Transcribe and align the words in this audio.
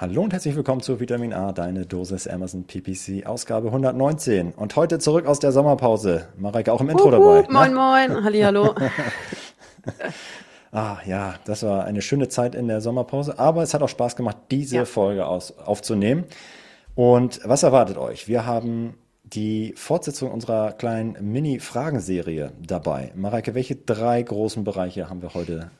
Hallo 0.00 0.22
und 0.22 0.32
herzlich 0.32 0.56
willkommen 0.56 0.80
zu 0.80 0.98
Vitamin 0.98 1.34
A, 1.34 1.52
deine 1.52 1.84
Dosis 1.84 2.26
Amazon 2.26 2.64
PPC, 2.64 3.26
Ausgabe 3.26 3.66
119. 3.66 4.52
Und 4.52 4.74
heute 4.74 4.98
zurück 4.98 5.26
aus 5.26 5.40
der 5.40 5.52
Sommerpause. 5.52 6.26
Mareike 6.38 6.72
auch 6.72 6.80
im 6.80 6.88
Intro 6.88 7.08
Uhu, 7.08 7.42
dabei. 7.42 7.46
Moin, 7.50 7.74
moin, 7.74 8.24
hallihallo. 8.24 8.74
Ah 10.72 10.98
ja, 11.04 11.34
das 11.44 11.64
war 11.64 11.84
eine 11.84 12.00
schöne 12.00 12.28
Zeit 12.28 12.54
in 12.54 12.66
der 12.66 12.80
Sommerpause, 12.80 13.38
aber 13.38 13.62
es 13.62 13.74
hat 13.74 13.82
auch 13.82 13.88
Spaß 13.90 14.16
gemacht, 14.16 14.38
diese 14.50 14.76
Ja. 14.76 14.84
Folge 14.86 15.26
aus, 15.26 15.58
aufzunehmen. 15.58 16.24
Und 16.94 17.40
was 17.44 17.62
erwartet 17.62 17.98
euch? 17.98 18.26
Wir 18.26 18.46
haben 18.46 18.94
die 19.24 19.74
Fortsetzung 19.76 20.30
unserer 20.30 20.72
kleinen 20.72 21.16
Mini-Fragenserie 21.20 22.52
dabei. 22.58 23.12
Mareike, 23.16 23.54
welche 23.54 23.76
drei 23.76 24.22
großen 24.22 24.64
Bereiche 24.64 25.10
haben 25.10 25.20
wir 25.20 25.34
heute? 25.34 25.70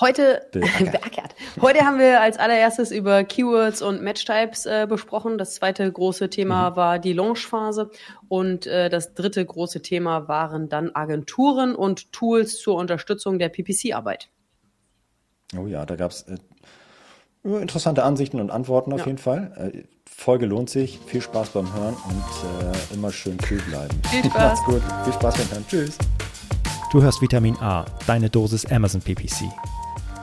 Heute, 0.00 0.42
Beackert. 0.50 1.36
Heute 1.60 1.80
haben 1.86 2.00
wir 2.00 2.20
als 2.20 2.36
allererstes 2.36 2.90
über 2.90 3.22
Keywords 3.22 3.80
und 3.80 4.02
Matchtypes 4.02 4.66
äh, 4.66 4.86
besprochen. 4.88 5.38
Das 5.38 5.54
zweite 5.54 5.90
große 5.90 6.30
Thema 6.30 6.70
Mhm. 6.70 6.76
war 6.76 6.98
die 6.98 7.12
Launchphase 7.12 7.90
und 8.28 8.66
äh, 8.66 8.88
das 8.90 9.14
dritte 9.14 9.44
große 9.44 9.82
Thema 9.82 10.26
waren 10.26 10.68
dann 10.68 10.90
Agenturen 10.94 11.76
und 11.76 12.10
Tools 12.12 12.58
zur 12.58 12.74
Unterstützung 12.74 13.38
der 13.38 13.50
PPC-Arbeit. 13.50 14.30
Oh 15.56 15.66
ja, 15.68 15.86
da 15.86 15.94
gab 15.94 16.10
es 16.10 16.22
äh, 16.22 16.38
interessante 17.44 18.02
Ansichten 18.02 18.40
und 18.40 18.50
Antworten 18.50 18.92
auf 18.92 19.00
Ja. 19.00 19.06
jeden 19.06 19.18
Fall. 19.18 19.72
Äh, 19.74 19.82
Folge 20.10 20.46
lohnt 20.46 20.70
sich. 20.70 20.98
Viel 21.06 21.20
Spaß 21.20 21.50
beim 21.50 21.72
Hören 21.72 21.94
und 21.94 22.72
äh, 22.90 22.94
immer 22.94 23.12
schön 23.12 23.36
kühl 23.38 23.62
bleiben. 23.62 24.00
Viel 24.10 24.24
Spaß. 24.30 24.58
Macht's 24.58 24.64
gut. 24.64 24.82
Viel 25.04 25.12
Spaß 25.12 25.34
beim 25.36 25.50
Hören. 25.52 25.64
Tschüss. 25.68 25.98
Du 26.90 27.00
hörst 27.02 27.22
Vitamin 27.22 27.56
A, 27.58 27.84
deine 28.08 28.28
Dosis 28.30 28.66
Amazon 28.66 29.00
PPC. 29.00 29.44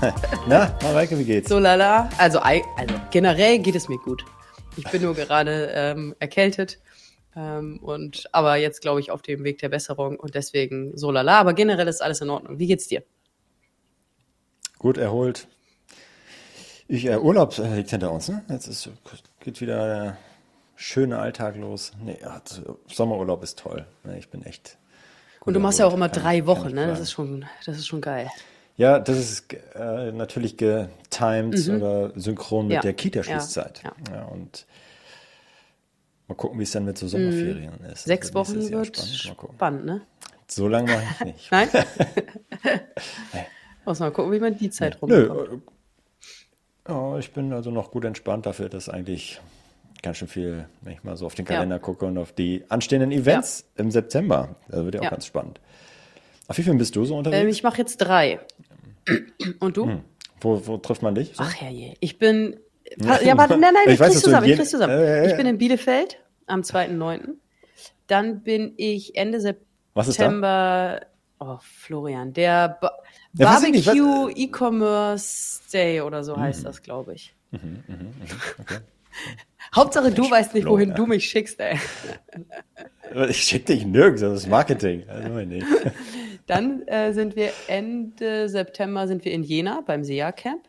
Na, 0.48 0.76
Mareike, 0.82 1.18
wie 1.18 1.24
geht's? 1.24 1.48
So 1.48 1.58
lala. 1.58 2.08
Also, 2.18 2.38
also 2.40 2.64
generell 3.10 3.58
geht 3.58 3.74
es 3.74 3.88
mir 3.88 3.98
gut. 3.98 4.24
Ich 4.76 4.84
bin 4.90 5.02
nur 5.02 5.14
gerade 5.14 5.70
ähm, 5.74 6.14
erkältet. 6.18 6.78
Ähm, 7.36 7.78
und 7.82 8.28
aber 8.32 8.56
jetzt 8.56 8.80
glaube 8.80 9.00
ich 9.00 9.10
auf 9.10 9.22
dem 9.22 9.44
Weg 9.44 9.58
der 9.58 9.68
Besserung 9.68 10.18
und 10.18 10.34
deswegen 10.34 10.96
so 10.96 11.10
lala. 11.10 11.38
Aber 11.38 11.54
generell 11.54 11.88
ist 11.88 12.02
alles 12.02 12.20
in 12.20 12.30
Ordnung. 12.30 12.58
Wie 12.58 12.66
geht's 12.66 12.88
dir? 12.88 13.02
Gut 14.78 14.96
erholt. 14.96 15.46
Ich, 16.88 17.04
äh, 17.04 17.18
Urlaub 17.18 17.56
äh, 17.58 17.76
liegt 17.76 17.90
hinter 17.90 18.10
uns, 18.10 18.28
ne? 18.28 18.42
Jetzt 18.48 18.66
ist, 18.66 18.88
geht 19.40 19.60
wieder 19.60 19.86
der 19.86 20.16
schöne 20.76 21.18
Alltag 21.18 21.56
los. 21.56 21.92
Nee, 22.02 22.18
ja, 22.20 22.40
Sommerurlaub 22.88 23.42
ist 23.42 23.58
toll. 23.58 23.86
Ne, 24.02 24.18
Ich 24.18 24.28
bin 24.30 24.42
echt. 24.44 24.78
Und 25.44 25.54
du 25.54 25.60
machst 25.60 25.78
ja 25.78 25.84
auch 25.86 25.92
erholt. 25.92 26.14
immer 26.16 26.22
drei 26.22 26.46
Wochen, 26.46 26.74
ne? 26.74 26.86
Das 26.86 27.00
ist 27.00 27.12
schon, 27.12 27.44
das 27.64 27.76
ist 27.76 27.86
schon 27.86 28.00
geil. 28.00 28.28
Ja, 28.76 28.98
das 28.98 29.18
ist 29.18 29.52
äh, 29.74 30.12
natürlich 30.12 30.56
getimed 30.56 31.68
oder 31.68 32.12
synchron 32.18 32.66
mit 32.66 32.70
Mhm. 32.70 32.74
Ja, 32.76 32.80
der 32.80 32.94
Kita-Schließzeit. 32.94 33.82
ja, 33.84 33.92
Ja, 34.12 34.24
und 34.24 34.66
mal 36.28 36.34
gucken, 36.34 36.58
wie 36.58 36.62
es 36.62 36.70
dann 36.70 36.84
mit 36.86 36.96
so 36.96 37.06
Sommerferien 37.08 37.74
ist. 37.84 38.06
Mhm. 38.06 38.10
Sechs 38.10 38.28
wird 38.28 38.34
Wochen 38.34 38.70
wird 38.70 38.96
spannend. 38.96 39.54
Spannend, 39.54 39.84
ne? 39.84 40.00
So 40.46 40.66
lange 40.66 40.90
mache 40.92 41.04
ich 41.14 41.24
nicht. 41.26 41.50
Nein? 41.52 41.68
Muss 43.84 43.98
mal 44.00 44.10
gucken, 44.12 44.32
wie 44.32 44.40
man 44.40 44.56
die 44.56 44.70
Zeit 44.70 45.00
rumbekommt. 45.00 45.50
Nö, 45.50 45.56
äh, 46.88 46.92
ja, 46.92 47.18
ich 47.18 47.32
bin 47.32 47.52
also 47.52 47.70
noch 47.70 47.90
gut 47.90 48.04
entspannt 48.04 48.46
dafür, 48.46 48.68
dass 48.68 48.88
eigentlich 48.88 49.40
ganz 50.02 50.16
schön 50.16 50.28
viel, 50.28 50.66
wenn 50.80 50.94
ich 50.94 51.04
mal 51.04 51.16
so 51.16 51.26
auf 51.26 51.34
den 51.34 51.44
Ja. 51.46 51.52
Kalender 51.54 51.78
gucke 51.78 52.06
und 52.06 52.16
auf 52.18 52.32
die 52.32 52.64
anstehenden 52.68 53.12
Events 53.12 53.66
im 53.76 53.90
September. 53.90 54.56
Das 54.68 54.84
wird 54.84 54.94
ja 54.94 55.00
auch 55.00 55.04
Ja. 55.04 55.10
ganz 55.10 55.26
spannend. 55.26 55.60
Auf 56.50 56.58
wie 56.58 56.64
vielen 56.64 56.78
bist 56.78 56.96
du 56.96 57.04
so 57.04 57.16
unterwegs? 57.16 57.42
Ähm, 57.42 57.48
ich 57.48 57.62
mache 57.62 57.78
jetzt 57.78 57.98
drei. 57.98 58.40
Und 59.60 59.76
du? 59.76 60.02
wo, 60.40 60.66
wo 60.66 60.78
trifft 60.78 61.00
man 61.00 61.14
dich? 61.14 61.36
So? 61.36 61.44
Ach 61.44 61.54
herrje, 61.54 61.94
ich 62.00 62.18
bin. 62.18 62.58
Ja, 62.98 63.38
warte, 63.38 63.56
nein, 63.56 63.72
nein, 63.72 63.74
Ich 63.86 63.92
ich, 63.94 64.00
weiß, 64.00 64.08
krieg's 64.08 64.22
zusammen, 64.22 64.48
ich 64.48 64.56
krieg's 64.56 64.70
zusammen. 64.70 64.92
Äh, 64.92 65.26
äh. 65.26 65.30
Ich 65.30 65.36
bin 65.36 65.46
in 65.46 65.58
Bielefeld 65.58 66.18
am 66.48 66.62
2.9. 66.62 67.34
Dann 68.08 68.42
bin 68.42 68.74
ich 68.78 69.14
Ende 69.14 69.58
Was 69.94 70.08
ist? 70.08 70.16
September. 70.16 71.02
Oh, 71.38 71.58
Florian, 71.62 72.32
der 72.32 72.78
ba 72.80 72.98
Ja, 73.34 73.52
Barbecue 73.52 74.30
E-Commerce 74.34 75.60
Day 75.72 76.00
oder 76.00 76.24
so 76.24 76.34
Mhm. 76.34 76.40
heißt 76.40 76.64
das, 76.64 76.82
glaube 76.82 77.14
ich. 77.14 77.32
Hauptsache, 79.72 80.10
du 80.10 80.28
weißt 80.28 80.54
nicht, 80.54 80.66
wohin 80.66 80.96
du 80.96 81.06
mich 81.06 81.26
schickst, 81.30 81.60
ey. 81.60 81.78
Ich 83.28 83.42
schicke 83.42 83.74
dich 83.74 83.84
nirgends, 83.86 84.20
das 84.20 84.42
ist 84.42 84.48
Marketing. 84.48 85.08
Also, 85.08 85.28
nee. 85.40 85.64
Dann 86.50 86.82
äh, 86.88 87.12
sind 87.12 87.36
wir 87.36 87.50
Ende 87.68 88.48
September 88.48 89.06
sind 89.06 89.24
wir 89.24 89.32
in 89.32 89.42
Jena 89.42 89.82
beim 89.86 90.02
SEA 90.04 90.32
Camp. 90.32 90.62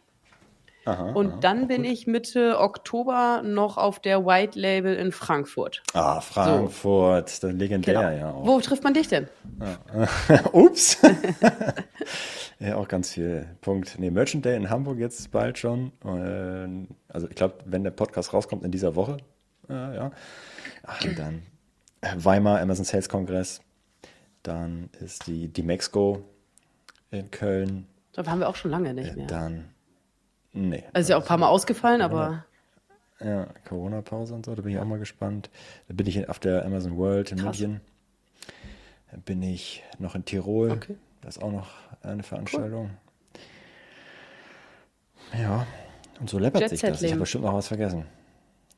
Aha, 0.86 1.12
Und 1.12 1.28
aha. 1.32 1.38
dann 1.42 1.68
bin 1.68 1.84
ich 1.84 2.08
Mitte 2.08 2.60
Oktober 2.60 3.42
noch 3.44 3.78
auf 3.78 4.00
der 4.00 4.26
White 4.26 4.58
Label 4.60 4.96
in 4.96 5.12
Frankfurt. 5.12 5.84
Ah, 5.94 6.22
Frankfurt, 6.22 7.26
das 7.28 7.42
legendär, 7.52 7.94
Genau. 7.94 8.10
ja. 8.10 8.32
Auch. 8.32 8.48
Wo 8.48 8.60
trifft 8.62 8.84
man 8.84 8.94
dich 8.94 9.08
denn? 9.08 9.28
Ups. 10.54 10.98
ja, 12.60 12.76
auch 12.78 12.88
ganz 12.88 13.12
viel. 13.12 13.48
Punkt. 13.62 14.00
Nee, 14.00 14.10
Merchant 14.10 14.46
Day 14.46 14.56
in 14.56 14.70
Hamburg 14.72 14.98
jetzt 14.98 15.30
bald 15.32 15.60
schon. 15.60 15.92
Also 17.08 17.28
ich 17.30 17.36
glaube, 17.36 17.56
wenn 17.66 17.84
der 17.84 17.92
Podcast 17.92 18.34
rauskommt 18.34 18.64
in 18.64 18.72
dieser 18.72 18.96
Woche, 18.96 19.18
äh, 19.70 19.74
ja. 19.96 20.12
Ach, 20.84 21.00
dann 21.16 21.44
äh, 22.02 22.08
Weimar 22.18 22.60
Amazon 22.60 22.86
Sales 22.86 23.08
Kongress. 23.08 23.62
Dann 24.44 24.90
ist 25.00 25.28
die, 25.28 25.48
die 25.48 25.64
Mexco 25.64 26.24
in 27.12 27.30
Köln. 27.32 27.88
Da 28.14 28.26
waren 28.26 28.40
wir 28.40 28.50
auch 28.50 28.56
schon 28.56 28.72
lange 28.72 28.94
nicht 28.94 29.12
Äh, 29.12 29.16
mehr. 29.16 29.28
Dann, 29.28 29.70
nee. 30.54 30.84
Also 30.94 31.00
ist 31.06 31.10
ja 31.10 31.18
auch 31.18 31.22
ein 31.22 31.28
paar 31.28 31.38
Mal 31.38 31.48
ausgefallen, 31.50 32.02
aber 32.02 32.46
Ja, 33.20 33.48
Corona-Pause 33.68 34.34
und 34.34 34.46
so, 34.46 34.56
da 34.56 34.62
bin 34.64 34.72
ich 34.74 34.80
auch 34.80 34.86
mal 34.86 34.98
gespannt. 35.00 35.50
Da 35.88 35.94
bin 35.94 36.08
ich 36.08 36.28
auf 36.28 36.40
der 36.40 36.66
Amazon 36.66 36.98
World 36.98 37.32
in 37.32 37.38
Krass. 37.38 37.60
München. 37.60 37.82
Da 39.12 39.18
bin 39.18 39.44
ich 39.44 39.84
noch 40.00 40.16
in 40.16 40.26
Tirol. 40.26 40.72
Okay. 40.72 40.96
Das 41.22 41.38
ist 41.38 41.44
auch 41.44 41.52
noch 41.52 41.70
eine 42.02 42.24
Veranstaltung. 42.24 42.90
Ja, 45.38 45.68
und 46.20 46.30
so 46.30 46.40
läppert 46.40 46.68
sich 46.70 46.82
das. 46.82 47.02
Ich 47.02 47.12
habe 47.12 47.20
bestimmt 47.22 47.44
noch 47.44 47.54
was 47.54 47.68
vergessen. 47.68 48.06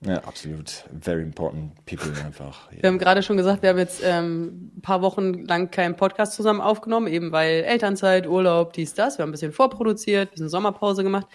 Ja, 0.06 0.18
absolut. 0.19 0.84
Very 1.02 1.22
important 1.22 1.74
people 1.86 2.12
einfach. 2.25 2.69
wir 2.72 2.88
haben 2.88 3.00
gerade 3.00 3.24
schon 3.24 3.38
gesagt, 3.38 3.62
wir 3.62 3.69
haben 3.69 3.78
jetzt 3.78 4.02
ähm, 4.03 4.72
ein 4.78 4.81
paar 4.81 5.02
Wochen 5.02 5.46
lang 5.46 5.72
keinen 5.72 5.96
Podcast 5.96 6.34
zusammen 6.34 6.62
aufgenommen, 6.62 7.08
eben 7.08 7.31
weil 7.31 7.64
Elternzeit, 7.64 8.28
Urlaub, 8.28 8.74
dies, 8.74 8.94
das. 8.94 9.18
Wir 9.18 9.24
haben 9.24 9.30
ein 9.30 9.34
bisschen 9.34 9.53
vorproduziert, 9.53 10.30
ein 10.30 10.31
bisschen 10.31 10.50
Sommerpause 10.50 11.03
gemacht. 11.03 11.28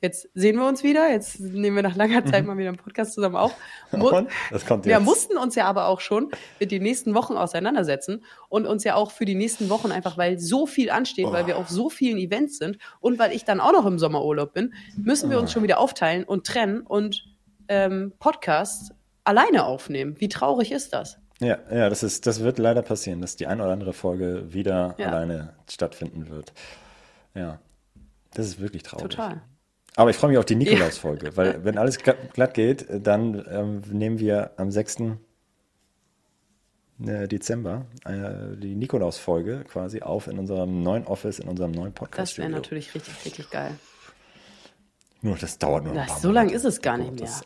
Jetzt 0.00 0.28
sehen 0.34 0.56
wir 0.56 0.66
uns 0.68 0.84
wieder. 0.84 1.10
Jetzt 1.10 1.40
nehmen 1.40 1.74
wir 1.74 1.82
nach 1.82 1.96
langer 1.96 2.24
Zeit 2.24 2.46
mal 2.46 2.56
wieder 2.56 2.68
einen 2.68 2.78
Podcast 2.78 3.14
zusammen 3.14 3.34
auf. 3.34 3.52
Mhm. 3.90 4.02
Und? 4.02 4.28
Das 4.52 4.64
kommt 4.64 4.84
Wir 4.84 4.92
jetzt. 4.92 5.04
mussten 5.04 5.36
uns 5.36 5.56
ja 5.56 5.64
aber 5.64 5.86
auch 5.88 6.00
schon 6.00 6.30
mit 6.60 6.70
den 6.70 6.84
nächsten 6.84 7.14
Wochen 7.14 7.36
auseinandersetzen 7.36 8.24
und 8.48 8.64
uns 8.66 8.84
ja 8.84 8.94
auch 8.94 9.10
für 9.10 9.24
die 9.24 9.34
nächsten 9.34 9.70
Wochen 9.70 9.90
einfach, 9.90 10.16
weil 10.16 10.38
so 10.38 10.66
viel 10.66 10.90
ansteht, 10.90 11.26
weil 11.26 11.48
wir 11.48 11.58
auf 11.58 11.68
so 11.68 11.90
vielen 11.90 12.18
Events 12.18 12.58
sind 12.58 12.78
und 13.00 13.18
weil 13.18 13.32
ich 13.32 13.44
dann 13.44 13.60
auch 13.60 13.72
noch 13.72 13.86
im 13.86 13.98
Sommerurlaub 13.98 14.52
bin, 14.52 14.72
müssen 14.96 15.30
wir 15.30 15.40
uns 15.40 15.50
schon 15.52 15.64
wieder 15.64 15.78
aufteilen 15.78 16.22
und 16.22 16.46
trennen 16.46 16.82
und 16.82 17.24
ähm, 17.68 18.12
Podcasts 18.18 18.92
alleine 19.24 19.64
aufnehmen. 19.64 20.16
Wie 20.18 20.28
traurig 20.28 20.72
ist 20.72 20.92
das? 20.92 21.18
Ja, 21.40 21.58
ja, 21.70 21.88
das 21.88 22.02
ist, 22.02 22.26
das 22.26 22.40
wird 22.40 22.58
leider 22.58 22.82
passieren, 22.82 23.20
dass 23.20 23.36
die 23.36 23.46
eine 23.46 23.62
oder 23.62 23.72
andere 23.72 23.92
Folge 23.92 24.52
wieder 24.52 24.94
Ja. 24.98 25.08
alleine 25.08 25.54
stattfinden 25.70 26.28
wird. 26.28 26.52
Ja. 27.34 27.60
Das 28.34 28.46
ist 28.46 28.60
wirklich 28.60 28.82
traurig. 28.82 29.10
Total. 29.10 29.42
Aber 29.96 30.10
ich 30.10 30.16
freue 30.16 30.30
mich 30.30 30.38
auf 30.38 30.44
die 30.44 30.54
Nikolaus-Folge, 30.56 31.36
weil 31.36 31.64
wenn 31.64 31.78
alles 31.78 31.98
glatt, 31.98 32.32
glatt 32.32 32.54
geht, 32.54 32.86
dann 32.90 33.44
ähm, 33.50 33.82
nehmen 33.90 34.18
wir 34.18 34.52
am 34.56 34.70
6. 34.70 34.96
äh, 37.06 37.28
Dezember 37.28 37.86
äh, 38.04 38.56
die 38.56 38.74
Nikolaus-Folge 38.74 39.64
quasi 39.68 40.02
auf 40.02 40.26
in 40.26 40.38
unserem 40.38 40.82
neuen 40.82 41.04
Office, 41.06 41.38
in 41.38 41.48
unserem 41.48 41.72
neuen 41.72 41.92
Das 42.12 42.38
wäre 42.38 42.48
natürlich 42.48 42.94
richtig, 42.94 43.24
richtig 43.24 43.50
geil. 43.50 43.72
Nur, 45.20 45.36
das 45.36 45.58
dauert 45.58 45.84
nur 45.84 45.94
Das, 45.94 46.22
so 46.22 46.30
lang 46.30 46.46
Monate. 46.46 46.56
ist 46.56 46.64
es 46.64 46.80
gar 46.80 46.96
nicht 46.96 47.10
mehr. 47.12 47.20
Das 47.22 47.36
ist 47.40 47.44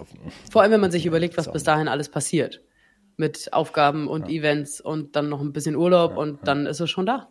Vor 0.51 0.63
allem, 0.63 0.73
wenn 0.73 0.81
man 0.81 0.91
sich 0.91 1.07
überlegt, 1.07 1.37
was 1.39 1.47
ist 1.47 1.53
bis 1.53 1.63
dahin 1.65 1.89
alles 1.89 2.09
passiert. 2.11 2.61
Mit 3.17 3.53
Aufgaben 3.53 4.09
und 4.09 4.29
Events 4.29 4.81
und 4.81 5.17
dann 5.17 5.29
noch 5.29 5.41
ein 5.41 5.53
bisschen 5.53 5.77
Urlaub 5.77 6.17
und 6.17 6.47
dann 6.47 6.67
ist 6.67 6.81
es 6.81 6.91
schon 6.91 7.07
da. 7.07 7.29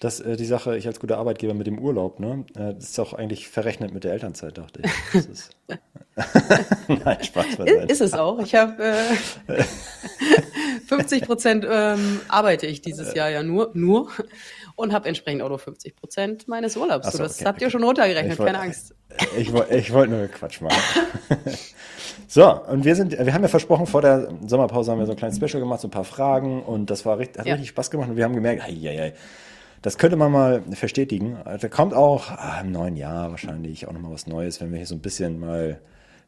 dass 0.00 0.20
äh, 0.20 0.36
die 0.36 0.44
Sache, 0.44 0.76
ich 0.76 0.86
als 0.86 0.98
guter 1.00 1.18
Arbeitgeber 1.18 1.54
mit 1.54 1.66
dem 1.66 1.78
Urlaub, 1.78 2.20
ne, 2.20 2.44
äh, 2.54 2.74
das 2.74 2.84
ist 2.90 2.98
auch 2.98 3.12
eigentlich 3.14 3.48
verrechnet 3.48 3.92
mit 3.94 4.04
der 4.04 4.12
Elternzeit, 4.12 4.58
dachte 4.58 4.82
ich. 4.84 4.90
Das 5.12 5.26
ist 5.26 5.50
Nein, 6.88 7.22
Spaß 7.24 7.56
beiseite. 7.56 7.92
Ist 7.92 8.00
es 8.02 8.12
auch. 8.12 8.38
Ich 8.40 8.54
habe 8.54 8.82
äh, 9.48 9.62
50 10.96 11.22
Prozent 11.22 11.66
ähm, 11.68 12.20
arbeite 12.28 12.66
ich 12.66 12.82
dieses 12.82 13.14
Jahr 13.14 13.30
ja 13.30 13.42
nur, 13.42 13.70
nur 13.74 14.10
und 14.76 14.92
habe 14.92 15.08
entsprechend 15.08 15.42
auch 15.42 15.48
nur 15.48 15.58
50 15.58 15.96
Prozent 15.96 16.48
meines 16.48 16.76
Urlaubs. 16.76 17.10
So, 17.10 17.18
das 17.18 17.36
okay, 17.36 17.44
habt 17.46 17.62
ihr 17.62 17.70
schon 17.70 17.82
runtergerechnet, 17.82 18.38
wollt, 18.38 18.46
keine 18.46 18.60
Angst. 18.60 18.94
Ich, 19.38 19.52
ich 19.52 19.92
wollte 19.92 20.12
nur 20.12 20.28
Quatsch 20.28 20.60
machen. 20.60 20.76
so, 22.28 22.62
und 22.64 22.84
wir 22.84 22.94
sind, 22.94 23.12
wir 23.12 23.32
haben 23.32 23.42
ja 23.42 23.48
versprochen, 23.48 23.86
vor 23.86 24.02
der 24.02 24.28
Sommerpause 24.46 24.90
haben 24.90 24.98
wir 24.98 25.06
so 25.06 25.12
ein 25.12 25.18
kleines 25.18 25.36
Special 25.36 25.60
gemacht, 25.60 25.80
so 25.80 25.88
ein 25.88 25.92
paar 25.92 26.04
Fragen 26.04 26.62
und 26.62 26.90
das 26.90 27.06
war 27.06 27.18
richtig, 27.18 27.40
hat 27.40 27.46
ja. 27.46 27.54
richtig 27.54 27.70
Spaß 27.70 27.90
gemacht 27.90 28.10
und 28.10 28.16
wir 28.16 28.24
haben 28.24 28.34
gemerkt, 28.34 28.62
hei, 28.62 28.72
hei, 28.72 28.96
hei, 28.98 29.14
das 29.82 29.98
könnte 29.98 30.16
man 30.16 30.30
mal 30.30 30.62
verstetigen. 30.72 31.38
Da 31.44 31.68
kommt 31.68 31.92
auch 31.92 32.30
ah, 32.30 32.60
im 32.60 32.70
neuen 32.70 32.96
Jahr 32.96 33.30
wahrscheinlich 33.30 33.88
auch 33.88 33.92
nochmal 33.92 34.12
was 34.12 34.26
Neues, 34.26 34.60
wenn 34.60 34.70
wir 34.70 34.78
hier 34.78 34.86
so 34.86 34.94
ein 34.94 35.00
bisschen 35.00 35.40
mal 35.40 35.80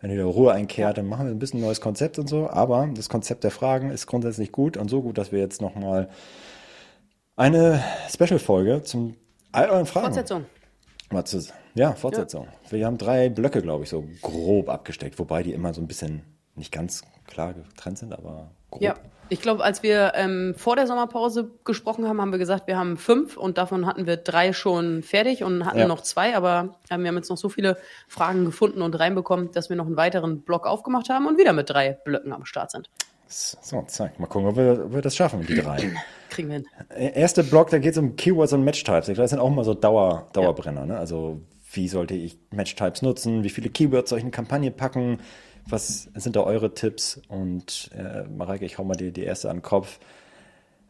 wenn 0.05 0.13
wieder 0.13 0.25
Ruhe 0.25 0.53
einkehrt, 0.53 0.99
dann 0.99 1.07
machen 1.07 1.25
wir 1.25 1.35
ein 1.35 1.39
bisschen 1.39 1.61
ein 1.61 1.63
neues 1.65 1.81
Konzept 1.81 2.19
und 2.19 2.29
so. 2.29 2.51
Aber 2.51 2.87
das 2.95 3.09
Konzept 3.09 3.43
der 3.43 3.51
Fragen 3.51 3.91
ist 3.91 4.07
grundsätzlich 4.07 4.53
gut 4.53 4.77
und 4.77 4.91
so 4.91 5.01
gut, 5.01 5.17
dass 5.17 5.33
wir 5.33 5.39
jetzt 5.39 5.63
nochmal 5.63 6.11
eine 7.37 7.83
Special-Folge 8.11 8.83
zum 8.83 9.17
all 9.51 9.71
euren 9.71 9.87
Fragen. 9.87 10.13
Fortsetzung. 10.13 10.45
Ja, 11.75 11.93
Fortsetzung. 11.95 12.49
Ja. 12.67 12.73
Wir 12.73 12.87
haben 12.87 12.99
drei 12.99 13.31
Blöcke, 13.31 13.63
glaube 13.63 13.85
ich, 13.85 13.89
so 13.89 14.05
grob 14.21 14.69
abgesteckt, 14.69 15.19
wobei 15.19 15.43
die 15.43 15.55
immer 15.55 15.73
so 15.73 15.81
ein 15.81 15.87
bisschen 15.87 16.21
nicht 16.55 16.71
ganz 16.71 17.01
klar 17.27 17.55
getrennt 17.55 17.97
sind, 17.97 18.13
aber 18.13 18.51
grob. 18.75 18.83
Ja, 18.83 18.95
ich 19.31 19.41
glaube, 19.41 19.65
als 19.65 19.83
wir 19.83 20.13
ähm, 20.15 20.55
vor 20.57 20.77
der 20.77 20.87
Sommerpause 20.87 21.51
gesprochen 21.65 22.07
haben, 22.07 22.21
haben 22.21 22.31
wir 22.31 22.39
gesagt, 22.39 22.67
wir 22.67 22.77
haben 22.77 22.97
fünf 22.97 23.37
und 23.37 23.57
davon 23.57 23.87
hatten 23.87 24.07
wir 24.07 24.17
drei 24.17 24.53
schon 24.53 25.03
fertig 25.03 25.43
und 25.43 25.65
hatten 25.65 25.79
ja. 25.79 25.89
noch 25.89 26.03
zwei, 26.03 26.37
aber 26.37 26.77
ähm, 26.91 27.03
wir 27.03 27.09
haben 27.09 27.17
jetzt 27.17 27.31
noch 27.31 27.39
so 27.39 27.49
viele 27.49 27.79
Fragen 28.07 28.45
gefunden 28.45 28.83
und 28.83 28.99
reinbekommen, 28.99 29.51
dass 29.53 29.71
wir 29.71 29.77
noch 29.77 29.87
einen 29.87 29.97
weiteren 29.97 30.43
Block 30.43 30.67
aufgemacht 30.67 31.09
haben 31.09 31.27
und 31.27 31.39
wieder 31.39 31.53
mit 31.53 31.71
drei 31.71 31.93
Blöcken 32.05 32.33
am 32.33 32.45
Start 32.45 32.71
sind. 32.71 32.91
So, 33.27 33.83
zack. 33.87 34.21
Mal 34.21 34.27
gucken, 34.27 34.49
ob 34.49 34.57
wir, 34.57 34.85
ob 34.85 34.95
wir 34.95 35.03
das 35.03 35.17
schaffen, 35.17 35.45
die 35.47 35.57
drei. 35.57 35.91
Kriegen 36.29 36.49
wir 36.49 36.57
hin. 36.57 36.67
Erste 37.15 37.43
Block, 37.43 37.71
da 37.71 37.79
geht 37.79 37.93
es 37.93 37.99
um 37.99 38.17
Keywords 38.17 38.53
und 38.53 38.63
Match-Types. 38.63 39.07
Das 39.07 39.31
sind 39.31 39.39
auch 39.39 39.51
mal 39.51 39.65
so 39.65 39.75
Dauer, 39.75 40.29
Dauerbrenner. 40.33 40.81
Ja. 40.81 40.87
Ne? 40.87 40.99
Also 40.99 41.41
wie 41.73 41.89
sollte 41.89 42.15
ich 42.15 42.39
Match-Types 42.51 43.03
nutzen? 43.03 43.43
Wie 43.43 43.51
viele 43.51 43.71
Keywords 43.71 44.11
soll 44.11 44.19
ich 44.19 44.25
in 44.25 44.27
eine 44.27 44.33
Kampagne 44.37 44.71
packen? 44.71 45.19
Was 45.69 46.11
sind 46.15 46.37
da 46.37 46.41
eure 46.41 46.75
Tipps? 46.75 47.21
Und 47.29 47.91
äh, 47.97 48.25
Mareike, 48.25 48.65
ich 48.65 48.79
hau 48.79 48.85
mal 48.85 48.95
die, 48.95 49.13
die 49.13 49.25
erste 49.25 49.51
an 49.51 49.59
den 49.59 49.63
Kopf. 49.63 49.99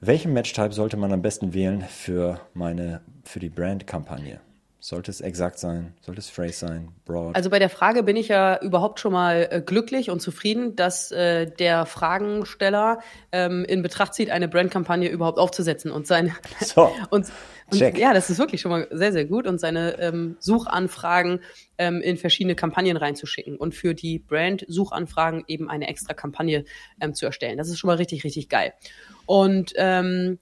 Welchen 0.01 0.33
Match-Type 0.33 0.73
sollte 0.73 0.97
man 0.97 1.13
am 1.13 1.23
besten 1.23 1.55
wählen 1.55 1.83
für 1.83 2.41
meine, 2.53 3.01
für 3.25 3.41
die 3.41 3.49
Brand-Kampagne? 3.49 4.41
Sollte 4.87 5.11
es 5.11 5.23
exakt 5.23 5.59
sein? 5.59 5.95
Sollte 6.03 6.21
es 6.21 6.29
phrase 6.29 6.53
sein? 6.53 6.89
Broad? 7.07 7.35
Also 7.35 7.49
bei 7.49 7.59
der 7.59 7.71
Frage 7.71 8.03
bin 8.03 8.17
ich 8.17 8.29
ja 8.29 8.61
überhaupt 8.61 9.01
schon 9.01 9.15
mal 9.15 9.49
äh, 9.51 9.63
glücklich 9.63 10.11
und 10.11 10.21
zufrieden, 10.21 10.77
dass 10.77 11.11
äh, 11.11 11.47
der 11.47 11.87
Fragensteller 11.87 12.99
ähm, 13.33 13.65
in 13.65 13.81
Betracht 13.81 14.13
zieht, 14.13 14.29
eine 14.29 14.47
Brandkampagne 14.47 15.09
überhaupt 15.09 15.39
aufzusetzen 15.39 15.91
und 15.91 16.07
seine 16.07 16.35
so, 16.61 16.93
und, 17.11 17.33
und 17.71 17.97
ja, 17.97 18.13
das 18.13 18.29
ist 18.29 18.39
wirklich 18.39 18.61
schon 18.61 18.73
mal 18.73 18.87
sehr 18.91 19.13
sehr 19.13 19.25
gut 19.25 19.47
und 19.47 19.59
seine 19.59 19.99
ähm, 20.01 20.37
Suchanfragen 20.39 21.41
ähm, 21.79 22.03
in 22.03 22.19
verschiedene 22.19 22.55
Kampagnen 22.55 22.99
reinzuschicken 22.99 23.57
und 23.57 23.75
für 23.75 23.95
die 23.95 24.19
Brand-Suchanfragen 24.19 25.45
eben 25.47 25.71
eine 25.71 25.89
extra 25.89 26.13
Kampagne 26.13 26.67
ähm, 27.01 27.15
zu 27.15 27.25
erstellen. 27.25 27.57
Das 27.57 27.71
ist 27.71 27.79
schon 27.79 27.89
mal 27.89 27.97
richtig 27.97 28.23
richtig 28.23 28.51
geil. 28.51 28.75
Und 29.25 29.73
ähm, 29.77 30.41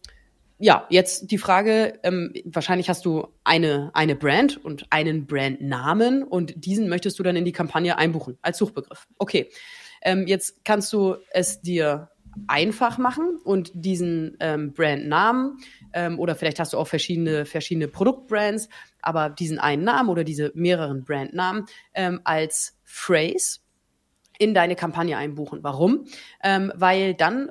ja, 0.62 0.86
jetzt 0.90 1.32
die 1.32 1.38
Frage, 1.38 1.98
ähm, 2.04 2.32
wahrscheinlich 2.44 2.88
hast 2.88 3.04
du 3.04 3.26
eine, 3.42 3.90
eine 3.94 4.14
Brand 4.14 4.64
und 4.64 4.86
einen 4.90 5.26
Brandnamen 5.26 6.22
und 6.22 6.64
diesen 6.64 6.88
möchtest 6.88 7.18
du 7.18 7.24
dann 7.24 7.34
in 7.34 7.44
die 7.44 7.50
Kampagne 7.50 7.98
einbuchen 7.98 8.38
als 8.42 8.58
Suchbegriff. 8.58 9.08
Okay, 9.18 9.50
ähm, 10.02 10.28
jetzt 10.28 10.64
kannst 10.64 10.92
du 10.92 11.16
es 11.32 11.62
dir 11.62 12.10
einfach 12.46 12.96
machen 12.96 13.40
und 13.42 13.72
diesen 13.74 14.36
ähm, 14.38 14.72
Brandnamen 14.72 15.58
ähm, 15.94 16.20
oder 16.20 16.36
vielleicht 16.36 16.60
hast 16.60 16.74
du 16.74 16.78
auch 16.78 16.86
verschiedene, 16.86 17.44
verschiedene 17.44 17.88
Produktbrands, 17.88 18.68
aber 19.00 19.30
diesen 19.30 19.58
einen 19.58 19.82
Namen 19.82 20.10
oder 20.10 20.22
diese 20.22 20.52
mehreren 20.54 21.02
Brandnamen 21.02 21.66
ähm, 21.92 22.20
als 22.22 22.78
Phrase 22.84 23.58
in 24.38 24.54
deine 24.54 24.76
Kampagne 24.76 25.16
einbuchen. 25.16 25.64
Warum? 25.64 26.06
Ähm, 26.44 26.72
weil 26.76 27.14
dann 27.14 27.50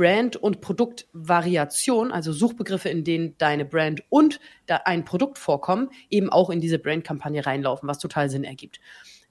Brand- 0.00 0.36
und 0.36 0.62
Produktvariation, 0.62 2.10
also 2.10 2.32
Suchbegriffe, 2.32 2.88
in 2.88 3.04
denen 3.04 3.36
deine 3.36 3.66
Brand 3.66 4.02
und 4.08 4.40
ein 4.66 5.04
Produkt 5.04 5.36
vorkommen, 5.36 5.90
eben 6.08 6.30
auch 6.30 6.48
in 6.48 6.58
diese 6.58 6.78
Brand-Kampagne 6.78 7.44
reinlaufen, 7.44 7.86
was 7.86 7.98
total 7.98 8.30
Sinn 8.30 8.44
ergibt. 8.44 8.80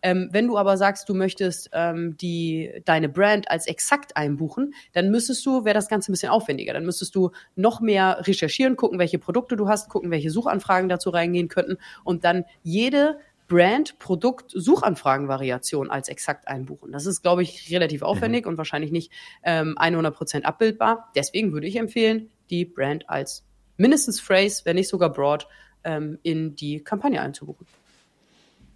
Ähm, 0.03 0.29
wenn 0.31 0.45
du 0.45 0.59
aber 0.59 0.77
sagst, 0.77 1.09
du 1.09 1.15
möchtest 1.15 1.71
ähm, 1.73 2.17
die, 2.17 2.83
deine 2.85 3.09
Brand 3.09 3.49
als 3.49 3.65
exakt 3.65 4.15
einbuchen, 4.15 4.75
dann 4.93 5.09
müsstest 5.09 5.43
du, 5.43 5.65
wäre 5.65 5.73
das 5.73 5.87
Ganze 5.87 6.11
ein 6.11 6.13
bisschen 6.13 6.29
aufwendiger. 6.29 6.73
Dann 6.73 6.85
müsstest 6.85 7.15
du 7.15 7.31
noch 7.55 7.81
mehr 7.81 8.21
recherchieren, 8.27 8.75
gucken, 8.75 8.99
welche 8.99 9.17
Produkte 9.17 9.55
du 9.55 9.67
hast, 9.67 9.89
gucken, 9.89 10.11
welche 10.11 10.29
Suchanfragen 10.29 10.87
dazu 10.87 11.09
reingehen 11.09 11.47
könnten 11.47 11.77
und 12.03 12.25
dann 12.25 12.45
jede 12.61 13.17
Brand, 13.49 13.99
Produkt, 13.99 14.51
Suchanfragenvariation 14.51 15.89
als 15.89 16.07
exakt 16.07 16.47
einbuchen. 16.47 16.93
Das 16.93 17.05
ist, 17.05 17.21
glaube 17.21 17.41
ich, 17.41 17.69
relativ 17.71 18.03
aufwendig 18.03 18.45
mhm. 18.45 18.51
und 18.51 18.57
wahrscheinlich 18.57 18.91
nicht 18.91 19.11
ähm, 19.43 19.75
100% 19.77 20.43
abbildbar. 20.43 21.11
Deswegen 21.15 21.51
würde 21.51 21.67
ich 21.67 21.75
empfehlen, 21.75 22.29
die 22.49 22.63
Brand 22.63 23.09
als 23.09 23.43
mindestens 23.75 24.21
Phrase, 24.21 24.61
wenn 24.65 24.75
nicht 24.75 24.87
sogar 24.87 25.11
Broad, 25.11 25.47
ähm, 25.83 26.19
in 26.23 26.55
die 26.55 26.83
Kampagne 26.83 27.21
einzubuchen. 27.21 27.67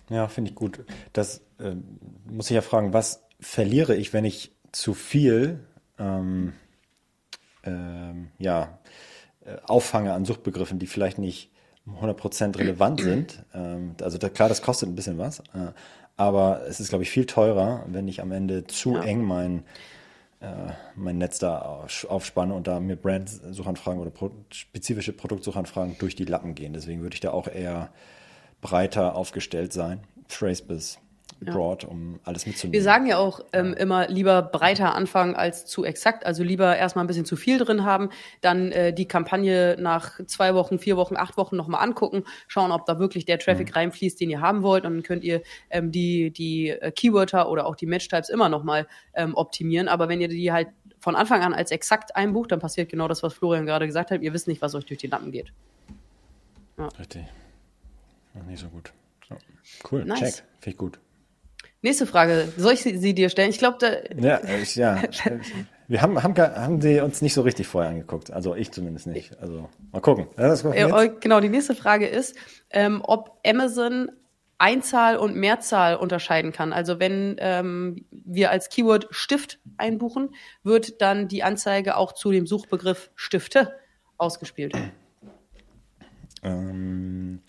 Ja, 0.09 0.27
finde 0.27 0.49
ich 0.49 0.55
gut. 0.55 0.83
Das 1.13 1.41
äh, 1.59 1.75
muss 2.25 2.49
ich 2.49 2.55
ja 2.55 2.61
fragen, 2.61 2.93
was 2.93 3.23
verliere 3.39 3.95
ich, 3.95 4.11
wenn 4.11 4.25
ich 4.25 4.51
zu 4.71 4.93
viel 4.93 5.59
ähm, 5.99 6.53
ähm, 7.63 8.29
ja, 8.39 8.79
äh, 9.45 9.57
auffange 9.63 10.13
an 10.13 10.25
Suchbegriffen, 10.25 10.79
die 10.79 10.87
vielleicht 10.87 11.19
nicht 11.19 11.52
100% 11.87 12.57
relevant 12.57 13.01
sind. 13.01 13.43
Ähm, 13.53 13.95
also 14.01 14.17
da, 14.17 14.29
klar, 14.29 14.49
das 14.49 14.61
kostet 14.61 14.89
ein 14.89 14.95
bisschen 14.95 15.17
was, 15.17 15.39
äh, 15.39 15.71
aber 16.15 16.61
es 16.67 16.79
ist, 16.79 16.89
glaube 16.89 17.03
ich, 17.03 17.09
viel 17.09 17.25
teurer, 17.25 17.85
wenn 17.87 18.07
ich 18.07 18.21
am 18.21 18.31
Ende 18.31 18.65
zu 18.65 18.93
ja. 18.95 19.03
eng 19.03 19.23
mein, 19.23 19.63
äh, 20.39 20.71
mein 20.95 21.17
Netz 21.17 21.39
da 21.39 21.85
aufspanne 22.07 22.53
und 22.53 22.67
da 22.67 22.79
mir 22.79 22.95
Brand-Suchanfragen 22.95 23.99
oder 23.99 24.11
spezifische 24.51 25.13
Produktsuchanfragen 25.13 25.97
durch 25.97 26.15
die 26.15 26.25
Lappen 26.25 26.55
gehen. 26.55 26.73
Deswegen 26.73 27.01
würde 27.01 27.15
ich 27.15 27.21
da 27.21 27.31
auch 27.31 27.47
eher 27.47 27.89
breiter 28.61 29.15
aufgestellt 29.15 29.73
sein. 29.73 30.01
Phrase 30.27 30.63
bis 30.63 30.99
broad, 31.51 31.83
um 31.83 32.19
alles 32.23 32.45
mitzunehmen. 32.45 32.73
Wir 32.73 32.83
sagen 32.83 33.05
ja 33.05 33.17
auch 33.17 33.41
ähm, 33.53 33.73
immer 33.73 34.07
lieber 34.07 34.41
breiter 34.41 34.95
anfangen 34.95 35.35
als 35.35 35.65
zu 35.65 35.83
exakt. 35.83 36.25
Also 36.25 36.43
lieber 36.43 36.75
erstmal 36.77 37.03
ein 37.03 37.07
bisschen 37.07 37.25
zu 37.25 37.35
viel 37.35 37.57
drin 37.57 37.83
haben, 37.83 38.09
dann 38.41 38.71
äh, 38.71 38.93
die 38.93 39.07
Kampagne 39.07 39.75
nach 39.79 40.19
zwei 40.25 40.55
Wochen, 40.55 40.79
vier 40.79 40.97
Wochen, 40.97 41.15
acht 41.17 41.37
Wochen 41.37 41.55
nochmal 41.55 41.83
angucken, 41.83 42.23
schauen, 42.47 42.71
ob 42.71 42.85
da 42.85 42.99
wirklich 42.99 43.25
der 43.25 43.39
Traffic 43.39 43.69
mhm. 43.69 43.73
reinfließt, 43.73 44.19
den 44.19 44.29
ihr 44.29 44.41
haben 44.41 44.63
wollt. 44.63 44.85
Und 44.85 44.93
dann 44.93 45.03
könnt 45.03 45.23
ihr 45.23 45.41
ähm, 45.69 45.91
die, 45.91 46.31
die 46.31 46.69
äh, 46.69 46.91
Keywörter 46.91 47.49
oder 47.49 47.65
auch 47.65 47.75
die 47.75 47.85
Match-Types 47.85 48.29
immer 48.29 48.49
nochmal 48.49 48.87
ähm, 49.13 49.35
optimieren. 49.35 49.87
Aber 49.87 50.09
wenn 50.09 50.21
ihr 50.21 50.27
die 50.27 50.51
halt 50.51 50.69
von 50.99 51.15
Anfang 51.15 51.41
an 51.41 51.53
als 51.53 51.71
exakt 51.71 52.15
einbucht, 52.15 52.51
dann 52.51 52.59
passiert 52.59 52.89
genau 52.89 53.07
das, 53.07 53.23
was 53.23 53.33
Florian 53.33 53.65
gerade 53.65 53.85
gesagt 53.85 54.11
hat. 54.11 54.21
Ihr 54.21 54.33
wisst 54.33 54.47
nicht, 54.47 54.61
was 54.61 54.73
euch 54.75 54.85
durch 54.85 54.99
die 54.99 55.07
Lampen 55.07 55.31
geht. 55.31 55.51
Ja. 56.77 56.87
Richtig. 56.99 57.23
Noch 58.33 58.45
nicht 58.45 58.59
so 58.59 58.67
gut. 58.67 58.93
So. 59.27 59.35
Cool, 59.89 60.05
nice. 60.05 60.19
check. 60.19 60.33
Finde 60.59 60.69
ich 60.69 60.77
gut. 60.77 60.99
Nächste 61.83 62.07
Frage. 62.07 62.47
Soll 62.55 62.73
ich 62.73 62.81
sie 62.81 63.13
dir 63.13 63.29
stellen? 63.29 63.49
Ich 63.49 63.59
glaube, 63.59 63.77
da. 63.79 63.89
Ja, 64.17 64.41
ich, 64.61 64.75
ja. 64.75 65.03
Wir 65.89 66.01
haben, 66.01 66.23
haben, 66.23 66.35
haben 66.37 66.79
die 66.79 67.01
uns 67.01 67.21
nicht 67.21 67.33
so 67.33 67.41
richtig 67.41 67.67
vorher 67.67 67.91
angeguckt. 67.91 68.31
Also 68.31 68.55
ich 68.55 68.71
zumindest 68.71 69.05
nicht. 69.05 69.37
Also 69.39 69.69
mal 69.91 69.99
gucken. 69.99 70.27
Ja, 70.37 71.05
genau, 71.07 71.41
die 71.41 71.49
nächste 71.49 71.75
Frage 71.75 72.07
ist, 72.07 72.35
ähm, 72.69 73.01
ob 73.05 73.37
Amazon 73.45 74.09
Einzahl 74.57 75.17
und 75.17 75.35
Mehrzahl 75.35 75.97
unterscheiden 75.97 76.53
kann. 76.53 76.71
Also 76.71 77.01
wenn 77.01 77.35
ähm, 77.39 78.05
wir 78.11 78.49
als 78.49 78.69
Keyword 78.69 79.07
Stift 79.11 79.59
einbuchen, 79.75 80.33
wird 80.63 81.01
dann 81.01 81.27
die 81.27 81.43
Anzeige 81.43 81.97
auch 81.97 82.13
zu 82.13 82.31
dem 82.31 82.47
Suchbegriff 82.47 83.11
Stifte 83.15 83.73
ausgespielt. 84.17 84.73
Ähm, 86.43 87.41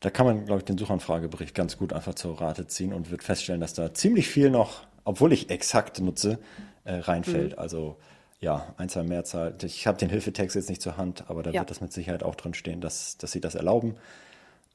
da 0.00 0.10
kann 0.10 0.26
man, 0.26 0.44
glaube 0.46 0.60
ich, 0.60 0.64
den 0.64 0.78
Suchanfragebericht 0.78 1.54
ganz 1.54 1.76
gut 1.76 1.92
einfach 1.92 2.14
zur 2.14 2.40
Rate 2.40 2.66
ziehen 2.66 2.92
und 2.92 3.10
wird 3.10 3.22
feststellen, 3.22 3.60
dass 3.60 3.74
da 3.74 3.92
ziemlich 3.94 4.28
viel 4.28 4.50
noch, 4.50 4.82
obwohl 5.04 5.32
ich 5.32 5.50
exakt 5.50 6.00
nutze, 6.00 6.38
äh, 6.84 6.94
reinfällt. 6.94 7.52
Mhm. 7.52 7.58
Also 7.58 7.96
ja, 8.40 8.72
Einzahl, 8.76 9.04
Mehrzahl. 9.04 9.56
Ich 9.62 9.86
habe 9.86 9.98
den 9.98 10.10
Hilfetext 10.10 10.54
jetzt 10.54 10.68
nicht 10.68 10.80
zur 10.80 10.96
Hand, 10.96 11.24
aber 11.28 11.42
da 11.42 11.50
ja. 11.50 11.60
wird 11.60 11.70
das 11.70 11.80
mit 11.80 11.92
Sicherheit 11.92 12.22
auch 12.22 12.36
drin 12.36 12.54
stehen, 12.54 12.80
dass, 12.80 13.18
dass 13.18 13.32
sie 13.32 13.40
das 13.40 13.56
erlauben. 13.56 13.96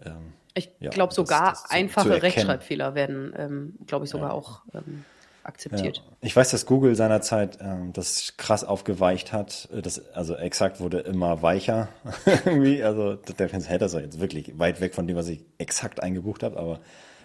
Ähm, 0.03 0.34
ich 0.53 0.70
ja, 0.80 0.89
glaube 0.89 1.13
sogar 1.13 1.51
das, 1.51 1.63
das 1.63 1.72
einfache 1.72 2.10
zu, 2.10 2.15
zu 2.15 2.22
Rechtschreibfehler 2.22 2.94
werden, 2.96 3.34
ähm, 3.38 3.75
glaube 3.88 4.06
ich, 4.06 4.12
sogar 4.12 4.30
ja. 4.30 4.34
auch 4.34 4.62
ähm, 4.74 5.06
akzeptiert. 5.43 5.97
Ja. 5.97 6.03
Ich 6.21 6.35
weiß, 6.35 6.51
dass 6.51 6.65
Google 6.65 6.95
seinerzeit 6.95 7.59
ähm, 7.62 7.93
das 7.93 8.35
krass 8.38 8.63
aufgeweicht 8.63 9.33
hat. 9.33 9.69
Das, 9.71 10.13
also 10.13 10.35
exakt 10.35 10.79
wurde 10.79 11.00
immer 11.00 11.41
weicher 11.41 11.89
irgendwie. 12.45 12.83
Also 12.83 13.15
der 13.15 13.50
hätte 13.50 13.79
das 13.79 13.93
jetzt 13.93 14.19
wirklich 14.19 14.57
weit 14.57 14.81
weg 14.81 14.95
von 14.95 15.07
dem, 15.07 15.17
was 15.17 15.27
ich 15.27 15.43
exakt 15.57 16.01
eingebucht 16.01 16.43
habe. 16.43 16.57
Aber 16.57 16.79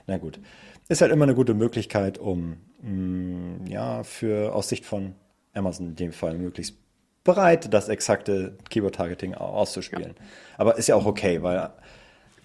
na 0.06 0.18
gut, 0.18 0.40
ist 0.88 1.00
halt 1.00 1.12
immer 1.12 1.24
eine 1.24 1.34
gute 1.34 1.54
Möglichkeit, 1.54 2.18
um 2.18 2.56
mh, 2.82 2.90
mm, 2.90 3.66
ja 3.68 4.02
für 4.02 4.54
aus 4.54 4.68
Sicht 4.68 4.84
von 4.84 5.14
Amazon 5.54 5.88
in 5.88 5.96
dem 5.96 6.12
Fall 6.12 6.36
möglichst 6.36 6.76
bereit, 7.24 7.72
das 7.74 7.88
exakte 7.88 8.56
Keyword-Targeting 8.70 9.34
auszuspielen. 9.34 10.14
Ja. 10.16 10.24
Aber 10.56 10.78
ist 10.78 10.88
ja 10.88 10.96
auch 10.96 11.04
okay, 11.04 11.42
weil 11.42 11.70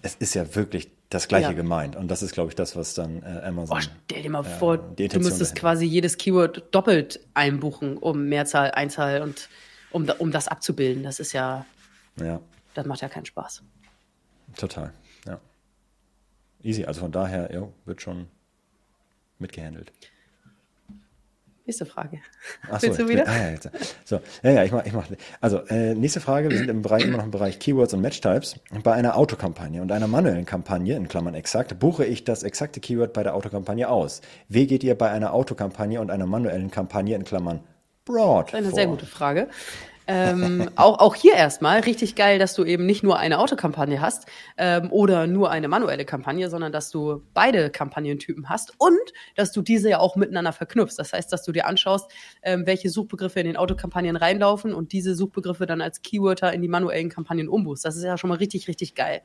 es 0.04 0.16
ist 0.16 0.34
ja 0.34 0.54
wirklich 0.54 0.90
das 1.08 1.28
Gleiche 1.28 1.48
ja. 1.48 1.52
gemeint. 1.54 1.96
Und 1.96 2.08
das 2.08 2.22
ist, 2.22 2.32
glaube 2.34 2.50
ich, 2.50 2.54
das, 2.54 2.76
was 2.76 2.92
dann 2.92 3.22
äh, 3.22 3.40
Amazon. 3.42 3.78
Oh, 3.78 3.80
stell 3.80 4.22
dir 4.22 4.30
mal 4.30 4.44
äh, 4.44 4.58
vor, 4.58 4.76
du 4.76 5.02
müsstest 5.02 5.40
dahinter. 5.40 5.54
quasi 5.54 5.86
jedes 5.86 6.18
Keyword 6.18 6.62
doppelt 6.74 7.20
einbuchen, 7.32 7.96
um 7.96 8.28
Mehrzahl, 8.28 8.70
Einzahl 8.72 9.22
und 9.22 9.48
um, 9.92 10.06
um 10.18 10.30
das 10.30 10.46
abzubilden. 10.46 11.02
Das 11.04 11.20
ist 11.20 11.32
ja. 11.32 11.64
Ja. 12.20 12.40
Das 12.74 12.84
macht 12.86 13.00
ja 13.00 13.08
keinen 13.08 13.24
Spaß. 13.24 13.62
Total, 14.56 14.92
ja. 15.26 15.40
Easy. 16.62 16.84
Also 16.84 17.00
von 17.00 17.10
daher, 17.10 17.50
ja, 17.52 17.66
wird 17.86 18.02
schon 18.02 18.26
mitgehandelt. 19.38 19.90
Nächste 21.66 21.86
Frage. 21.86 22.20
Ach 22.70 22.78
so, 22.80 22.88
Willst 22.88 23.00
du 23.00 23.08
wieder? 23.08 23.26
Ah, 23.26 23.50
ja. 23.50 23.58
So, 24.04 24.20
ja, 24.42 24.50
ja, 24.50 24.64
ich 24.64 24.72
mache. 24.72 24.86
Ich 24.86 24.92
mach, 24.92 25.06
also, 25.40 25.58
äh, 25.68 25.94
nächste 25.94 26.20
Frage. 26.20 26.50
Wir 26.50 26.58
sind 26.58 26.68
im 26.68 26.82
Bereich, 26.82 27.04
immer 27.04 27.16
noch 27.16 27.24
im 27.24 27.30
Bereich 27.30 27.58
Keywords 27.58 27.94
und 27.94 28.02
Matchtypes. 28.02 28.56
Bei 28.82 28.92
einer 28.92 29.16
Autokampagne 29.16 29.80
und 29.80 29.90
einer 29.90 30.06
manuellen 30.06 30.44
Kampagne, 30.44 30.94
in 30.96 31.08
Klammern 31.08 31.34
exakt, 31.34 31.78
buche 31.78 32.04
ich 32.04 32.24
das 32.24 32.42
exakte 32.42 32.80
Keyword 32.80 33.14
bei 33.14 33.22
der 33.22 33.34
Autokampagne 33.34 33.88
aus. 33.88 34.20
Wie 34.48 34.66
geht 34.66 34.84
ihr 34.84 34.94
bei 34.96 35.10
einer 35.10 35.32
Autokampagne 35.32 36.00
und 36.00 36.10
einer 36.10 36.26
manuellen 36.26 36.70
Kampagne, 36.70 37.16
in 37.16 37.24
Klammern 37.24 37.60
broad? 38.04 38.52
Das 38.52 38.52
ist 38.52 38.54
eine 38.54 38.68
vor? 38.68 38.74
sehr 38.76 38.86
gute 38.86 39.06
Frage. 39.06 39.48
Ähm, 40.06 40.68
auch, 40.76 40.98
auch 40.98 41.14
hier 41.14 41.34
erstmal 41.34 41.80
richtig 41.80 42.14
geil, 42.14 42.38
dass 42.38 42.54
du 42.54 42.64
eben 42.64 42.84
nicht 42.84 43.02
nur 43.02 43.18
eine 43.18 43.38
Autokampagne 43.38 44.00
hast 44.00 44.26
ähm, 44.58 44.92
oder 44.92 45.26
nur 45.26 45.50
eine 45.50 45.68
manuelle 45.68 46.04
Kampagne, 46.04 46.50
sondern 46.50 46.72
dass 46.72 46.90
du 46.90 47.22
beide 47.32 47.70
Kampagnentypen 47.70 48.48
hast 48.48 48.74
und 48.78 48.98
dass 49.34 49.52
du 49.52 49.62
diese 49.62 49.88
ja 49.88 49.98
auch 49.98 50.16
miteinander 50.16 50.52
verknüpfst. 50.52 50.96
Das 50.98 51.12
heißt, 51.12 51.32
dass 51.32 51.42
du 51.42 51.52
dir 51.52 51.66
anschaust, 51.66 52.10
ähm, 52.42 52.66
welche 52.66 52.90
Suchbegriffe 52.90 53.40
in 53.40 53.46
den 53.46 53.56
Autokampagnen 53.56 54.16
reinlaufen 54.16 54.74
und 54.74 54.92
diese 54.92 55.14
Suchbegriffe 55.14 55.64
dann 55.66 55.80
als 55.80 56.02
Keyworder 56.02 56.52
in 56.52 56.60
die 56.60 56.68
manuellen 56.68 57.08
Kampagnen 57.08 57.48
umbuchst. 57.48 57.84
Das 57.84 57.96
ist 57.96 58.04
ja 58.04 58.18
schon 58.18 58.28
mal 58.28 58.36
richtig, 58.36 58.68
richtig 58.68 58.94
geil. 58.94 59.22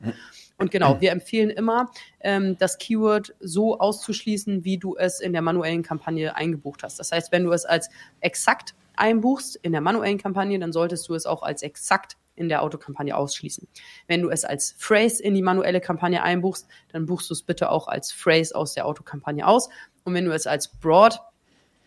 Und 0.56 0.70
genau, 0.70 1.00
wir 1.00 1.10
empfehlen 1.12 1.50
immer, 1.50 1.90
ähm, 2.20 2.56
das 2.58 2.78
Keyword 2.78 3.34
so 3.40 3.78
auszuschließen, 3.78 4.64
wie 4.64 4.78
du 4.78 4.96
es 4.96 5.20
in 5.20 5.32
der 5.32 5.42
manuellen 5.42 5.82
Kampagne 5.82 6.34
eingebucht 6.34 6.82
hast. 6.82 6.98
Das 6.98 7.12
heißt, 7.12 7.32
wenn 7.32 7.44
du 7.44 7.52
es 7.52 7.64
als 7.64 7.90
exakt 8.20 8.74
einbuchst 8.96 9.56
in 9.56 9.72
der 9.72 9.80
manuellen 9.80 10.18
Kampagne, 10.18 10.58
dann 10.58 10.72
solltest 10.72 11.08
du 11.08 11.14
es 11.14 11.26
auch 11.26 11.42
als 11.42 11.62
exakt 11.62 12.16
in 12.34 12.48
der 12.48 12.62
Autokampagne 12.62 13.16
ausschließen. 13.16 13.68
Wenn 14.06 14.22
du 14.22 14.30
es 14.30 14.44
als 14.44 14.74
Phrase 14.78 15.22
in 15.22 15.34
die 15.34 15.42
manuelle 15.42 15.80
Kampagne 15.80 16.22
einbuchst, 16.22 16.66
dann 16.90 17.06
buchst 17.06 17.28
du 17.28 17.34
es 17.34 17.42
bitte 17.42 17.70
auch 17.70 17.86
als 17.86 18.12
Phrase 18.12 18.54
aus 18.54 18.74
der 18.74 18.86
Autokampagne 18.86 19.46
aus. 19.46 19.68
Und 20.04 20.14
wenn 20.14 20.24
du 20.24 20.32
es 20.32 20.46
als 20.46 20.68
Broad 20.68 21.20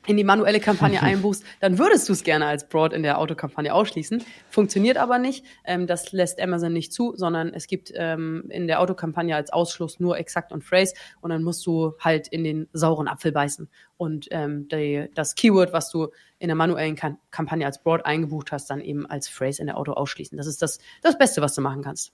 in 0.05 0.17
die 0.17 0.23
manuelle 0.23 0.59
Kampagne 0.59 1.01
einbuchst, 1.01 1.43
dann 1.59 1.77
würdest 1.77 2.09
du 2.09 2.13
es 2.13 2.23
gerne 2.23 2.45
als 2.45 2.67
Broad 2.67 2.93
in 2.93 3.03
der 3.03 3.19
Autokampagne 3.19 3.73
ausschließen. 3.73 4.23
Funktioniert 4.49 4.97
aber 4.97 5.19
nicht. 5.19 5.45
Ähm, 5.65 5.87
das 5.87 6.11
lässt 6.11 6.41
Amazon 6.41 6.73
nicht 6.73 6.93
zu, 6.93 7.13
sondern 7.15 7.53
es 7.53 7.67
gibt 7.67 7.91
ähm, 7.95 8.45
in 8.49 8.67
der 8.67 8.79
Autokampagne 8.79 9.35
als 9.35 9.51
Ausschluss 9.51 9.99
nur 9.99 10.17
exakt 10.17 10.51
und 10.51 10.63
phrase 10.63 10.93
und 11.21 11.29
dann 11.29 11.43
musst 11.43 11.65
du 11.65 11.93
halt 11.99 12.27
in 12.27 12.43
den 12.43 12.67
sauren 12.73 13.07
Apfel 13.07 13.31
beißen 13.31 13.69
und 13.97 14.27
ähm, 14.31 14.67
die, 14.67 15.09
das 15.15 15.35
Keyword, 15.35 15.73
was 15.73 15.89
du 15.89 16.09
in 16.39 16.47
der 16.47 16.55
manuellen 16.55 16.95
Kam 16.95 17.17
Kampagne 17.31 17.65
als 17.65 17.81
Broad 17.81 18.05
eingebucht 18.05 18.51
hast, 18.51 18.69
dann 18.69 18.81
eben 18.81 19.05
als 19.05 19.29
Phrase 19.29 19.61
in 19.61 19.67
der 19.67 19.77
Auto 19.77 19.93
ausschließen. 19.93 20.37
Das 20.37 20.47
ist 20.47 20.61
das, 20.61 20.79
das 21.01 21.17
Beste, 21.17 21.41
was 21.41 21.55
du 21.55 21.61
machen 21.61 21.83
kannst. 21.83 22.13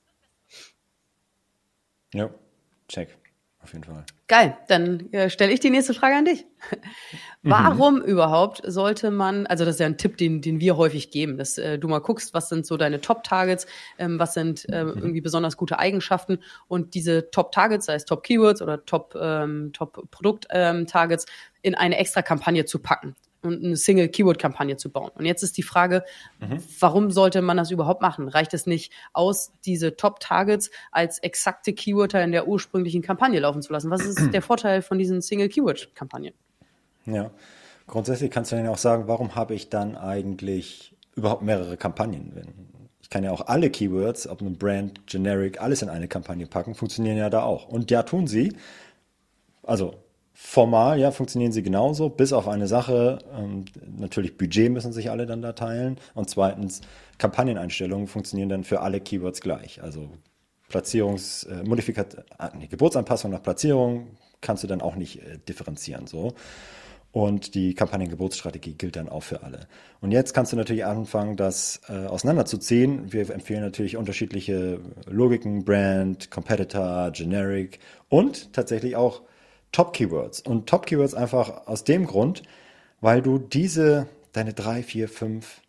Ja, 2.13 2.29
check 2.88 3.19
auf 3.62 3.74
jeden 3.74 3.84
Fall. 3.84 4.06
Geil, 4.28 4.58
dann 4.70 5.12
äh, 5.12 5.30
stelle 5.30 5.51
ich 5.51 5.60
die 5.60 5.70
nächste 5.70 5.94
Frage 5.94 6.16
an 6.16 6.25
dich. 6.25 6.46
Warum 7.42 7.96
mhm. 7.96 8.04
überhaupt 8.04 8.62
sollte 8.66 9.12
man, 9.12 9.46
also 9.48 9.66
das 9.66 9.75
ist 9.75 9.80
ja 9.80 9.86
ein 9.86 9.98
Tipp, 9.98 10.18
den, 10.18 10.42
den 10.42 10.62
wir 10.62 10.78
häufig 10.78 11.12
geben, 11.12 11.38
dass 11.38 11.58
äh, 11.58 11.78
du 11.78 11.89
mal 11.89 12.00
guckst, 12.00 12.34
was 12.34 12.48
sind 12.48 12.66
so 12.66 12.78
deine 12.78 13.01
Top-Targets, 13.01 13.68
ähm, 13.98 14.18
was 14.18 14.34
sind 14.34 14.66
äh, 14.70 14.86
mhm. 14.86 14.98
irgendwie 14.98 15.22
besonders 15.22 15.58
gute 15.58 15.78
Eigenschaften 15.78 16.39
und 16.68 16.94
diese 16.94 17.32
Top-Targets, 17.32 17.88
sei 17.88 17.96
es 17.96 18.06
Top-Keywords 18.06 18.62
oder 18.62 18.86
Top-Produkt-Targets, 18.86 21.25
ähm, 21.25 21.30
ähm, 21.30 21.36
in 21.62 21.75
eine 21.75 21.98
extra 21.98 22.22
Kampagne 22.22 22.63
zu 22.63 22.80
packen 22.80 23.18
und 23.41 23.63
eine 23.63 23.77
Single-Keyword-Kampagne 23.77 24.77
zu 24.77 24.91
bauen. 24.91 25.12
Und 25.15 25.25
jetzt 25.25 25.43
ist 25.43 25.58
die 25.58 25.63
Frage, 25.63 26.03
mhm. 26.39 26.62
warum 26.79 27.12
sollte 27.12 27.41
man 27.41 27.58
das 27.58 27.72
überhaupt 27.72 28.01
machen? 28.01 28.27
Reicht 28.27 28.53
es 28.53 28.65
nicht 28.65 28.91
aus, 29.13 29.53
diese 29.65 29.96
Top-Targets 29.96 30.72
als 30.91 31.19
exakte 31.19 31.74
Keywörter 31.74 32.24
in 32.24 32.31
der 32.31 32.48
ursprünglichen 32.48 33.01
Kampagne 33.01 33.39
laufen 33.39 33.62
zu 33.62 33.72
lassen? 33.72 33.89
Was 33.89 34.05
ist 34.05 34.34
der 34.34 34.41
Vorteil 34.41 34.81
von 34.81 34.98
diesen 34.98 35.22
Single-Keyword-Kampagnen? 35.22 36.34
Ja, 37.05 37.31
grundsätzlich 37.88 38.31
kannst 38.31 38.51
du 38.51 38.55
dann 38.55 38.67
auch 38.67 38.77
sagen, 38.77 39.08
warum 39.08 39.36
habe 39.36 39.55
ich 39.55 39.69
dann 39.69 39.96
eigentlich 39.96 40.96
überhaupt 41.15 41.41
mehrere 41.41 41.77
Kampagnen? 41.77 42.77
Ich 43.01 43.10
kann 43.10 43.24
ja 43.24 43.31
auch 43.31 43.48
alle 43.48 43.69
Keywords, 43.72 44.27
ob 44.27 44.41
ein 44.41 44.58
Brand, 44.58 45.08
Generic, 45.08 45.62
alles 45.62 45.81
in 45.81 45.89
eine 45.89 46.08
Kampagne 46.08 46.46
packen, 46.46 46.75
funktionieren 46.75 47.17
ja 47.17 47.29
da 47.29 47.41
auch. 47.41 47.67
Und 47.67 47.89
ja, 47.89 48.03
tun 48.03 48.27
sie. 48.27 48.55
Also 49.63 49.96
Formal, 50.41 50.98
ja, 50.98 51.12
funktionieren 51.12 51.51
sie 51.51 51.62
genauso, 51.62 52.08
bis 52.08 52.31
auf 52.31 52.48
eine 52.48 52.65
Sache. 52.65 53.19
Ähm, 53.38 53.65
natürlich 53.98 54.38
Budget 54.38 54.72
müssen 54.72 54.93
sich 54.93 55.12
alle 55.12 55.25
dann 55.25 55.41
da 55.41 55.51
teilen. 55.51 56.00
Und 56.15 56.29
zweitens, 56.29 56.79
Kampagneneinstellungen 57.17 58.08
funktionieren 58.08 58.48
dann 58.48 58.63
für 58.63 58.79
alle 58.79 59.01
Keywords 59.01 59.41
gleich. 59.41 59.84
Also 59.84 60.10
Platzierungs, 60.69 61.43
äh, 61.43 61.62
Modifikat, 61.63 62.15
äh, 62.39 62.50
nee, 62.58 62.67
Geburtsanpassung 62.67 63.31
nach 63.31 63.43
Platzierung 63.43 64.08
kannst 64.39 64.63
du 64.63 64.67
dann 64.67 64.81
auch 64.81 64.96
nicht 64.96 65.22
äh, 65.22 65.39
differenzieren, 65.39 66.08
so. 66.08 66.34
Und 67.12 67.53
die 67.53 67.75
Kampagnengeburtsstrategie 67.75 68.75
gilt 68.75 68.96
dann 68.96 69.10
auch 69.10 69.24
für 69.24 69.43
alle. 69.43 69.67
Und 70.00 70.12
jetzt 70.12 70.34
kannst 70.34 70.53
du 70.53 70.55
natürlich 70.55 70.86
anfangen, 70.86 71.36
das 71.36 71.81
äh, 71.89 72.05
auseinanderzuziehen. 72.05 73.12
Wir 73.12 73.29
empfehlen 73.29 73.62
natürlich 73.62 73.98
unterschiedliche 73.98 74.79
Logiken, 75.05 75.65
Brand, 75.65 76.31
Competitor, 76.31 77.12
Generic 77.12 77.79
und 78.08 78.53
tatsächlich 78.53 78.96
auch 78.96 79.24
Top-Keywords. 79.72 80.42
Und 80.42 80.68
Top-Keywords 80.68 81.14
einfach 81.14 81.68
aus 81.68 81.84
dem 81.84 82.06
Grund, 82.06 82.44
weil 83.02 83.22
du 83.22 83.38
diese, 83.38 84.08
deine 84.34 84.54
drei, 84.54 84.84
vier, 84.84 85.08
fünf 85.08 85.62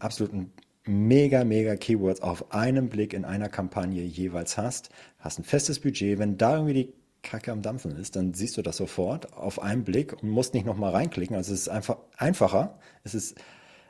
absoluten 0.00 0.52
mega, 0.84 1.44
mega 1.44 1.76
Keywords 1.76 2.22
auf 2.22 2.52
einen 2.52 2.88
Blick 2.88 3.12
in 3.12 3.24
einer 3.24 3.48
Kampagne 3.48 4.02
jeweils 4.02 4.56
hast, 4.56 4.90
hast 5.18 5.38
ein 5.38 5.44
festes 5.44 5.80
Budget. 5.80 6.18
Wenn 6.18 6.36
da 6.36 6.54
irgendwie 6.54 6.74
die 6.74 6.92
Kacke 7.22 7.52
am 7.52 7.62
Dampfen 7.62 7.96
ist, 7.96 8.16
dann 8.16 8.34
siehst 8.34 8.56
du 8.56 8.62
das 8.62 8.76
sofort 8.76 9.32
auf 9.32 9.62
einen 9.62 9.84
Blick 9.84 10.12
und 10.22 10.28
musst 10.28 10.54
nicht 10.54 10.66
nochmal 10.66 10.92
reinklicken. 10.92 11.36
Also 11.36 11.52
es 11.52 11.60
ist 11.60 11.68
einfach 11.68 11.98
einfacher. 12.16 12.78
Es 13.04 13.14
ist 13.14 13.38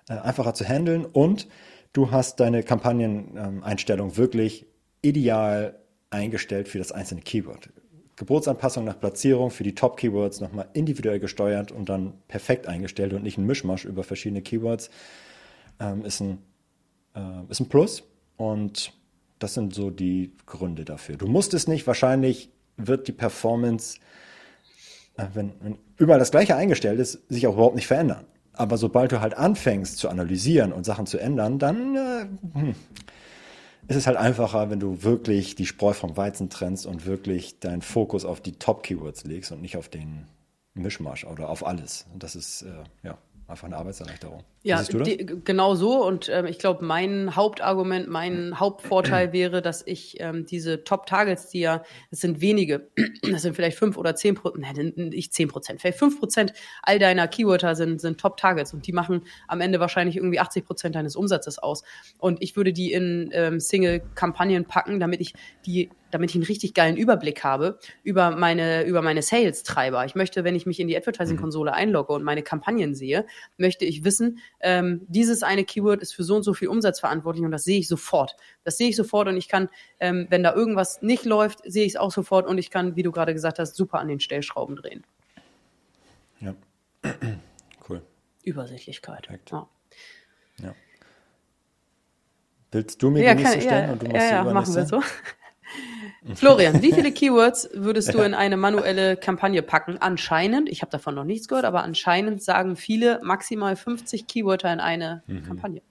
äh, 0.08 0.14
einfacher 0.14 0.54
zu 0.54 0.64
handeln 0.64 1.04
und 1.04 1.48
du 1.92 2.10
hast 2.10 2.40
deine 2.40 2.62
Kampagneneinstellung 2.62 4.16
wirklich 4.16 4.66
ideal 5.00 5.78
eingestellt 6.10 6.68
für 6.68 6.78
das 6.78 6.92
einzelne 6.92 7.22
Keyword. 7.22 7.70
Geburtsanpassung 8.16 8.84
nach 8.84 8.98
Platzierung 8.98 9.50
für 9.50 9.64
die 9.64 9.74
Top-Keywords 9.74 10.40
nochmal 10.40 10.68
individuell 10.74 11.18
gesteuert 11.18 11.72
und 11.72 11.88
dann 11.88 12.14
perfekt 12.28 12.66
eingestellt 12.66 13.12
und 13.14 13.22
nicht 13.22 13.38
ein 13.38 13.46
Mischmasch 13.46 13.84
über 13.84 14.04
verschiedene 14.04 14.42
Keywords, 14.42 14.90
ähm, 15.80 16.04
ist, 16.04 16.20
ein, 16.20 16.38
äh, 17.14 17.50
ist 17.50 17.60
ein 17.60 17.68
Plus. 17.68 18.04
Und 18.36 18.92
das 19.38 19.54
sind 19.54 19.74
so 19.74 19.90
die 19.90 20.32
Gründe 20.46 20.84
dafür. 20.84 21.16
Du 21.16 21.26
musst 21.26 21.54
es 21.54 21.66
nicht, 21.66 21.86
wahrscheinlich 21.86 22.50
wird 22.76 23.08
die 23.08 23.12
Performance, 23.12 23.98
äh, 25.16 25.26
wenn, 25.34 25.52
wenn 25.60 25.78
überall 25.96 26.18
das 26.18 26.30
gleiche 26.30 26.56
eingestellt 26.56 27.00
ist, 27.00 27.20
sich 27.28 27.46
auch 27.46 27.54
überhaupt 27.54 27.76
nicht 27.76 27.86
verändern. 27.86 28.24
Aber 28.52 28.76
sobald 28.76 29.12
du 29.12 29.20
halt 29.20 29.34
anfängst 29.34 29.96
zu 29.96 30.10
analysieren 30.10 30.72
und 30.72 30.84
Sachen 30.84 31.06
zu 31.06 31.18
ändern, 31.18 31.58
dann 31.58 31.96
äh, 31.96 32.26
hm, 32.52 32.74
ist 33.88 33.96
es 33.96 34.06
halt 34.06 34.16
einfacher, 34.16 34.70
wenn 34.70 34.80
du 34.80 35.02
wirklich 35.02 35.54
die 35.54 35.66
Spreu 35.66 35.92
vom 35.92 36.16
Weizen 36.16 36.50
trennst 36.50 36.86
und 36.86 37.06
wirklich 37.06 37.58
deinen 37.60 37.82
Fokus 37.82 38.24
auf 38.24 38.40
die 38.40 38.52
Top-Keywords 38.52 39.24
legst 39.24 39.52
und 39.52 39.60
nicht 39.60 39.76
auf 39.76 39.88
den 39.88 40.26
Mischmasch 40.74 41.24
oder 41.24 41.48
auf 41.48 41.66
alles. 41.66 42.06
Und 42.12 42.22
das 42.22 42.36
ist, 42.36 42.62
äh, 42.62 42.84
ja, 43.02 43.18
einfach 43.52 43.68
eine 43.68 43.76
Arbeitserleichterung. 43.76 44.42
Ja, 44.64 44.82
die, 44.82 45.24
genau 45.44 45.74
so. 45.74 46.04
Und 46.04 46.28
ähm, 46.28 46.46
ich 46.46 46.58
glaube, 46.58 46.84
mein 46.84 47.36
Hauptargument, 47.36 48.08
mein 48.08 48.58
Hauptvorteil 48.58 49.32
wäre, 49.32 49.62
dass 49.62 49.86
ich 49.86 50.20
ähm, 50.20 50.46
diese 50.46 50.84
Top-Targets, 50.84 51.48
die 51.50 51.60
ja, 51.60 51.84
das 52.10 52.20
sind 52.20 52.40
wenige, 52.40 52.88
das 53.30 53.42
sind 53.42 53.54
vielleicht 53.54 53.78
fünf 53.78 53.96
oder 53.96 54.16
zehn 54.16 54.34
Prozent, 54.34 54.62
nein, 54.62 55.08
nicht 55.10 55.32
zehn 55.32 55.48
Prozent, 55.48 55.80
vielleicht 55.80 55.98
fünf 55.98 56.18
Prozent 56.18 56.52
all 56.82 56.98
deiner 56.98 57.28
Keywörter 57.28 57.74
sind, 57.76 58.00
sind 58.00 58.20
Top-Targets 58.20 58.74
und 58.74 58.86
die 58.86 58.92
machen 58.92 59.22
am 59.46 59.60
Ende 59.60 59.78
wahrscheinlich 59.78 60.16
irgendwie 60.16 60.40
80 60.40 60.64
Prozent 60.64 60.94
deines 60.94 61.14
Umsatzes 61.14 61.58
aus. 61.58 61.84
Und 62.18 62.42
ich 62.42 62.56
würde 62.56 62.72
die 62.72 62.92
in 62.92 63.30
ähm, 63.32 63.60
Single-Kampagnen 63.60 64.64
packen, 64.64 64.98
damit 64.98 65.20
ich 65.20 65.34
die 65.66 65.90
damit 66.12 66.30
ich 66.30 66.36
einen 66.36 66.44
richtig 66.44 66.74
geilen 66.74 66.96
Überblick 66.96 67.42
habe 67.42 67.78
über 68.04 68.30
meine, 68.30 68.84
über 68.84 69.02
meine 69.02 69.22
Sales-Treiber. 69.22 70.04
Ich 70.04 70.14
möchte, 70.14 70.44
wenn 70.44 70.54
ich 70.54 70.66
mich 70.66 70.78
in 70.78 70.86
die 70.86 70.96
Advertising-Konsole 70.96 71.72
einlogge 71.72 72.12
und 72.12 72.22
meine 72.22 72.42
Kampagnen 72.42 72.94
sehe, 72.94 73.26
möchte 73.56 73.84
ich 73.84 74.04
wissen, 74.04 74.38
ähm, 74.60 75.00
dieses 75.08 75.42
eine 75.42 75.64
Keyword 75.64 76.00
ist 76.00 76.14
für 76.14 76.22
so 76.22 76.36
und 76.36 76.42
so 76.44 76.54
viel 76.54 76.68
Umsatz 76.68 77.00
verantwortlich 77.00 77.44
und 77.44 77.50
das 77.50 77.64
sehe 77.64 77.80
ich 77.80 77.88
sofort. 77.88 78.36
Das 78.62 78.76
sehe 78.76 78.90
ich 78.90 78.96
sofort 78.96 79.26
und 79.26 79.36
ich 79.36 79.48
kann, 79.48 79.68
ähm, 79.98 80.26
wenn 80.30 80.42
da 80.42 80.54
irgendwas 80.54 81.02
nicht 81.02 81.24
läuft, 81.24 81.60
sehe 81.64 81.84
ich 81.84 81.94
es 81.94 81.96
auch 81.96 82.12
sofort 82.12 82.46
und 82.46 82.58
ich 82.58 82.70
kann, 82.70 82.94
wie 82.94 83.02
du 83.02 83.10
gerade 83.10 83.32
gesagt 83.32 83.58
hast, 83.58 83.74
super 83.74 83.98
an 83.98 84.08
den 84.08 84.20
Stellschrauben 84.20 84.76
drehen. 84.76 85.04
Ja. 86.40 86.54
cool. 87.88 88.02
Übersichtlichkeit. 88.44 89.28
Ja. 89.50 89.68
ja. 90.62 90.74
Willst 92.70 93.02
du 93.02 93.10
mir 93.10 93.22
ja, 93.22 93.34
die 93.34 93.42
nächste 93.42 93.58
kann, 93.58 93.66
stellen 93.66 93.86
ja, 93.86 93.92
und 93.92 94.02
du 94.02 94.06
musst 94.06 94.16
ja, 94.16 94.44
ja, 94.44 94.52
machen 94.52 94.74
wir 94.74 94.86
so. 94.86 95.02
Florian, 96.34 96.82
wie 96.82 96.92
viele 96.92 97.12
Keywords 97.12 97.68
würdest 97.74 98.14
du 98.14 98.18
in 98.18 98.34
eine 98.34 98.56
manuelle 98.56 99.16
Kampagne 99.16 99.60
packen? 99.62 99.98
Anscheinend, 99.98 100.68
ich 100.68 100.82
habe 100.82 100.92
davon 100.92 101.14
noch 101.14 101.24
nichts 101.24 101.48
gehört, 101.48 101.64
aber 101.64 101.82
anscheinend 101.82 102.42
sagen 102.42 102.76
viele 102.76 103.20
maximal 103.24 103.74
50 103.74 104.28
Keywörter 104.28 104.72
in 104.72 104.80
eine 104.80 105.22
mhm. 105.26 105.42
Kampagne. 105.42 105.82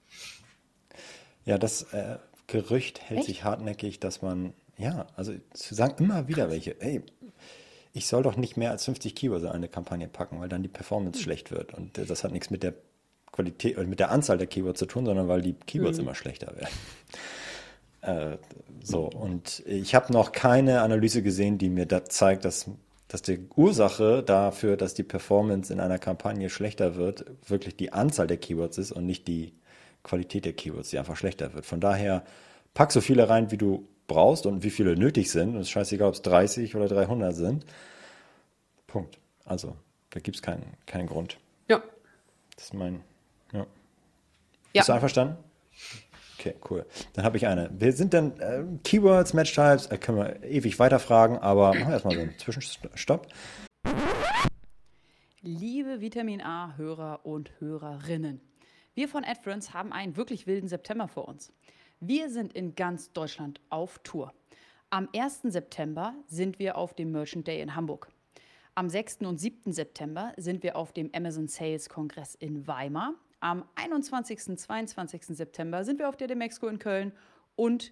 Ja, 1.44 1.58
das 1.58 1.84
äh, 1.94 2.18
Gerücht 2.48 3.02
hält 3.02 3.20
Echt? 3.20 3.28
sich 3.28 3.44
hartnäckig, 3.44 4.00
dass 4.00 4.22
man, 4.22 4.54
ja, 4.78 5.08
also 5.16 5.34
zu 5.54 5.76
sagen 5.76 6.04
immer 6.04 6.28
wieder 6.28 6.50
welche, 6.50 6.80
ey, 6.82 7.04
ich 7.94 8.08
soll 8.08 8.24
doch 8.24 8.38
nicht 8.38 8.56
mehr 8.56 8.72
als 8.72 8.86
50 8.86 9.16
Keywords 9.16 9.44
in 9.44 9.50
eine 9.50 9.68
Kampagne 9.68 10.08
packen, 10.08 10.40
weil 10.40 10.48
dann 10.48 10.64
die 10.64 10.70
Performance 10.70 11.20
mhm. 11.20 11.24
schlecht 11.24 11.52
wird. 11.52 11.74
Und 11.74 11.98
äh, 11.98 12.06
das 12.06 12.24
hat 12.24 12.32
nichts 12.32 12.50
mit 12.50 12.64
der 12.64 12.74
Qualität, 13.32 13.78
mit 13.88 14.00
der 14.00 14.12
Anzahl 14.12 14.38
der 14.38 14.48
Keywords 14.48 14.80
zu 14.80 14.86
tun, 14.86 15.06
sondern 15.06 15.28
weil 15.28 15.42
die 15.42 15.54
Keywords 15.54 15.98
mhm. 15.98 16.06
immer 16.06 16.16
schlechter 16.16 16.56
werden. 16.56 16.74
Äh, 18.02 18.38
so, 18.84 19.06
und 19.06 19.64
ich 19.66 19.94
habe 19.94 20.12
noch 20.12 20.32
keine 20.32 20.82
Analyse 20.82 21.22
gesehen, 21.22 21.58
die 21.58 21.70
mir 21.70 21.86
da 21.86 22.06
zeigt, 22.06 22.46
dass, 22.46 22.70
dass 23.08 23.22
die 23.22 23.48
Ursache 23.56 24.24
dafür, 24.24 24.76
dass 24.76 24.94
die 24.94 25.04
Performance 25.04 25.72
in 25.72 25.80
einer 25.80 26.00
Kampagne 26.00 26.50
schlechter 26.50 26.96
wird, 26.96 27.26
wirklich 27.48 27.76
die 27.76 27.94
Anzahl 27.94 28.28
der 28.28 28.38
Keywords 28.38 28.78
ist 28.78 28.92
und 28.92 29.06
nicht 29.06 29.28
die 29.28 29.54
Qualität 30.04 30.46
der 30.46 30.54
Keywords, 30.54 30.90
die 30.90 30.98
einfach 30.98 31.16
schlechter 31.16 31.54
wird. 31.54 31.66
Von 31.66 31.80
daher 31.80 32.24
pack 32.74 32.92
so 32.92 33.02
viele 33.02 33.30
rein, 33.30 33.52
wie 33.52 33.58
du 33.58 33.88
brauchst 34.08 34.46
und 34.46 34.64
wie 34.64 34.72
viele 34.72 34.96
nötig 34.96 35.32
sind. 35.32 35.50
Und 35.50 35.62
es 35.62 35.68
ist 35.68 35.72
scheißegal, 35.72 36.08
ob 36.08 36.16
es 36.16 36.22
30 36.24 36.76
oder 36.76 36.88
300 36.88 37.36
sind. 37.36 37.66
Punkt. 38.88 39.20
Also, 39.46 39.76
da 40.10 40.20
gibt 40.20 40.38
es 40.38 40.42
keinen, 40.42 40.64
keinen 40.86 41.08
Grund. 41.08 41.38
Ja. 41.68 41.82
Das 42.56 42.66
ist 42.66 42.74
mein, 42.74 43.02
ja. 43.54 43.60
ja. 43.60 43.66
Bist 44.74 44.90
du 44.90 44.94
einverstanden? 44.94 45.38
Okay, 46.42 46.56
cool. 46.72 46.88
Dann 47.14 47.24
habe 47.24 47.38
ich 47.38 47.46
eine. 47.46 47.70
Wir 47.72 47.94
sind 47.94 48.16
dann 48.16 48.40
äh, 48.40 48.64
Keywords, 48.84 49.36
Match-Types, 49.36 49.86
äh, 49.88 49.98
können 50.00 50.18
wir 50.18 50.44
ewig 50.44 50.80
weiterfragen, 50.80 51.38
aber 51.38 51.68
machen 51.68 51.86
wir 51.86 51.94
erstmal 51.94 52.16
so 52.16 52.22
einen 52.22 52.38
Zwischenstopp. 52.40 53.28
Liebe 55.44 56.02
Vitamin 56.02 56.42
A-Hörer 56.42 57.28
und 57.28 57.52
Hörerinnen, 57.60 58.42
wir 58.96 59.08
von 59.08 59.24
AdFriends 59.24 59.76
haben 59.76 59.94
einen 59.94 60.18
wirklich 60.18 60.48
wilden 60.48 60.68
September 60.68 61.08
vor 61.08 61.28
uns. 61.28 61.54
Wir 62.00 62.32
sind 62.32 62.54
in 62.54 62.74
ganz 62.74 63.14
Deutschland 63.14 63.62
auf 63.70 64.00
Tour. 64.00 64.34
Am 64.90 65.10
1. 65.16 65.42
September 65.44 66.16
sind 66.28 66.58
wir 66.58 66.76
auf 66.76 66.96
dem 66.96 67.12
Merchant 67.12 67.46
Day 67.46 67.62
in 67.62 67.76
Hamburg. 67.76 68.08
Am 68.74 68.90
6. 68.90 69.18
und 69.18 69.40
7. 69.40 69.72
September 69.74 70.34
sind 70.38 70.64
wir 70.64 70.76
auf 70.76 70.92
dem 70.92 71.12
Amazon 71.14 71.48
Sales 71.48 71.88
Kongress 71.88 72.34
in 72.34 72.66
Weimar 72.66 73.14
am 73.42 73.66
21. 73.76 74.50
und 74.50 74.60
22. 74.60 75.26
September 75.26 75.84
sind 75.84 76.00
wir 76.00 76.08
auf 76.08 76.16
der 76.16 76.28
Demexco 76.28 76.68
in 76.68 76.80
Köln 76.80 77.12
und 77.56 77.92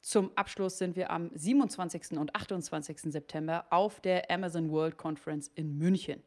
zum 0.00 0.36
Abschluss 0.36 0.78
sind 0.78 0.96
wir 0.96 1.10
am 1.10 1.30
27. 1.32 2.18
und 2.18 2.34
28. 2.34 3.12
September 3.12 3.66
auf 3.70 4.00
der 4.00 4.30
Amazon 4.30 4.70
World 4.70 4.96
Conference 4.96 5.48
in 5.54 5.78
München. 5.78 6.20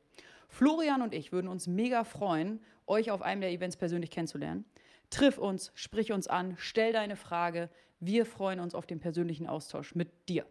Florian 0.47 1.01
und 1.01 1.13
ich 1.13 1.33
würden 1.33 1.49
uns 1.49 1.67
mega 1.67 2.05
freuen, 2.05 2.61
euch 2.87 3.11
auf 3.11 3.21
einem 3.21 3.41
der 3.41 3.51
Events 3.51 3.75
persönlich 3.75 4.11
kennenzulernen. 4.11 4.63
Triff 5.09 5.37
uns, 5.37 5.71
sprich 5.75 6.13
uns 6.13 6.27
an, 6.27 6.55
stell 6.57 6.93
deine 6.93 7.17
Frage. 7.17 7.69
Wir 7.99 8.25
freuen 8.25 8.59
uns 8.59 8.75
auf 8.75 8.85
den 8.85 8.99
persönlichen 8.99 9.47
Austausch 9.47 9.95
mit 9.95 10.29
dir. 10.29 10.45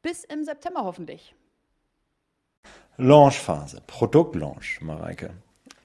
Bis 0.00 0.24
im 0.24 0.44
September 0.44 0.84
hoffentlich. 0.84 1.34
Launchphase, 2.96 3.82
Produktlaunch, 3.86 4.80
Mareike 4.80 5.34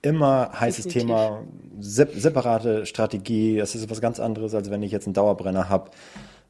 immer 0.02 0.52
heißes 0.60 0.86
Definitiv. 0.86 1.16
Thema, 1.16 1.44
sep 1.80 2.14
separate 2.16 2.86
Strategie, 2.86 3.58
das 3.58 3.76
ist 3.76 3.90
was 3.90 4.02
ganz 4.02 4.20
anderes, 4.20 4.54
als 4.54 4.70
wenn 4.70 4.84
ich 4.84 4.92
jetzt 4.92 5.08
einen 5.08 5.14
Dauerbrenner 5.14 5.70
habe. 5.70 5.92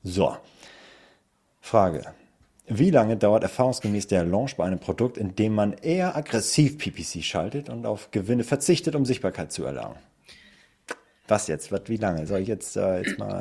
So, 0.04 0.36
Frage. 1.60 2.04
Wie 2.68 2.92
lange 2.92 3.18
dauert 3.18 3.42
erfahrungsgemäß 3.42 4.08
der 4.08 4.24
Launch 4.24 4.56
bei 4.56 4.64
einem 4.64 4.80
Produkt, 4.80 5.18
in 5.18 5.36
dem 5.36 5.56
man 5.56 5.74
eher 5.74 6.16
aggressiv 6.16 6.78
PPC 6.78 7.24
schaltet 7.24 7.68
und 7.68 7.88
auf 7.88 8.12
Gewinne 8.12 8.44
verzichtet, 8.44 8.96
um 8.96 9.06
Sichtbarkeit 9.06 9.52
zu 9.52 9.66
erlangen? 9.66 9.96
Was 11.28 11.48
jetzt? 11.48 11.72
Was, 11.72 11.82
wie 11.88 11.98
lange? 11.98 12.28
Soll 12.28 12.42
ich 12.42 12.48
jetzt, 12.48 12.78
äh, 12.78 13.02
jetzt 13.02 13.18
mal. 13.18 13.40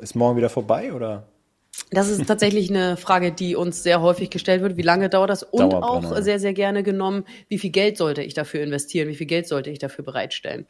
Ist 0.00 0.14
morgen 0.14 0.36
wieder 0.36 0.48
vorbei 0.48 0.92
oder? 0.92 1.26
Das 1.90 2.08
ist 2.08 2.26
tatsächlich 2.26 2.70
eine 2.70 2.96
Frage, 2.96 3.32
die 3.32 3.54
uns 3.54 3.82
sehr 3.82 4.00
häufig 4.00 4.30
gestellt 4.30 4.62
wird. 4.62 4.76
Wie 4.76 4.82
lange 4.82 5.10
dauert 5.10 5.30
das? 5.30 5.42
Und 5.42 5.74
auch 5.74 6.16
sehr, 6.22 6.40
sehr 6.40 6.54
gerne 6.54 6.82
genommen, 6.82 7.24
wie 7.48 7.58
viel 7.58 7.70
Geld 7.70 7.98
sollte 7.98 8.22
ich 8.22 8.34
dafür 8.34 8.62
investieren? 8.62 9.08
Wie 9.08 9.14
viel 9.14 9.26
Geld 9.26 9.46
sollte 9.46 9.70
ich 9.70 9.78
dafür 9.78 10.04
bereitstellen? 10.04 10.66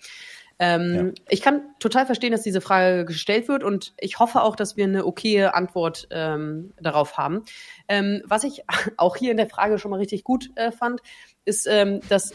Ähm, 0.59 0.95
ja. 0.95 1.23
Ich 1.29 1.43
kann 1.43 1.63
total 1.81 2.07
verstehen, 2.07 2.33
dass 2.33 2.43
diese 2.43 2.61
Frage 2.61 3.05
gestellt 3.05 3.49
wird 3.49 3.65
und 3.65 3.95
ich 3.99 4.19
hoffe 4.19 4.43
auch, 4.43 4.55
dass 4.55 4.77
wir 4.77 4.85
eine 4.85 5.05
okaye 5.07 5.55
Antwort 5.55 6.07
ähm, 6.11 6.73
darauf 6.81 7.17
haben. 7.17 7.45
Ähm, 7.89 8.23
was 8.27 8.45
ich 8.45 8.63
auch 8.97 9.17
hier 9.17 9.31
in 9.31 9.39
der 9.39 9.49
Frage 9.49 9.79
schon 9.79 9.91
mal 9.91 9.99
richtig 9.99 10.25
gut 10.25 10.51
äh, 10.55 10.71
fand, 10.71 11.01
ist, 11.45 11.67
ähm, 11.69 12.01
dass 12.09 12.33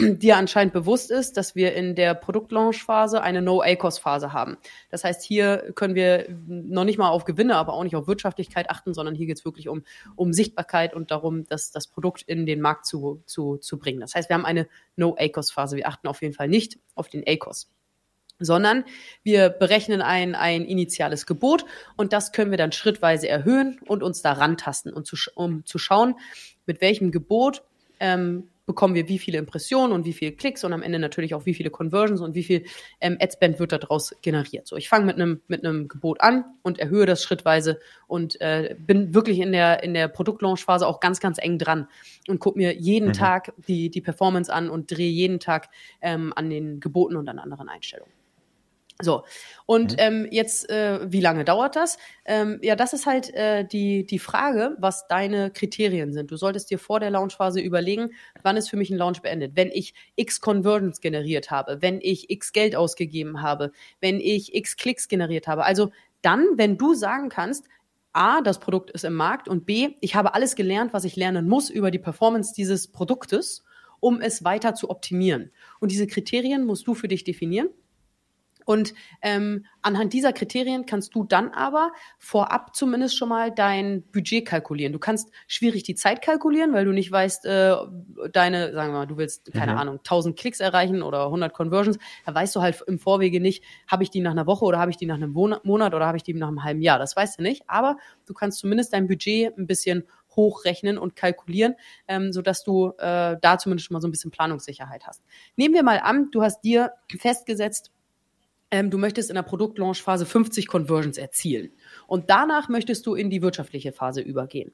dir 0.00 0.36
anscheinend 0.36 0.72
bewusst 0.72 1.10
ist, 1.10 1.36
dass 1.36 1.54
wir 1.54 1.74
in 1.74 1.94
der 1.94 2.14
Produktlaunch-Phase 2.14 3.22
eine 3.22 3.42
No-ACOS-Phase 3.42 4.32
haben. 4.32 4.56
Das 4.90 5.04
heißt, 5.04 5.22
hier 5.22 5.72
können 5.74 5.94
wir 5.94 6.26
noch 6.46 6.84
nicht 6.84 6.98
mal 6.98 7.10
auf 7.10 7.24
Gewinne, 7.24 7.56
aber 7.56 7.74
auch 7.74 7.84
nicht 7.84 7.96
auf 7.96 8.06
Wirtschaftlichkeit 8.06 8.70
achten, 8.70 8.94
sondern 8.94 9.14
hier 9.14 9.26
geht 9.26 9.38
es 9.38 9.44
wirklich 9.44 9.68
um, 9.68 9.82
um 10.16 10.32
Sichtbarkeit 10.32 10.94
und 10.94 11.10
darum, 11.10 11.46
dass 11.46 11.70
das 11.70 11.86
Produkt 11.86 12.22
in 12.22 12.46
den 12.46 12.60
Markt 12.60 12.86
zu, 12.86 13.22
zu, 13.26 13.56
zu 13.56 13.78
bringen. 13.78 14.00
Das 14.00 14.14
heißt, 14.14 14.28
wir 14.28 14.34
haben 14.34 14.46
eine 14.46 14.68
No-ACOS-Phase. 14.96 15.76
Wir 15.76 15.88
achten 15.88 16.08
auf 16.08 16.22
jeden 16.22 16.34
Fall 16.34 16.48
nicht 16.48 16.78
auf 16.94 17.08
den 17.08 17.24
ACOS 17.26 17.70
sondern 18.42 18.84
wir 19.22 19.50
berechnen 19.50 20.00
ein, 20.02 20.34
ein 20.34 20.64
initiales 20.64 21.26
Gebot 21.26 21.66
und 21.96 22.12
das 22.12 22.32
können 22.32 22.50
wir 22.50 22.58
dann 22.58 22.72
schrittweise 22.72 23.28
erhöhen 23.28 23.78
und 23.86 24.02
uns 24.02 24.22
da 24.22 24.32
rantasten 24.32 24.92
und 24.92 25.06
zu, 25.06 25.16
um 25.34 25.66
zu 25.66 25.76
schauen, 25.76 26.14
mit 26.66 26.80
welchem 26.80 27.12
Gebot 27.12 27.62
ähm, 28.00 28.48
bekommen 28.70 28.94
wir 28.94 29.08
wie 29.08 29.18
viele 29.18 29.38
Impressionen 29.38 29.92
und 29.92 30.04
wie 30.04 30.12
viele 30.12 30.30
Klicks 30.30 30.62
und 30.62 30.72
am 30.72 30.82
Ende 30.82 31.00
natürlich 31.00 31.34
auch 31.34 31.44
wie 31.44 31.54
viele 31.54 31.70
Conversions 31.70 32.20
und 32.20 32.36
wie 32.36 32.44
viel 32.44 32.66
ähm, 33.00 33.18
Adspend 33.20 33.58
wird 33.58 33.72
daraus 33.72 34.14
generiert. 34.22 34.68
So, 34.68 34.76
ich 34.76 34.88
fange 34.88 35.06
mit 35.06 35.16
einem 35.16 35.40
mit 35.48 35.64
einem 35.64 35.88
Gebot 35.88 36.20
an 36.20 36.44
und 36.62 36.78
erhöhe 36.78 37.04
das 37.04 37.20
schrittweise 37.24 37.80
und 38.06 38.40
äh, 38.40 38.76
bin 38.78 39.12
wirklich 39.12 39.40
in 39.40 39.50
der 39.50 39.82
in 39.82 39.92
der 39.92 40.06
Produktlaunchphase 40.06 40.86
auch 40.86 41.00
ganz 41.00 41.18
ganz 41.18 41.38
eng 41.38 41.58
dran 41.58 41.88
und 42.28 42.38
gucke 42.38 42.58
mir 42.58 42.76
jeden 42.76 43.08
mhm. 43.08 43.14
Tag 43.14 43.52
die 43.66 43.90
die 43.90 44.00
Performance 44.00 44.52
an 44.52 44.70
und 44.70 44.88
drehe 44.88 45.10
jeden 45.10 45.40
Tag 45.40 45.68
ähm, 46.00 46.32
an 46.36 46.48
den 46.48 46.78
Geboten 46.78 47.16
und 47.16 47.28
an 47.28 47.40
anderen 47.40 47.68
Einstellungen. 47.68 48.19
So, 49.02 49.24
und 49.66 49.92
mhm. 49.92 49.98
ähm, 49.98 50.28
jetzt, 50.30 50.68
äh, 50.68 51.00
wie 51.10 51.20
lange 51.20 51.44
dauert 51.44 51.76
das? 51.76 51.96
Ähm, 52.24 52.58
ja, 52.62 52.76
das 52.76 52.92
ist 52.92 53.06
halt 53.06 53.32
äh, 53.34 53.64
die, 53.64 54.04
die 54.04 54.18
Frage, 54.18 54.76
was 54.78 55.06
deine 55.06 55.50
Kriterien 55.50 56.12
sind. 56.12 56.30
Du 56.30 56.36
solltest 56.36 56.70
dir 56.70 56.78
vor 56.78 57.00
der 57.00 57.10
Launchphase 57.10 57.60
überlegen, 57.60 58.10
wann 58.42 58.56
ist 58.56 58.68
für 58.68 58.76
mich 58.76 58.90
ein 58.90 58.96
Launch 58.98 59.22
beendet. 59.22 59.52
Wenn 59.54 59.70
ich 59.70 59.94
x 60.16 60.40
Conversions 60.40 61.00
generiert 61.00 61.50
habe, 61.50 61.82
wenn 61.82 62.00
ich 62.00 62.30
x 62.30 62.52
Geld 62.52 62.74
ausgegeben 62.76 63.42
habe, 63.42 63.72
wenn 64.00 64.20
ich 64.20 64.54
x 64.54 64.76
Klicks 64.76 65.08
generiert 65.08 65.46
habe. 65.46 65.64
Also 65.64 65.90
dann, 66.22 66.44
wenn 66.56 66.76
du 66.76 66.94
sagen 66.94 67.28
kannst, 67.28 67.66
A, 68.12 68.40
das 68.40 68.58
Produkt 68.58 68.90
ist 68.90 69.04
im 69.04 69.14
Markt 69.14 69.48
und 69.48 69.66
B, 69.66 69.90
ich 70.00 70.16
habe 70.16 70.34
alles 70.34 70.56
gelernt, 70.56 70.92
was 70.92 71.04
ich 71.04 71.14
lernen 71.16 71.48
muss 71.48 71.70
über 71.70 71.90
die 71.90 71.98
Performance 71.98 72.52
dieses 72.54 72.88
Produktes, 72.88 73.62
um 74.00 74.20
es 74.20 74.42
weiter 74.42 74.74
zu 74.74 74.90
optimieren. 74.90 75.52
Und 75.78 75.92
diese 75.92 76.06
Kriterien 76.06 76.66
musst 76.66 76.86
du 76.86 76.94
für 76.94 77.08
dich 77.08 77.22
definieren. 77.22 77.68
Und 78.70 78.94
ähm, 79.20 79.66
anhand 79.82 80.12
dieser 80.12 80.32
Kriterien 80.32 80.86
kannst 80.86 81.16
du 81.16 81.24
dann 81.24 81.48
aber 81.48 81.90
vorab 82.20 82.76
zumindest 82.76 83.16
schon 83.16 83.28
mal 83.28 83.50
dein 83.50 84.04
Budget 84.12 84.46
kalkulieren. 84.46 84.92
Du 84.92 85.00
kannst 85.00 85.32
schwierig 85.48 85.82
die 85.82 85.96
Zeit 85.96 86.22
kalkulieren, 86.22 86.72
weil 86.72 86.84
du 86.84 86.92
nicht 86.92 87.10
weißt, 87.10 87.46
äh, 87.46 87.74
deine, 88.32 88.72
sagen 88.72 88.92
wir 88.92 88.98
mal, 88.98 89.06
du 89.08 89.16
willst, 89.16 89.52
keine 89.52 89.72
mhm. 89.72 89.78
Ahnung, 89.78 89.96
1000 89.96 90.38
Klicks 90.38 90.60
erreichen 90.60 91.02
oder 91.02 91.24
100 91.24 91.52
Conversions. 91.52 91.98
Da 92.24 92.32
weißt 92.32 92.54
du 92.54 92.60
halt 92.60 92.80
im 92.86 93.00
Vorwege 93.00 93.40
nicht, 93.40 93.64
habe 93.88 94.04
ich 94.04 94.10
die 94.10 94.20
nach 94.20 94.30
einer 94.30 94.46
Woche 94.46 94.64
oder 94.64 94.78
habe 94.78 94.92
ich 94.92 94.96
die 94.96 95.06
nach 95.06 95.16
einem 95.16 95.32
Monat 95.32 95.92
oder 95.92 96.06
habe 96.06 96.16
ich 96.16 96.22
die 96.22 96.32
nach 96.34 96.46
einem 96.46 96.62
halben 96.62 96.80
Jahr. 96.80 97.00
Das 97.00 97.16
weißt 97.16 97.40
du 97.40 97.42
nicht. 97.42 97.64
Aber 97.66 97.96
du 98.26 98.34
kannst 98.34 98.60
zumindest 98.60 98.92
dein 98.92 99.08
Budget 99.08 99.58
ein 99.58 99.66
bisschen 99.66 100.04
hochrechnen 100.36 100.96
und 100.96 101.16
kalkulieren, 101.16 101.74
ähm, 102.06 102.32
sodass 102.32 102.62
du 102.62 102.92
äh, 102.98 103.36
da 103.40 103.58
zumindest 103.58 103.88
schon 103.88 103.94
mal 103.94 104.00
so 104.00 104.06
ein 104.06 104.12
bisschen 104.12 104.30
Planungssicherheit 104.30 105.08
hast. 105.08 105.24
Nehmen 105.56 105.74
wir 105.74 105.82
mal 105.82 105.98
an, 105.98 106.30
du 106.30 106.42
hast 106.42 106.60
dir 106.60 106.92
festgesetzt, 107.18 107.90
du 108.70 108.98
möchtest 108.98 109.30
in 109.30 109.34
der 109.34 109.42
Produktlaunchphase 109.42 110.26
50 110.26 110.68
Conversions 110.68 111.18
erzielen. 111.18 111.72
Und 112.06 112.30
danach 112.30 112.68
möchtest 112.68 113.06
du 113.06 113.14
in 113.14 113.30
die 113.30 113.42
wirtschaftliche 113.42 113.92
Phase 113.92 114.20
übergehen. 114.20 114.72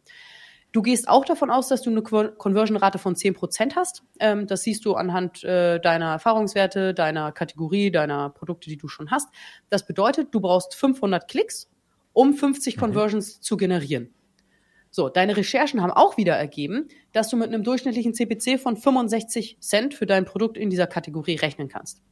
Du 0.73 0.83
gehst 0.83 1.09
auch 1.09 1.25
davon 1.25 1.51
aus, 1.51 1.69
dass 1.69 1.81
du 1.81 1.91
eine 1.91 2.03
Conversion-Rate 2.03 2.99
von 2.99 3.15
10% 3.15 3.77
hast. 3.77 4.03
Ähm, 4.21 4.47
das 4.47 4.63
siehst 4.63 4.85
du 4.85 4.95
anhand 4.95 5.43
äh, 5.43 5.81
deiner 5.81 6.11
Erfahrungswerte, 6.11 6.93
deiner 6.93 7.33
Kategorie, 7.33 7.91
deiner 7.91 8.29
Produkte, 8.31 8.69
die 8.69 8.77
du 8.77 8.87
schon 8.89 9.11
hast. 9.11 9.29
Das 9.71 9.87
bedeutet, 9.87 10.35
du 10.35 10.41
brauchst 10.41 10.75
500 10.75 11.29
Klicks, 11.29 11.71
um 12.13 12.35
50 12.35 12.77
mhm. 12.77 12.81
Conversions 12.81 13.41
zu 13.41 13.57
generieren. 13.57 14.13
So, 14.91 15.09
deine 15.09 15.37
Recherchen 15.37 15.83
haben 15.83 15.93
auch 15.93 16.17
wieder 16.17 16.35
ergeben, 16.35 16.89
dass 17.13 17.29
du 17.29 17.37
mit 17.37 17.49
einem 17.49 17.65
durchschnittlichen 17.65 18.15
CPC 18.15 18.61
von 18.61 18.77
65 18.77 19.59
Cent 19.61 19.95
für 19.95 20.07
dein 20.07 20.25
Produkt 20.25 20.57
in 20.57 20.71
dieser 20.71 20.87
Kategorie 20.87 21.37
rechnen 21.37 21.69
kannst. 21.69 22.03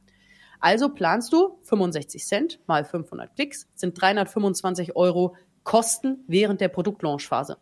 Also 0.59 0.89
planst 0.89 1.33
du 1.33 1.59
65 1.63 2.25
Cent 2.25 2.59
mal 2.67 2.85
500 2.85 3.35
Klicks 3.35 3.67
sind 3.75 3.99
325 3.99 4.95
Euro 4.95 5.35
Kosten 5.63 6.23
während 6.27 6.61
der 6.61 6.69
Produktlaunchphase. 6.69 7.57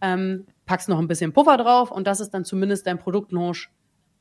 Ähm, 0.00 0.46
packst 0.66 0.88
noch 0.88 0.98
ein 0.98 1.08
bisschen 1.08 1.32
Puffer 1.32 1.56
drauf 1.56 1.90
und 1.90 2.06
das 2.06 2.20
ist 2.20 2.30
dann 2.30 2.44
zumindest 2.44 2.86
dein 2.86 2.98
Produktlaunch 2.98 3.70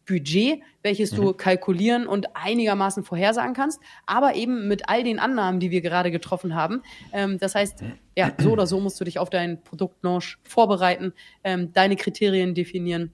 Budget, 0.06 0.62
welches 0.82 1.14
mhm. 1.14 1.16
du 1.18 1.34
kalkulieren 1.34 2.08
und 2.08 2.36
einigermaßen 2.36 3.04
vorhersagen 3.04 3.54
kannst, 3.54 3.80
aber 4.06 4.36
eben 4.36 4.68
mit 4.68 4.90
all 4.90 5.04
den 5.04 5.20
Annahmen, 5.20 5.60
die 5.60 5.72
wir 5.72 5.82
gerade 5.82 6.12
getroffen 6.12 6.56
haben. 6.56 6.84
Ähm, 7.12 7.38
das 7.40 7.56
heißt, 7.56 7.84
ja, 8.18 8.34
so 8.38 8.52
oder 8.52 8.68
so 8.68 8.80
musst 8.80 9.00
du 9.00 9.06
dich 9.06 9.20
auf 9.20 9.30
deinen 9.30 9.64
Produktlaunch 9.64 10.40
vorbereiten, 10.44 11.14
ähm, 11.44 11.72
deine 11.74 11.96
Kriterien 11.96 12.54
definieren 12.54 13.14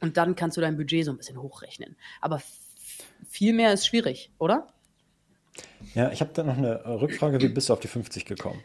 und 0.00 0.16
dann 0.16 0.34
kannst 0.36 0.56
du 0.56 0.60
dein 0.60 0.76
Budget 0.76 1.04
so 1.04 1.10
ein 1.10 1.16
bisschen 1.16 1.40
hochrechnen. 1.40 1.96
Aber 2.20 2.42
viel 3.30 3.52
mehr 3.52 3.72
ist 3.72 3.86
schwierig, 3.86 4.32
oder? 4.38 4.66
Ja, 5.94 6.10
ich 6.10 6.20
habe 6.20 6.32
da 6.34 6.42
noch 6.42 6.58
eine 6.58 6.84
Rückfrage. 7.00 7.40
Wie 7.40 7.48
bist 7.48 7.68
du 7.68 7.72
auf 7.72 7.80
die 7.80 7.88
50 7.88 8.24
gekommen? 8.24 8.62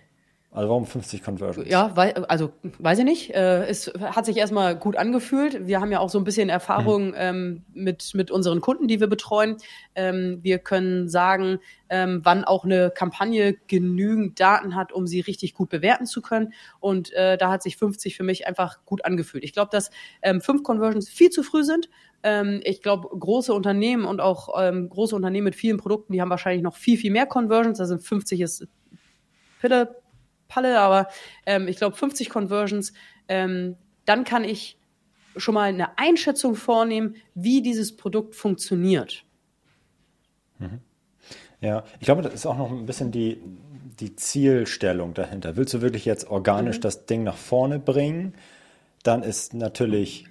Also 0.55 0.69
warum 0.69 0.85
50 0.85 1.21
Conversions? 1.21 1.69
Ja, 1.69 1.91
weil, 1.97 2.13
also 2.13 2.53
weiß 2.79 2.99
ich 2.99 3.03
nicht. 3.03 3.35
Äh, 3.35 3.65
es 3.65 3.91
hat 3.99 4.25
sich 4.25 4.37
erstmal 4.37 4.77
gut 4.77 4.95
angefühlt. 4.95 5.67
Wir 5.67 5.81
haben 5.81 5.91
ja 5.91 5.99
auch 5.99 6.09
so 6.09 6.17
ein 6.17 6.23
bisschen 6.23 6.47
Erfahrung 6.47 7.07
mhm. 7.07 7.15
ähm, 7.17 7.65
mit, 7.73 8.11
mit 8.13 8.31
unseren 8.31 8.61
Kunden, 8.61 8.87
die 8.87 9.01
wir 9.01 9.07
betreuen. 9.07 9.57
Ähm, 9.95 10.39
wir 10.43 10.59
können 10.59 11.09
sagen, 11.09 11.59
ähm, 11.89 12.21
wann 12.23 12.45
auch 12.45 12.63
eine 12.63 12.89
Kampagne 12.89 13.57
genügend 13.67 14.39
Daten 14.39 14.75
hat, 14.75 14.93
um 14.93 15.07
sie 15.07 15.19
richtig 15.19 15.55
gut 15.55 15.67
bewerten 15.67 16.05
zu 16.05 16.21
können. 16.21 16.53
Und 16.79 17.11
äh, 17.11 17.37
da 17.37 17.51
hat 17.51 17.61
sich 17.61 17.75
50 17.75 18.15
für 18.15 18.23
mich 18.23 18.47
einfach 18.47 18.85
gut 18.85 19.03
angefühlt. 19.03 19.43
Ich 19.43 19.51
glaube, 19.51 19.71
dass 19.73 19.91
ähm, 20.21 20.39
fünf 20.39 20.63
Conversions 20.63 21.09
viel 21.09 21.31
zu 21.31 21.43
früh 21.43 21.65
sind. 21.65 21.89
Ähm, 22.23 22.61
ich 22.63 22.81
glaube, 22.81 23.09
große 23.09 23.53
Unternehmen 23.53 24.05
und 24.05 24.21
auch 24.21 24.49
ähm, 24.57 24.87
große 24.87 25.17
Unternehmen 25.17 25.43
mit 25.43 25.55
vielen 25.55 25.75
Produkten, 25.75 26.13
die 26.13 26.21
haben 26.21 26.29
wahrscheinlich 26.29 26.63
noch 26.63 26.77
viel, 26.77 26.97
viel 26.97 27.11
mehr 27.11 27.25
Conversions. 27.25 27.81
Also 27.81 27.97
50 27.97 28.39
ist 28.39 28.67
Pille 29.59 30.04
Palle, 30.47 30.79
aber 30.79 31.07
ähm, 31.45 31.67
ich 31.67 31.77
glaube 31.77 31.95
50 31.95 32.29
Conversions, 32.29 32.93
ähm, 33.27 33.75
dann 34.05 34.23
kann 34.23 34.43
ich 34.43 34.77
schon 35.37 35.53
mal 35.53 35.63
eine 35.63 35.97
Einschätzung 35.97 36.55
vornehmen, 36.55 37.15
wie 37.33 37.61
dieses 37.61 37.95
Produkt 37.95 38.35
funktioniert. 38.35 39.23
Mhm. 40.59 40.79
Ja, 41.61 41.83
ich 41.99 42.05
glaube, 42.05 42.21
das 42.21 42.33
ist 42.33 42.45
auch 42.45 42.57
noch 42.57 42.71
ein 42.71 42.85
bisschen 42.85 43.11
die, 43.11 43.41
die 43.99 44.15
Zielstellung 44.15 45.13
dahinter. 45.13 45.55
Willst 45.55 45.73
du 45.73 45.81
wirklich 45.81 46.05
jetzt 46.05 46.29
organisch 46.29 46.77
mhm. 46.77 46.81
das 46.81 47.05
Ding 47.05 47.23
nach 47.23 47.37
vorne 47.37 47.79
bringen, 47.79 48.33
dann 49.03 49.23
ist 49.23 49.53
natürlich 49.53 50.25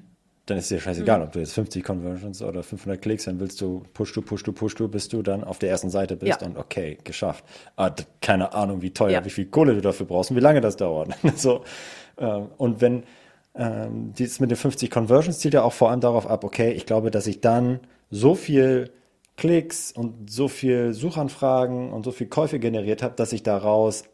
dann 0.47 0.59
ist 0.59 0.71
dir 0.71 0.79
scheißegal, 0.79 1.21
mhm. 1.21 1.25
ob 1.25 1.33
du 1.33 1.39
jetzt 1.39 1.55
50 1.55 1.83
Conversions 1.83 2.43
oder 2.43 2.63
500 2.63 3.01
Klicks, 3.01 3.25
dann 3.25 3.41
willst 3.41 3.61
du, 3.61 3.83
push 3.95 4.13
du, 4.13 4.21
push 4.21 4.43
du, 4.43 4.53
push 4.53 4.75
du, 4.75 4.89
bis 4.89 5.09
du 5.09 5.23
dann 5.23 5.43
auf 5.43 5.59
der 5.59 5.71
ersten 5.71 5.91
Seite 5.91 6.17
bist 6.17 6.41
ja. 6.41 6.47
und 6.47 6.59
okay, 6.59 6.99
geschafft. 7.03 7.45
Ah, 7.77 7.91
keine 8.21 8.53
Ahnung, 8.53 8.83
wie 8.83 8.91
teuer, 8.91 9.11
ja. 9.11 9.25
wie 9.25 9.31
viel 9.31 9.47
Kohle 9.47 9.75
du 9.75 9.81
dafür 9.81 10.07
brauchst 10.07 10.31
und 10.31 10.37
wie 10.37 10.43
lange 10.43 10.61
das 10.61 10.77
dauert. 10.77 11.11
so, 11.37 11.65
äh, 12.17 12.27
und 12.59 12.81
wenn 12.81 13.05
ähm, 13.55 14.13
dies 14.19 14.41
mit 14.41 14.51
den 14.51 14.57
50 14.57 14.91
Conversions 14.91 15.39
zielt 15.39 15.55
ja 15.55 15.63
auch 15.63 15.73
vor 15.73 15.91
allem 15.91 16.01
darauf 16.01 16.29
ab, 16.29 16.45
okay, 16.45 16.73
ich 16.73 16.85
glaube, 16.85 17.11
dass 17.11 17.27
ich 17.27 17.41
dann 17.41 17.81
so 18.11 18.35
viel 18.35 18.91
Klicks 19.37 19.93
und 19.93 20.31
so 20.31 20.49
viel 20.49 20.93
Suchanfragen 20.93 21.93
und 21.93 22.05
so 22.05 22.13
viel 22.13 22.29
Käufe 22.29 22.59
generiert 22.59 23.03
habe, 23.03 23.15
dass 23.17 23.33
ich 23.33 23.43
daraus 23.43 24.05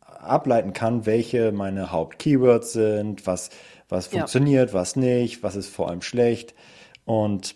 ableiten 0.00 0.72
kann, 0.72 1.06
welche 1.06 1.52
meine 1.52 1.92
Hauptkeywords 1.92 2.72
sind, 2.72 3.26
was 3.26 3.50
was 3.88 4.08
funktioniert, 4.08 4.70
ja. 4.70 4.74
was 4.74 4.96
nicht, 4.96 5.42
was 5.42 5.56
ist 5.56 5.68
vor 5.68 5.88
allem 5.88 6.02
schlecht. 6.02 6.54
Und 7.04 7.54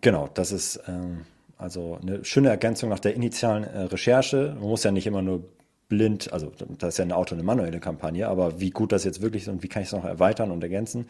genau, 0.00 0.28
das 0.32 0.52
ist 0.52 0.80
ähm, 0.86 1.24
also 1.56 1.98
eine 2.00 2.24
schöne 2.24 2.48
Ergänzung 2.48 2.90
nach 2.90 2.98
der 2.98 3.14
initialen 3.14 3.64
äh, 3.64 3.82
Recherche. 3.82 4.56
Man 4.58 4.68
muss 4.68 4.84
ja 4.84 4.90
nicht 4.90 5.06
immer 5.06 5.22
nur 5.22 5.44
blind, 5.88 6.32
also 6.32 6.52
das 6.78 6.94
ist 6.94 6.98
ja 6.98 7.04
eine 7.04 7.16
Auto- 7.16 7.34
eine 7.34 7.44
manuelle 7.44 7.80
Kampagne, 7.80 8.26
aber 8.28 8.60
wie 8.60 8.70
gut 8.70 8.92
das 8.92 9.04
jetzt 9.04 9.20
wirklich 9.22 9.42
ist 9.42 9.48
und 9.48 9.62
wie 9.62 9.68
kann 9.68 9.82
ich 9.82 9.88
es 9.88 9.92
noch 9.92 10.04
erweitern 10.04 10.50
und 10.50 10.62
ergänzen, 10.62 11.08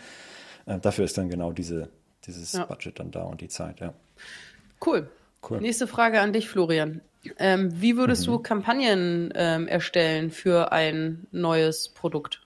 äh, 0.66 0.78
dafür 0.78 1.04
ist 1.04 1.16
dann 1.16 1.28
genau 1.28 1.52
diese, 1.52 1.88
dieses 2.26 2.52
ja. 2.52 2.64
Budget 2.64 2.98
dann 2.98 3.10
da 3.10 3.22
und 3.22 3.40
die 3.40 3.48
Zeit, 3.48 3.80
ja. 3.80 3.94
Cool. 4.84 5.08
cool. 5.48 5.60
Nächste 5.60 5.86
Frage 5.86 6.20
an 6.20 6.32
dich, 6.32 6.48
Florian. 6.48 7.00
Ähm, 7.38 7.80
wie 7.80 7.96
würdest 7.96 8.26
mhm. 8.26 8.32
du 8.32 8.38
Kampagnen 8.40 9.32
ähm, 9.34 9.66
erstellen 9.66 10.30
für 10.30 10.72
ein 10.72 11.26
neues 11.30 11.88
Produkt? 11.88 12.43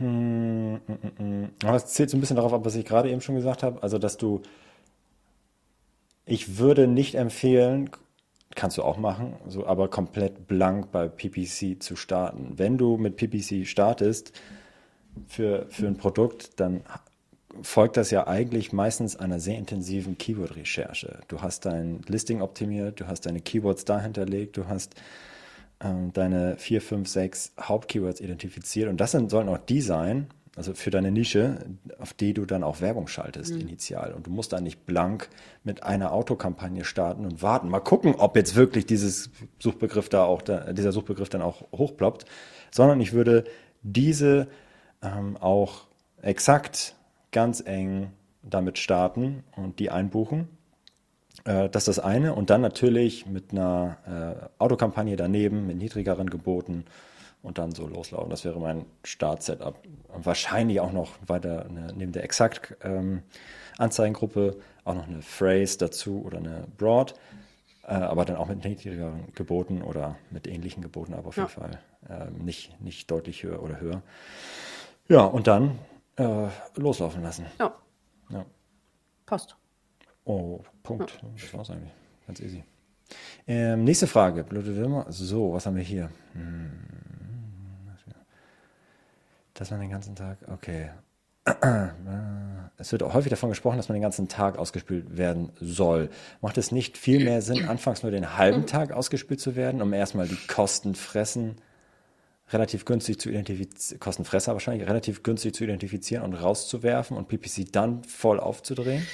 Hm, 0.00 0.74
mm, 0.76 0.80
mm, 0.86 1.42
mm. 1.42 1.50
Aber 1.64 1.76
es 1.76 1.86
zählt 1.86 2.10
so 2.10 2.16
ein 2.16 2.20
bisschen 2.20 2.36
darauf 2.36 2.54
ab, 2.54 2.64
was 2.64 2.74
ich 2.74 2.86
gerade 2.86 3.10
eben 3.10 3.20
schon 3.20 3.34
gesagt 3.34 3.62
habe. 3.62 3.82
Also, 3.82 3.98
dass 3.98 4.16
du, 4.16 4.40
ich 6.24 6.58
würde 6.58 6.86
nicht 6.86 7.14
empfehlen, 7.14 7.90
kannst 8.54 8.78
du 8.78 8.82
auch 8.82 8.96
machen, 8.96 9.36
so, 9.46 9.66
aber 9.66 9.88
komplett 9.88 10.48
blank 10.48 10.90
bei 10.90 11.06
PPC 11.08 11.82
zu 11.82 11.96
starten. 11.96 12.54
Wenn 12.56 12.78
du 12.78 12.96
mit 12.96 13.16
PPC 13.16 13.66
startest 13.66 14.32
für, 15.28 15.66
für 15.68 15.86
ein 15.86 15.98
Produkt, 15.98 16.58
dann 16.60 16.82
folgt 17.62 17.96
das 17.96 18.10
ja 18.10 18.26
eigentlich 18.26 18.72
meistens 18.72 19.16
einer 19.16 19.38
sehr 19.38 19.58
intensiven 19.58 20.16
Keyword-Recherche. 20.16 21.20
Du 21.28 21.42
hast 21.42 21.66
dein 21.66 22.00
Listing 22.06 22.40
optimiert, 22.40 23.00
du 23.00 23.06
hast 23.06 23.26
deine 23.26 23.40
Keywords 23.40 23.84
dahinterlegt, 23.84 24.56
du 24.56 24.66
hast 24.66 24.94
ähm, 25.82 26.12
deine 26.12 26.56
vier, 26.56 26.80
fünf, 26.82 27.08
sechs 27.08 27.52
Hauptkeywords 27.60 28.20
identifiziert. 28.20 28.88
Und 28.88 29.00
das 29.00 29.12
sind, 29.12 29.30
sollen 29.30 29.48
auch 29.48 29.58
die 29.58 29.80
sein, 29.80 30.28
also 30.56 30.74
für 30.74 30.90
deine 30.90 31.10
Nische, 31.10 31.58
auf 31.98 32.12
die 32.12 32.34
du 32.34 32.44
dann 32.44 32.64
auch 32.64 32.80
Werbung 32.80 33.06
schaltest 33.06 33.54
mhm. 33.54 33.60
initial. 33.60 34.12
Und 34.12 34.26
du 34.26 34.30
musst 34.30 34.52
da 34.52 34.60
nicht 34.60 34.84
blank 34.84 35.30
mit 35.64 35.82
einer 35.82 36.12
Autokampagne 36.12 36.84
starten 36.84 37.24
und 37.24 37.42
warten. 37.42 37.68
Mal 37.68 37.80
gucken, 37.80 38.14
ob 38.16 38.36
jetzt 38.36 38.56
wirklich 38.56 38.84
dieses 38.84 39.30
Suchbegriff 39.58 40.08
da 40.08 40.24
auch, 40.24 40.42
da, 40.42 40.72
dieser 40.72 40.92
Suchbegriff 40.92 41.28
dann 41.28 41.42
auch 41.42 41.62
hochploppt, 41.72 42.26
sondern 42.70 43.00
ich 43.00 43.12
würde 43.12 43.44
diese 43.82 44.48
ähm, 45.02 45.36
auch 45.36 45.86
exakt 46.20 46.94
ganz 47.32 47.62
eng 47.64 48.10
damit 48.42 48.78
starten 48.78 49.44
und 49.56 49.78
die 49.78 49.90
einbuchen 49.90 50.48
das 51.44 51.88
ist 51.88 51.96
das 51.96 51.98
eine. 51.98 52.34
Und 52.34 52.50
dann 52.50 52.60
natürlich 52.60 53.26
mit 53.26 53.52
einer 53.52 53.96
äh, 54.06 54.62
Autokampagne 54.62 55.16
daneben, 55.16 55.66
mit 55.66 55.76
niedrigeren 55.78 56.28
Geboten 56.28 56.84
und 57.42 57.58
dann 57.58 57.72
so 57.72 57.86
loslaufen. 57.86 58.30
Das 58.30 58.44
wäre 58.44 58.58
mein 58.58 58.84
Start-Setup. 59.04 59.78
Wahrscheinlich 60.08 60.80
auch 60.80 60.92
noch 60.92 61.12
weiter 61.26 61.66
eine, 61.68 61.92
neben 61.94 62.12
der 62.12 62.24
Exakt 62.24 62.76
ähm, 62.82 63.22
auch 64.84 64.94
noch 64.94 65.08
eine 65.08 65.22
Phrase 65.22 65.78
dazu 65.78 66.22
oder 66.24 66.38
eine 66.38 66.66
Broad, 66.76 67.14
äh, 67.84 67.94
aber 67.94 68.24
dann 68.24 68.36
auch 68.36 68.48
mit 68.48 68.64
niedrigeren 68.64 69.32
Geboten 69.34 69.82
oder 69.82 70.16
mit 70.30 70.46
ähnlichen 70.46 70.82
Geboten, 70.82 71.14
aber 71.14 71.28
auf 71.28 71.36
ja. 71.36 71.44
jeden 71.44 71.54
Fall 71.54 71.78
äh, 72.08 72.30
nicht, 72.42 72.80
nicht 72.80 73.10
deutlich 73.10 73.42
höher 73.42 73.62
oder 73.62 73.80
höher. 73.80 74.02
Ja, 75.08 75.24
und 75.24 75.46
dann 75.46 75.78
äh, 76.16 76.48
loslaufen 76.76 77.22
lassen. 77.22 77.46
Ja. 77.58 77.74
ja. 78.30 78.44
Passt. 79.26 79.56
Oh, 80.30 80.60
Punkt. 80.84 81.18
Ja. 81.22 81.28
Das 81.40 81.54
war's 81.54 81.70
eigentlich. 81.70 81.92
Ganz 82.26 82.40
easy. 82.40 82.62
Ähm, 83.48 83.82
nächste 83.82 84.06
Frage. 84.06 84.44
Blöde 84.44 84.76
Würmer. 84.76 85.06
So, 85.08 85.52
was 85.52 85.66
haben 85.66 85.74
wir 85.74 85.82
hier? 85.82 86.08
Hm. 86.34 86.70
Dass 89.54 89.70
man 89.72 89.80
den 89.80 89.90
ganzen 89.90 90.14
Tag. 90.14 90.38
Okay. 90.46 90.90
Es 92.78 92.92
wird 92.92 93.02
auch 93.02 93.12
häufig 93.12 93.30
davon 93.30 93.50
gesprochen, 93.50 93.76
dass 93.76 93.88
man 93.88 93.96
den 93.96 94.02
ganzen 94.02 94.28
Tag 94.28 94.56
ausgespült 94.56 95.16
werden 95.16 95.50
soll. 95.60 96.10
Macht 96.40 96.58
es 96.58 96.70
nicht 96.70 96.96
viel 96.96 97.24
mehr 97.24 97.42
Sinn, 97.42 97.68
anfangs 97.68 98.02
nur 98.02 98.12
den 98.12 98.38
halben 98.38 98.66
Tag 98.66 98.92
ausgespült 98.92 99.40
zu 99.40 99.56
werden, 99.56 99.82
um 99.82 99.92
erstmal 99.92 100.28
die 100.28 100.38
Kosten 100.46 100.94
fressen 100.94 101.56
relativ 102.52 102.84
günstig 102.84 103.20
zu 103.20 103.30
identifizieren, 103.30 104.00
Kostenfresser 104.00 104.52
wahrscheinlich, 104.52 104.88
relativ 104.88 105.22
günstig 105.22 105.54
zu 105.54 105.64
identifizieren 105.64 106.24
und 106.24 106.34
rauszuwerfen 106.34 107.16
und 107.16 107.28
PPC 107.28 107.70
dann 107.70 108.04
voll 108.04 108.40
aufzudrehen? 108.40 109.06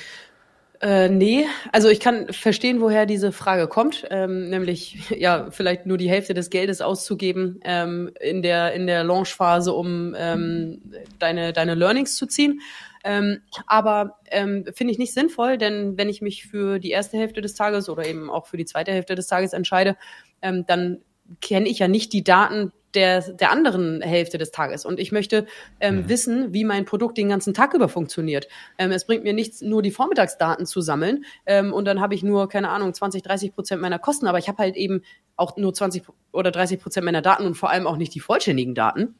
Äh, 0.80 1.08
nee, 1.08 1.46
also 1.72 1.88
ich 1.88 2.00
kann 2.00 2.32
verstehen, 2.32 2.80
woher 2.80 3.06
diese 3.06 3.32
Frage 3.32 3.66
kommt, 3.66 4.06
ähm, 4.10 4.50
nämlich 4.50 4.98
ja 5.18 5.50
vielleicht 5.50 5.86
nur 5.86 5.96
die 5.96 6.10
Hälfte 6.10 6.34
des 6.34 6.50
Geldes 6.50 6.80
auszugeben 6.80 7.60
ähm, 7.64 8.10
in 8.20 8.42
der 8.42 8.72
in 8.74 8.86
der 8.86 9.04
Launchphase, 9.04 9.72
um 9.72 10.14
ähm, 10.18 10.82
deine 11.18 11.52
deine 11.52 11.74
Learnings 11.74 12.16
zu 12.16 12.26
ziehen. 12.26 12.60
Ähm, 13.04 13.40
aber 13.66 14.18
ähm, 14.30 14.64
finde 14.74 14.92
ich 14.92 14.98
nicht 14.98 15.14
sinnvoll, 15.14 15.58
denn 15.58 15.96
wenn 15.96 16.08
ich 16.08 16.20
mich 16.20 16.46
für 16.46 16.78
die 16.78 16.90
erste 16.90 17.16
Hälfte 17.16 17.40
des 17.40 17.54
Tages 17.54 17.88
oder 17.88 18.04
eben 18.04 18.28
auch 18.30 18.46
für 18.46 18.56
die 18.56 18.64
zweite 18.64 18.90
Hälfte 18.92 19.14
des 19.14 19.28
Tages 19.28 19.52
entscheide, 19.52 19.96
ähm, 20.42 20.64
dann 20.66 20.98
kenne 21.40 21.68
ich 21.68 21.78
ja 21.78 21.88
nicht 21.88 22.12
die 22.12 22.24
Daten 22.24 22.72
der, 22.96 23.20
der 23.20 23.50
anderen 23.52 24.00
Hälfte 24.00 24.38
des 24.38 24.50
Tages. 24.50 24.84
Und 24.84 24.98
ich 24.98 25.12
möchte 25.12 25.46
ähm, 25.80 25.96
mhm. 25.96 26.08
wissen, 26.08 26.54
wie 26.54 26.64
mein 26.64 26.84
Produkt 26.84 27.18
den 27.18 27.28
ganzen 27.28 27.54
Tag 27.54 27.74
über 27.74 27.88
funktioniert. 27.88 28.48
Ähm, 28.78 28.90
es 28.90 29.06
bringt 29.06 29.22
mir 29.22 29.34
nichts, 29.34 29.60
nur 29.60 29.82
die 29.82 29.90
Vormittagsdaten 29.90 30.66
zu 30.66 30.80
sammeln. 30.80 31.24
Ähm, 31.44 31.72
und 31.72 31.84
dann 31.84 32.00
habe 32.00 32.14
ich 32.14 32.22
nur, 32.22 32.48
keine 32.48 32.70
Ahnung, 32.70 32.94
20, 32.94 33.22
30 33.22 33.54
Prozent 33.54 33.80
meiner 33.82 33.98
Kosten. 33.98 34.26
Aber 34.26 34.38
ich 34.38 34.48
habe 34.48 34.58
halt 34.58 34.76
eben 34.76 35.02
auch 35.36 35.56
nur 35.56 35.74
20 35.74 36.04
oder 36.32 36.50
30 36.50 36.80
Prozent 36.80 37.04
meiner 37.04 37.22
Daten 37.22 37.44
und 37.44 37.54
vor 37.54 37.70
allem 37.70 37.86
auch 37.86 37.96
nicht 37.96 38.14
die 38.14 38.20
vollständigen 38.20 38.74
Daten. 38.74 39.14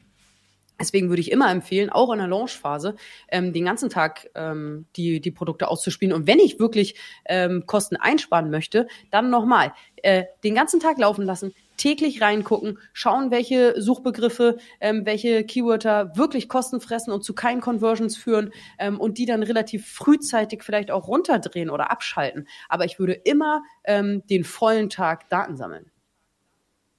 Deswegen 0.79 1.09
würde 1.09 1.21
ich 1.21 1.31
immer 1.31 1.49
empfehlen, 1.49 1.89
auch 1.89 2.11
in 2.11 2.19
der 2.19 2.27
Launchphase, 2.27 2.95
ähm, 3.29 3.51
den 3.51 3.65
ganzen 3.65 3.89
Tag 3.89 4.29
ähm, 4.35 4.85
die, 4.95 5.19
die 5.19 5.31
Produkte 5.31 5.69
auszuspielen. 5.69 6.13
Und 6.13 6.27
wenn 6.27 6.39
ich 6.39 6.59
wirklich 6.59 6.95
ähm, 7.25 7.65
Kosten 7.65 7.95
einsparen 7.95 8.51
möchte, 8.51 8.87
dann 9.09 9.29
nochmal 9.29 9.73
äh, 9.97 10.25
den 10.43 10.53
ganzen 10.53 10.79
Tag 10.79 10.99
laufen 10.99 11.25
lassen, 11.25 11.53
täglich 11.77 12.21
reingucken, 12.21 12.79
schauen, 12.91 13.31
welche 13.31 13.79
Suchbegriffe, 13.79 14.57
ähm, 14.81 15.05
welche 15.05 15.43
Keywörter 15.43 16.17
wirklich 16.17 16.49
Kosten 16.49 16.81
fressen 16.81 17.11
und 17.11 17.23
zu 17.23 17.33
keinen 17.33 17.61
Conversions 17.61 18.17
führen 18.17 18.51
ähm, 18.79 18.99
und 18.99 19.17
die 19.17 19.25
dann 19.25 19.43
relativ 19.43 19.87
frühzeitig 19.87 20.63
vielleicht 20.63 20.91
auch 20.91 21.07
runterdrehen 21.07 21.69
oder 21.69 21.91
abschalten. 21.91 22.47
Aber 22.67 22.85
ich 22.85 22.99
würde 22.99 23.13
immer 23.13 23.63
ähm, 23.83 24.23
den 24.27 24.43
vollen 24.43 24.89
Tag 24.89 25.29
Daten 25.29 25.55
sammeln. 25.55 25.91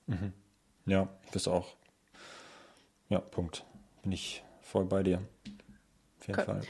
Mhm. 0.07 0.33
Ja, 0.87 1.09
das 1.33 1.49
auch. 1.49 1.77
Ja, 3.09 3.21
Punkt. 3.21 3.65
Bin 4.03 4.13
ich 4.13 4.43
voll 4.61 4.85
bei 4.85 5.03
dir. 5.03 5.23
Auf 6.21 6.27
jeden 6.27 6.41
okay. 6.41 6.47
Fall. 6.47 6.61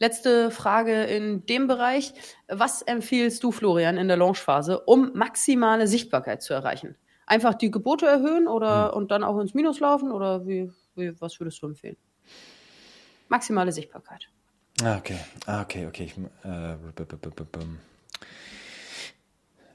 Letzte 0.00 0.52
Frage 0.52 1.04
in 1.04 1.44
dem 1.46 1.66
Bereich. 1.66 2.14
Was 2.46 2.82
empfiehlst 2.82 3.42
du, 3.42 3.50
Florian, 3.50 3.96
in 3.96 4.06
der 4.06 4.16
Launchphase, 4.16 4.80
um 4.80 5.12
maximale 5.14 5.88
Sichtbarkeit 5.88 6.40
zu 6.40 6.54
erreichen? 6.54 6.96
Einfach 7.28 7.54
die 7.54 7.70
Gebote 7.70 8.06
erhöhen 8.06 8.48
oder 8.48 8.88
hm. 8.88 8.96
und 8.96 9.10
dann 9.10 9.22
auch 9.22 9.38
ins 9.38 9.54
Minus 9.54 9.80
laufen 9.80 10.10
oder 10.10 10.46
wie, 10.46 10.70
wie 10.96 11.20
was 11.20 11.38
würdest 11.38 11.62
du 11.62 11.66
empfehlen? 11.66 11.96
Maximale 13.28 13.72
Sichtbarkeit. 13.72 14.28
Ah, 14.82 14.96
okay. 14.96 15.18
Ah, 15.46 15.62
okay, 15.62 15.86
okay. 15.86 16.04
Ich, 16.04 16.16
äh, 16.44 16.76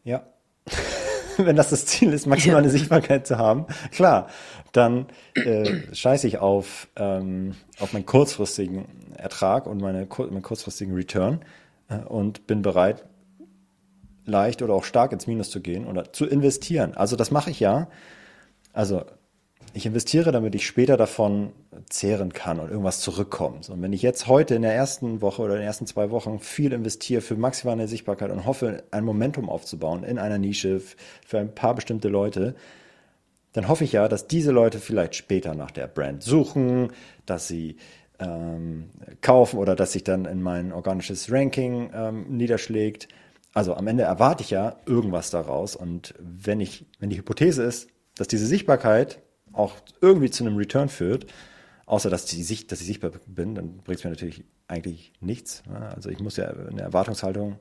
ja. 0.03 0.23
Wenn 1.37 1.55
das 1.55 1.69
das 1.71 1.85
Ziel 1.85 2.13
ist, 2.13 2.25
maximale. 2.25 2.69
Sichtbarkeit 2.73 3.27
zu 3.27 3.37
haben, 3.37 3.65
klar, 3.91 4.29
dann 4.71 5.07
äh, 5.33 5.93
scheiße 5.93 6.27
ich 6.27 6.37
auf, 6.37 6.87
ähm, 6.95 7.55
auf 7.79 7.93
meinen 7.93 8.05
kurzfristigen 8.05 8.85
Ertrag 9.15 9.65
und 9.65 9.81
meine, 9.81 10.07
meinen 10.17 10.41
kurzfristigen 10.41 10.93
Return 10.93 11.41
äh, 11.89 11.97
und 11.97 12.47
bin 12.47 12.61
bereit, 12.61 13.03
leicht 14.25 14.61
oder 14.61 14.73
auch 14.73 14.83
stark 14.83 15.11
ins 15.11 15.27
Minus 15.27 15.49
zu 15.49 15.61
gehen 15.61 15.85
oder 15.85 16.13
zu 16.13 16.25
investieren. 16.25 16.95
Also 16.95 17.15
das 17.15 17.31
mache 17.31 17.51
ich 17.51 17.59
ja. 17.59 17.89
Also 18.71 19.03
ich 19.73 19.85
investiere, 19.85 20.31
damit 20.31 20.53
ich 20.53 20.67
später 20.67 20.97
davon 20.97 21.51
zehren 21.89 22.31
kann 22.31 22.59
und 22.59 22.69
irgendwas 22.69 22.99
zurückkommt. 22.99 23.69
Und 23.69 23.81
wenn 23.81 23.91
ich 23.91 24.03
jetzt 24.03 24.27
heute 24.27 24.55
in 24.55 24.61
der 24.61 24.73
ersten 24.73 25.21
Woche 25.21 25.41
oder 25.41 25.53
in 25.53 25.61
den 25.61 25.67
ersten 25.67 25.87
zwei 25.87 26.11
Wochen 26.11 26.39
viel 26.39 26.73
investiere 26.73 27.21
für 27.21 27.35
maximale 27.35 27.87
Sichtbarkeit 27.87 28.29
und 28.29 28.45
hoffe, 28.45 28.83
ein 28.91 29.03
Momentum 29.03 29.49
aufzubauen 29.49 30.03
in 30.03 30.19
einer 30.19 30.37
Nische 30.37 30.79
für 31.25 31.39
ein 31.39 31.55
paar 31.55 31.73
bestimmte 31.73 32.07
Leute, 32.07 32.55
dann 33.53 33.67
hoffe 33.67 33.83
ich 33.83 33.93
ja, 33.93 34.07
dass 34.07 34.27
diese 34.27 34.51
Leute 34.51 34.79
vielleicht 34.79 35.15
später 35.15 35.55
nach 35.55 35.71
der 35.71 35.87
Brand 35.87 36.23
suchen, 36.23 36.91
dass 37.25 37.47
sie 37.47 37.77
ähm, 38.19 38.89
kaufen 39.21 39.57
oder 39.57 39.75
dass 39.75 39.93
sich 39.93 40.03
dann 40.03 40.25
in 40.25 40.41
mein 40.41 40.71
organisches 40.71 41.31
Ranking 41.31 41.91
ähm, 41.93 42.25
niederschlägt 42.29 43.07
also 43.53 43.75
am 43.75 43.87
Ende 43.87 44.03
erwarte 44.03 44.43
ich 44.43 44.49
ja 44.49 44.77
irgendwas 44.85 45.29
daraus. 45.29 45.75
Und 45.75 46.15
wenn 46.19 46.59
ich, 46.59 46.85
wenn 46.99 47.09
die 47.09 47.17
Hypothese 47.17 47.63
ist, 47.63 47.87
dass 48.15 48.27
diese 48.27 48.45
Sichtbarkeit 48.45 49.19
auch 49.51 49.75
irgendwie 50.01 50.31
zu 50.31 50.43
einem 50.43 50.57
Return 50.57 50.89
führt, 50.89 51.27
außer 51.85 52.09
dass, 52.09 52.25
die 52.25 52.41
Sicht, 52.43 52.71
dass 52.71 52.81
ich 52.81 52.87
sichtbar 52.87 53.11
bin, 53.27 53.55
dann 53.55 53.77
bringt 53.77 53.99
es 53.99 54.03
mir 54.03 54.09
natürlich 54.09 54.43
eigentlich 54.67 55.13
nichts. 55.19 55.63
Also 55.95 56.09
ich 56.09 56.19
muss 56.19 56.37
ja 56.37 56.47
eine 56.47 56.81
Erwartungshaltung, 56.81 57.57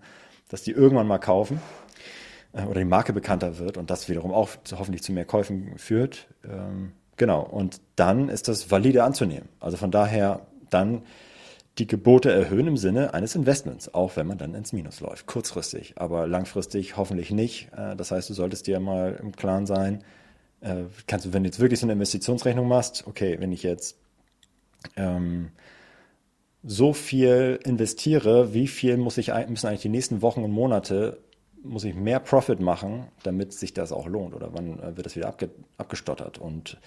dass 0.48 0.62
die 0.62 0.70
irgendwann 0.70 1.06
mal 1.06 1.18
kaufen 1.18 1.60
äh, 2.52 2.64
oder 2.64 2.80
die 2.80 2.86
Marke 2.86 3.12
bekannter 3.12 3.58
wird 3.58 3.76
und 3.76 3.90
das 3.90 4.08
wiederum 4.08 4.32
auch 4.32 4.50
hoffentlich 4.72 5.02
zu 5.02 5.12
mehr 5.12 5.24
Käufen 5.24 5.76
führt. 5.78 6.28
Ähm, 6.44 6.92
genau. 7.16 7.42
Und 7.42 7.80
dann 7.96 8.28
ist 8.28 8.48
das 8.48 8.70
valide 8.70 9.04
anzunehmen. 9.04 9.48
Also 9.60 9.76
von 9.76 9.90
daher 9.90 10.46
dann 10.70 11.02
die 11.78 11.86
Gebote 11.86 12.30
erhöhen 12.30 12.66
im 12.66 12.76
Sinne 12.76 13.14
eines 13.14 13.34
Investments, 13.34 13.92
auch 13.94 14.16
wenn 14.16 14.26
man 14.26 14.38
dann 14.38 14.54
ins 14.54 14.72
Minus 14.72 15.00
läuft, 15.00 15.26
kurzfristig, 15.26 15.94
aber 15.96 16.26
langfristig 16.26 16.96
hoffentlich 16.96 17.30
nicht. 17.30 17.70
Äh, 17.76 17.96
das 17.96 18.10
heißt, 18.10 18.28
du 18.30 18.34
solltest 18.34 18.66
dir 18.66 18.80
mal 18.80 19.18
im 19.20 19.32
Klaren 19.32 19.66
sein, 19.66 20.04
äh, 20.60 20.84
kannst 21.06 21.26
du, 21.26 21.32
wenn 21.32 21.42
du 21.42 21.48
jetzt 21.48 21.60
wirklich 21.60 21.80
so 21.80 21.86
eine 21.86 21.94
Investitionsrechnung 21.94 22.68
machst, 22.68 23.04
okay, 23.06 23.36
wenn 23.40 23.52
ich 23.52 23.62
jetzt 23.62 23.96
ähm, 24.96 25.50
so 26.62 26.92
viel 26.92 27.58
investiere, 27.64 28.54
wie 28.54 28.68
viel 28.68 28.96
muss 28.96 29.18
ich, 29.18 29.32
müssen 29.48 29.66
eigentlich 29.66 29.82
die 29.82 29.88
nächsten 29.88 30.22
Wochen 30.22 30.44
und 30.44 30.52
Monate, 30.52 31.18
muss 31.64 31.84
ich 31.84 31.94
mehr 31.94 32.20
Profit 32.20 32.60
machen, 32.60 33.08
damit 33.22 33.52
sich 33.52 33.72
das 33.72 33.92
auch 33.92 34.06
lohnt 34.06 34.34
oder 34.34 34.52
wann 34.52 34.78
äh, 34.78 34.96
wird 34.96 35.06
das 35.06 35.16
wieder 35.16 35.28
abge, 35.28 35.50
abgestottert 35.78 36.38
und 36.38 36.78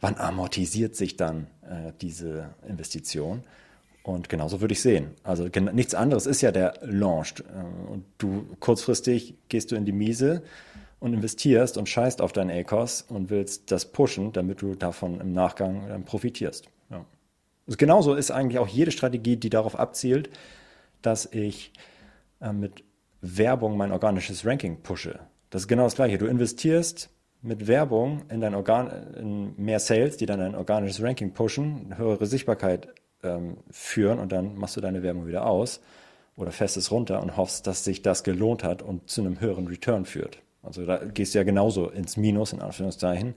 wann 0.00 0.16
amortisiert 0.16 0.96
sich 0.96 1.16
dann 1.16 1.48
äh, 1.62 1.92
diese 2.00 2.54
Investition? 2.66 3.44
Und 4.02 4.28
genauso 4.28 4.60
würde 4.60 4.72
ich 4.72 4.82
sehen. 4.82 5.12
Also 5.22 5.48
nichts 5.72 5.94
anderes 5.94 6.26
ist 6.26 6.40
ja 6.40 6.50
der 6.50 6.74
Launch. 6.82 7.34
Äh, 7.40 7.90
und 7.90 8.04
du 8.18 8.46
kurzfristig 8.58 9.34
gehst 9.48 9.70
du 9.70 9.76
in 9.76 9.84
die 9.84 9.92
Miese 9.92 10.42
und 10.98 11.14
investierst 11.14 11.78
und 11.78 11.88
scheißt 11.88 12.20
auf 12.20 12.32
deinen 12.32 12.50
ACOS 12.50 13.02
und 13.02 13.30
willst 13.30 13.70
das 13.70 13.86
pushen, 13.92 14.32
damit 14.32 14.62
du 14.62 14.74
davon 14.74 15.20
im 15.20 15.32
Nachgang 15.32 15.88
dann 15.88 16.04
profitierst. 16.04 16.66
Ja. 16.90 17.04
Also 17.66 17.76
genauso 17.76 18.14
ist 18.14 18.30
eigentlich 18.30 18.58
auch 18.58 18.68
jede 18.68 18.90
Strategie, 18.90 19.36
die 19.36 19.50
darauf 19.50 19.78
abzielt, 19.78 20.30
dass 21.00 21.26
ich 21.26 21.72
äh, 22.40 22.52
mit 22.52 22.84
Werbung 23.20 23.76
mein 23.76 23.92
organisches 23.92 24.44
Ranking 24.44 24.82
pushe. 24.82 25.20
Das 25.50 25.62
ist 25.62 25.68
genau 25.68 25.84
das 25.84 25.94
Gleiche. 25.94 26.18
Du 26.18 26.26
investierst 26.26 27.08
mit 27.40 27.68
Werbung 27.68 28.22
in 28.30 28.40
dein 28.40 28.54
Organ, 28.54 28.90
in 29.16 29.64
mehr 29.64 29.80
Sales, 29.80 30.16
die 30.16 30.26
dann 30.26 30.40
dein 30.40 30.54
organisches 30.54 31.02
Ranking 31.02 31.32
pushen, 31.34 31.96
höhere 31.96 32.26
Sichtbarkeit 32.26 32.88
ähm, 33.22 33.58
führen 33.70 34.18
und 34.18 34.32
dann 34.32 34.56
machst 34.56 34.76
du 34.76 34.80
deine 34.80 35.02
Werbung 35.02 35.26
wieder 35.26 35.46
aus 35.46 35.80
oder 36.36 36.50
fährst 36.50 36.76
es 36.76 36.90
runter 36.90 37.22
und 37.22 37.36
hoffst, 37.36 37.66
dass 37.66 37.84
sich 37.84 38.02
das 38.02 38.24
gelohnt 38.24 38.64
hat 38.64 38.82
und 38.82 39.08
zu 39.08 39.20
einem 39.20 39.40
höheren 39.40 39.66
Return 39.66 40.04
führt. 40.04 40.38
Also 40.62 40.86
da 40.86 40.98
gehst 40.98 41.34
du 41.34 41.38
ja 41.38 41.44
genauso 41.44 41.88
ins 41.88 42.16
Minus, 42.16 42.52
in 42.52 42.60
Anführungszeichen, 42.60 43.34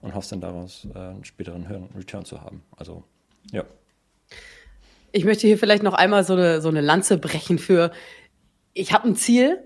und 0.00 0.14
hoffst 0.14 0.30
dann 0.30 0.40
daraus 0.40 0.86
äh, 0.94 0.98
einen 0.98 1.24
späteren 1.24 1.68
höheren 1.68 1.88
Return 1.96 2.24
zu 2.24 2.40
haben. 2.40 2.62
Also, 2.76 3.02
ja. 3.50 3.64
Ich 5.10 5.24
möchte 5.24 5.46
hier 5.46 5.58
vielleicht 5.58 5.82
noch 5.82 5.94
einmal 5.94 6.22
so 6.22 6.34
eine, 6.34 6.60
so 6.60 6.68
eine 6.68 6.80
Lanze 6.80 7.18
brechen 7.18 7.58
für, 7.58 7.90
ich 8.74 8.92
habe 8.92 9.08
ein 9.08 9.16
Ziel 9.16 9.58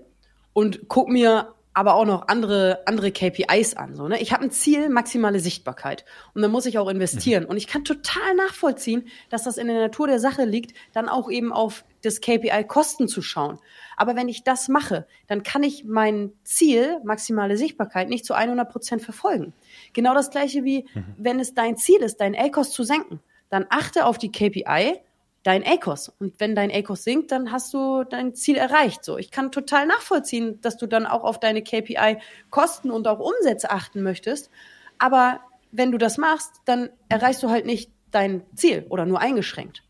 und 0.53 0.87
guck 0.87 1.09
mir 1.09 1.53
aber 1.73 1.95
auch 1.95 2.05
noch 2.05 2.27
andere, 2.27 2.83
andere 2.85 3.11
KPIs 3.11 3.75
an. 3.75 3.95
So, 3.95 4.07
ne? 4.07 4.21
Ich 4.21 4.31
habe 4.31 4.43
ein 4.43 4.51
Ziel, 4.51 4.89
maximale 4.89 5.39
Sichtbarkeit. 5.39 6.05
Und 6.33 6.41
dann 6.41 6.51
muss 6.51 6.65
ich 6.65 6.77
auch 6.77 6.87
investieren. 6.87 7.43
Mhm. 7.43 7.49
Und 7.49 7.57
ich 7.57 7.67
kann 7.67 7.83
total 7.83 8.35
nachvollziehen, 8.35 9.07
dass 9.29 9.43
das 9.43 9.57
in 9.57 9.67
der 9.67 9.79
Natur 9.79 10.07
der 10.07 10.19
Sache 10.19 10.45
liegt, 10.45 10.75
dann 10.93 11.09
auch 11.09 11.31
eben 11.31 11.51
auf 11.51 11.83
das 12.03 12.21
KPI 12.21 12.65
Kosten 12.67 13.07
zu 13.07 13.21
schauen. 13.21 13.59
Aber 13.97 14.15
wenn 14.15 14.27
ich 14.27 14.43
das 14.43 14.67
mache, 14.67 15.07
dann 15.27 15.43
kann 15.43 15.63
ich 15.63 15.83
mein 15.83 16.31
Ziel, 16.43 16.99
maximale 17.03 17.57
Sichtbarkeit, 17.57 18.09
nicht 18.09 18.25
zu 18.25 18.33
100 18.33 18.69
Prozent 18.69 19.01
verfolgen. 19.01 19.53
Genau 19.93 20.13
das 20.13 20.29
gleiche 20.29 20.63
wie, 20.63 20.85
mhm. 20.93 21.15
wenn 21.17 21.39
es 21.39 21.53
dein 21.53 21.77
Ziel 21.77 22.01
ist, 22.01 22.17
deinen 22.17 22.35
A-Kost 22.35 22.73
zu 22.73 22.83
senken. 22.83 23.19
Dann 23.49 23.65
achte 23.69 24.05
auf 24.05 24.17
die 24.17 24.31
KPI 24.31 24.99
dein 25.43 25.63
ACOS. 25.65 26.09
Und 26.09 26.39
wenn 26.39 26.55
dein 26.55 26.71
ACOS 26.71 27.03
sinkt, 27.03 27.31
dann 27.31 27.51
hast 27.51 27.73
du 27.73 28.03
dein 28.03 28.33
Ziel 28.33 28.55
erreicht. 28.55 29.03
So, 29.03 29.17
ich 29.17 29.29
kann 29.29 29.51
total 29.51 29.85
nachvollziehen, 29.85 30.59
dass 30.61 30.77
du 30.77 30.87
dann 30.87 31.05
auch 31.05 31.23
auf 31.23 31.39
deine 31.39 31.61
KPI 31.61 32.17
Kosten 32.49 32.89
und 32.89 33.07
auch 33.07 33.19
Umsätze 33.19 33.69
achten 33.69 34.01
möchtest. 34.03 34.49
Aber 34.97 35.41
wenn 35.71 35.91
du 35.91 35.97
das 35.97 36.17
machst, 36.17 36.61
dann 36.65 36.89
erreichst 37.09 37.43
du 37.43 37.49
halt 37.49 37.65
nicht 37.65 37.91
dein 38.11 38.43
Ziel 38.55 38.85
oder 38.89 39.05
nur 39.05 39.19
eingeschränkt. 39.19 39.83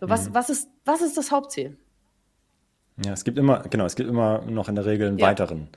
So, 0.00 0.08
was, 0.08 0.28
mhm. 0.28 0.34
was, 0.34 0.50
ist, 0.50 0.68
was 0.84 1.00
ist 1.00 1.16
das 1.16 1.30
Hauptziel? 1.30 1.76
Ja, 3.04 3.12
es 3.12 3.24
gibt 3.24 3.38
immer, 3.38 3.62
genau, 3.62 3.84
es 3.84 3.96
gibt 3.96 4.08
immer 4.08 4.42
noch 4.42 4.68
in 4.68 4.74
der 4.74 4.84
Regel 4.84 5.08
einen 5.08 5.18
ja. 5.18 5.26
weiteren 5.26 5.68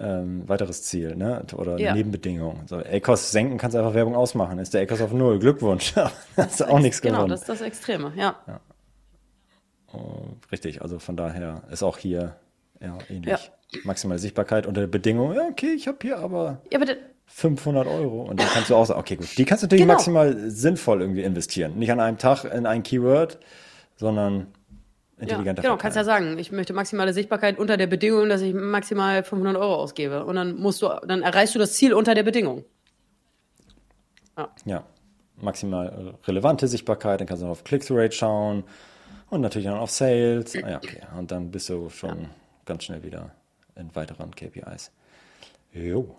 ähm, 0.00 0.48
weiteres 0.48 0.82
Ziel, 0.82 1.14
ne? 1.14 1.44
Oder 1.54 1.78
ja. 1.78 1.94
Nebenbedingung. 1.94 2.62
So, 2.66 2.76
ACOS 2.76 3.30
senken 3.30 3.58
kannst 3.58 3.74
du 3.74 3.78
einfach 3.78 3.94
Werbung 3.94 4.16
ausmachen. 4.16 4.58
Ist 4.58 4.72
der 4.72 4.82
ACOS 4.82 5.02
auf 5.02 5.12
Null. 5.12 5.38
Glückwunsch. 5.38 5.94
hast 6.36 6.60
du 6.60 6.64
auch 6.64 6.78
nichts 6.78 7.02
genau, 7.02 7.26
gewonnen. 7.26 7.28
Genau, 7.28 7.34
das 7.34 7.40
ist 7.42 7.48
das 7.48 7.60
Extreme, 7.60 8.12
ja. 8.16 8.36
ja. 8.46 8.60
Oh, 9.92 10.22
richtig, 10.50 10.82
also 10.82 10.98
von 10.98 11.16
daher 11.16 11.62
ist 11.70 11.82
auch 11.82 11.98
hier 11.98 12.36
ja, 12.80 12.96
ähnlich. 13.08 13.50
Ja. 13.72 13.80
Maximale 13.84 14.18
Sichtbarkeit 14.18 14.66
unter 14.66 14.80
der 14.80 14.88
Bedingung, 14.88 15.34
ja, 15.34 15.42
okay, 15.48 15.72
ich 15.74 15.86
habe 15.86 15.98
hier 16.02 16.18
aber, 16.18 16.60
ja, 16.72 16.80
aber 16.80 16.92
500 17.26 17.86
Euro. 17.86 18.22
Und 18.22 18.40
dann 18.40 18.48
kannst 18.48 18.70
du 18.70 18.74
auch 18.74 18.84
sagen, 18.84 18.98
okay, 18.98 19.16
gut, 19.16 19.36
die 19.36 19.44
kannst 19.44 19.62
du 19.62 19.66
natürlich 19.66 19.82
genau. 19.82 19.94
maximal 19.94 20.50
sinnvoll 20.50 21.00
irgendwie 21.00 21.22
investieren. 21.22 21.78
Nicht 21.78 21.92
an 21.92 22.00
einem 22.00 22.18
Tag 22.18 22.44
in 22.44 22.66
ein 22.66 22.82
Keyword, 22.82 23.38
sondern 23.96 24.48
intelligenter 25.20 25.62
ja, 25.62 25.68
Genau, 25.68 25.80
kannst 25.80 25.96
ja 25.96 26.04
sagen, 26.04 26.38
ich 26.38 26.52
möchte 26.52 26.72
maximale 26.72 27.12
Sichtbarkeit 27.12 27.58
unter 27.58 27.76
der 27.76 27.86
Bedingung, 27.86 28.28
dass 28.28 28.40
ich 28.40 28.54
maximal 28.54 29.22
500 29.22 29.56
Euro 29.56 29.76
ausgebe. 29.76 30.24
Und 30.24 30.36
dann 30.36 30.56
musst 30.56 30.82
du, 30.82 30.88
dann 31.06 31.22
erreichst 31.22 31.54
du 31.54 31.58
das 31.58 31.74
Ziel 31.74 31.94
unter 31.94 32.14
der 32.14 32.22
Bedingung. 32.22 32.64
Ja. 34.36 34.48
ja. 34.64 34.84
Maximal 35.36 36.14
relevante 36.26 36.68
Sichtbarkeit, 36.68 37.20
dann 37.20 37.26
kannst 37.26 37.42
du 37.42 37.46
noch 37.46 37.52
auf 37.52 37.64
Click-Through-Rate 37.64 38.14
schauen 38.14 38.64
und 39.30 39.40
natürlich 39.40 39.66
dann 39.66 39.78
auf 39.78 39.90
Sales. 39.90 40.54
Ah, 40.56 40.70
ja, 40.70 40.76
okay. 40.76 41.00
Und 41.16 41.30
dann 41.30 41.50
bist 41.50 41.68
du 41.70 41.88
schon 41.88 42.22
ja. 42.22 42.28
ganz 42.66 42.84
schnell 42.84 43.02
wieder 43.02 43.30
in 43.76 43.94
weiteren 43.94 44.34
KPIs. 44.34 44.92
Jo. 45.72 46.14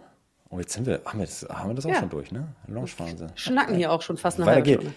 Oh, 0.49 0.59
jetzt 0.59 0.73
sind 0.73 0.85
wir, 0.85 1.01
haben 1.05 1.19
wir 1.19 1.25
das, 1.25 1.47
haben 1.49 1.69
wir 1.69 1.75
das 1.75 1.85
auch 1.85 1.95
schon 1.95 2.09
durch, 2.09 2.31
ne? 2.31 2.47
Launchphase. 2.67 3.27
Schnacken 3.35 3.75
hier 3.75 3.91
auch 3.91 4.01
schon 4.01 4.17
fast 4.17 4.37
eine 4.37 4.47
Weiter 4.47 4.55
halbe 4.55 4.71
Stunde. 4.71 4.93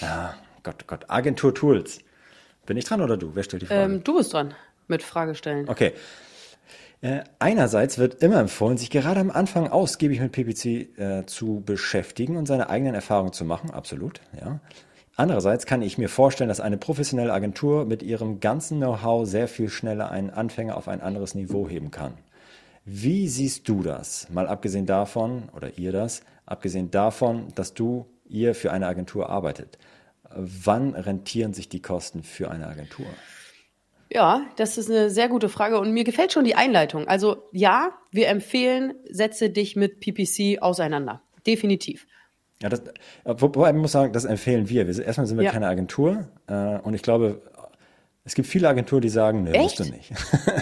Ja, 0.00 0.34
Gott, 0.62 0.86
Gott. 0.86 1.04
Agentur 1.08 1.54
Tools. 1.54 2.00
Bin 2.66 2.76
ich 2.76 2.84
dran 2.84 3.00
oder 3.00 3.16
du? 3.16 3.30
Wer 3.34 3.42
stellt 3.42 3.62
die 3.62 3.66
Frage? 3.66 3.94
Ähm, 3.94 4.04
du 4.04 4.16
bist 4.16 4.32
dran 4.32 4.54
mit 4.88 5.02
Fragestellen. 5.02 5.68
Okay. 5.68 5.92
Äh, 7.02 7.20
einerseits 7.38 7.98
wird 7.98 8.22
immer 8.22 8.40
empfohlen, 8.40 8.78
sich 8.78 8.90
gerade 8.90 9.20
am 9.20 9.30
Anfang 9.30 9.68
ausgiebig 9.68 10.20
mit 10.20 10.32
PPC 10.32 10.98
äh, 10.98 11.26
zu 11.26 11.62
beschäftigen 11.64 12.36
und 12.36 12.46
seine 12.46 12.70
eigenen 12.70 12.94
Erfahrungen 12.94 13.32
zu 13.32 13.44
machen. 13.44 13.70
Absolut, 13.70 14.20
ja. 14.38 14.60
Andererseits 15.18 15.64
kann 15.64 15.80
ich 15.80 15.96
mir 15.96 16.10
vorstellen, 16.10 16.48
dass 16.48 16.60
eine 16.60 16.76
professionelle 16.76 17.32
Agentur 17.32 17.86
mit 17.86 18.02
ihrem 18.02 18.40
ganzen 18.40 18.78
Know-how 18.78 19.26
sehr 19.26 19.48
viel 19.48 19.70
schneller 19.70 20.10
einen 20.10 20.30
Anfänger 20.30 20.76
auf 20.76 20.88
ein 20.88 21.00
anderes 21.00 21.34
Niveau 21.34 21.68
heben 21.68 21.90
kann. 21.90 22.14
Wie 22.84 23.26
siehst 23.28 23.68
du 23.68 23.82
das? 23.82 24.28
Mal 24.30 24.46
abgesehen 24.46 24.84
davon, 24.84 25.48
oder 25.56 25.78
ihr 25.78 25.90
das, 25.90 26.22
abgesehen 26.44 26.90
davon, 26.90 27.48
dass 27.54 27.72
du, 27.72 28.06
ihr 28.28 28.54
für 28.54 28.72
eine 28.72 28.86
Agentur 28.86 29.30
arbeitet. 29.30 29.78
Wann 30.34 30.94
rentieren 30.94 31.54
sich 31.54 31.68
die 31.68 31.80
Kosten 31.80 32.22
für 32.22 32.50
eine 32.50 32.66
Agentur? 32.66 33.06
Ja, 34.10 34.46
das 34.56 34.78
ist 34.78 34.90
eine 34.90 35.10
sehr 35.10 35.28
gute 35.28 35.48
Frage 35.48 35.78
und 35.80 35.92
mir 35.92 36.04
gefällt 36.04 36.32
schon 36.32 36.44
die 36.44 36.54
Einleitung. 36.54 37.08
Also 37.08 37.48
ja, 37.52 37.90
wir 38.12 38.28
empfehlen, 38.28 38.94
setze 39.10 39.50
dich 39.50 39.74
mit 39.74 40.00
PPC 40.00 40.62
auseinander. 40.62 41.22
Definitiv. 41.46 42.06
Ja, 42.62 42.68
das, 42.68 42.82
wobei 43.24 43.72
man 43.72 43.82
muss 43.82 43.92
sagen, 43.92 44.12
das 44.12 44.24
empfehlen 44.24 44.68
wir. 44.68 44.86
wir 44.86 45.04
erstmal 45.04 45.26
sind 45.26 45.36
wir 45.36 45.44
ja. 45.44 45.50
keine 45.50 45.66
Agentur 45.66 46.28
äh, 46.46 46.78
und 46.78 46.94
ich 46.94 47.02
glaube, 47.02 47.42
es 48.24 48.34
gibt 48.34 48.48
viele 48.48 48.68
Agenturen, 48.68 49.02
die 49.02 49.08
sagen, 49.08 49.44
ne, 49.44 49.58
musst 49.58 49.78
du 49.78 49.84
nicht. 49.84 50.12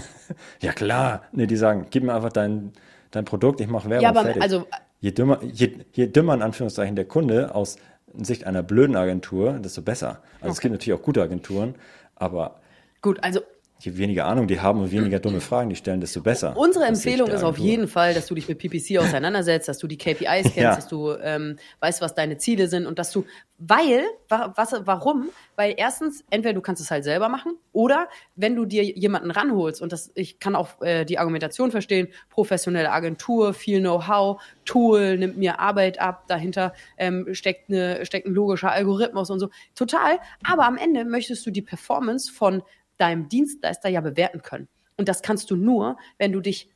ja 0.61 0.72
klar, 0.72 1.22
nee, 1.33 1.46
die 1.46 1.57
sagen, 1.57 1.87
gib 1.90 2.03
mir 2.03 2.14
einfach 2.14 2.33
dein, 2.33 2.72
dein 3.11 3.24
Produkt, 3.24 3.61
ich 3.61 3.68
mache 3.68 3.88
Werbung 3.88 4.03
ja, 4.03 4.11
aber 4.11 4.22
fertig. 4.22 4.42
Also, 4.42 4.66
je 5.00 5.12
dümmer, 5.12 5.38
je, 5.42 5.79
je 5.92 6.07
dümmer 6.07 6.35
in 6.35 6.42
Anführungszeichen 6.42 6.96
der 6.96 7.05
Kunde 7.05 7.55
aus 7.55 7.77
Sicht 8.18 8.44
einer 8.46 8.62
blöden 8.62 8.96
Agentur, 8.96 9.55
desto 9.55 9.83
besser. 9.83 10.09
Also 10.09 10.20
okay. 10.40 10.50
es 10.50 10.61
gibt 10.61 10.72
natürlich 10.72 10.98
auch 10.98 11.03
gute 11.03 11.22
Agenturen, 11.22 11.74
aber 12.16 12.61
gut, 13.03 13.22
also 13.22 13.40
je 13.84 13.96
weniger 13.96 14.26
Ahnung 14.26 14.46
die 14.46 14.60
haben 14.60 14.80
und 14.80 14.90
weniger 14.90 15.18
dumme 15.18 15.40
Fragen 15.40 15.70
die 15.70 15.76
stellen, 15.76 16.00
desto 16.00 16.20
besser. 16.20 16.56
Unsere 16.56 16.86
Empfehlung 16.86 17.28
ist 17.28 17.42
auf 17.42 17.58
jeden 17.58 17.88
Fall, 17.88 18.14
dass 18.14 18.26
du 18.26 18.34
dich 18.34 18.48
mit 18.48 18.58
PPC 18.58 18.98
auseinandersetzt, 18.98 19.68
dass 19.68 19.78
du 19.78 19.86
die 19.86 19.98
KPIs 19.98 20.42
kennst, 20.42 20.56
ja. 20.56 20.74
dass 20.74 20.88
du 20.88 21.12
ähm, 21.12 21.56
weißt, 21.80 22.00
was 22.00 22.14
deine 22.14 22.38
Ziele 22.38 22.68
sind 22.68 22.86
und 22.86 22.98
dass 22.98 23.12
du, 23.12 23.24
weil, 23.58 24.04
was, 24.28 24.74
warum? 24.84 25.28
Weil 25.56 25.74
erstens, 25.76 26.24
entweder 26.30 26.54
du 26.54 26.60
kannst 26.60 26.82
es 26.82 26.90
halt 26.90 27.04
selber 27.04 27.28
machen 27.28 27.52
oder 27.72 28.08
wenn 28.36 28.56
du 28.56 28.64
dir 28.64 28.82
jemanden 28.82 29.30
ranholst 29.30 29.80
und 29.82 29.92
das, 29.92 30.10
ich 30.14 30.38
kann 30.38 30.56
auch 30.56 30.80
äh, 30.80 31.04
die 31.04 31.18
Argumentation 31.18 31.70
verstehen, 31.70 32.08
professionelle 32.30 32.90
Agentur, 32.90 33.54
viel 33.54 33.80
Know-how, 33.80 34.42
Tool, 34.64 35.18
nimmt 35.18 35.36
mir 35.36 35.60
Arbeit 35.60 36.00
ab, 36.00 36.24
dahinter 36.26 36.72
ähm, 36.96 37.28
steckt, 37.32 37.68
eine, 37.68 38.04
steckt 38.06 38.26
ein 38.26 38.34
logischer 38.34 38.72
Algorithmus 38.72 39.30
und 39.30 39.40
so. 39.40 39.50
Total. 39.74 40.18
Aber 40.42 40.66
am 40.66 40.76
Ende 40.76 41.04
möchtest 41.04 41.44
du 41.46 41.50
die 41.50 41.62
Performance 41.62 42.32
von 42.32 42.62
deinem 42.98 43.28
Dienstleister 43.28 43.88
ja 43.88 44.00
bewerten 44.00 44.42
können. 44.42 44.68
Und 44.96 45.09
das 45.09 45.22
kannst 45.22 45.50
du 45.50 45.57
nur, 45.57 45.96
wenn 46.18 46.33
du 46.33 46.40
dich 46.40 46.70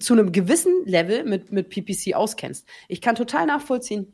zu 0.00 0.14
einem 0.14 0.32
gewissen 0.32 0.84
Level 0.86 1.24
mit, 1.24 1.52
mit 1.52 1.68
PPC 1.68 2.14
auskennst. 2.14 2.66
Ich 2.88 3.00
kann 3.00 3.14
total 3.14 3.46
nachvollziehen, 3.46 4.12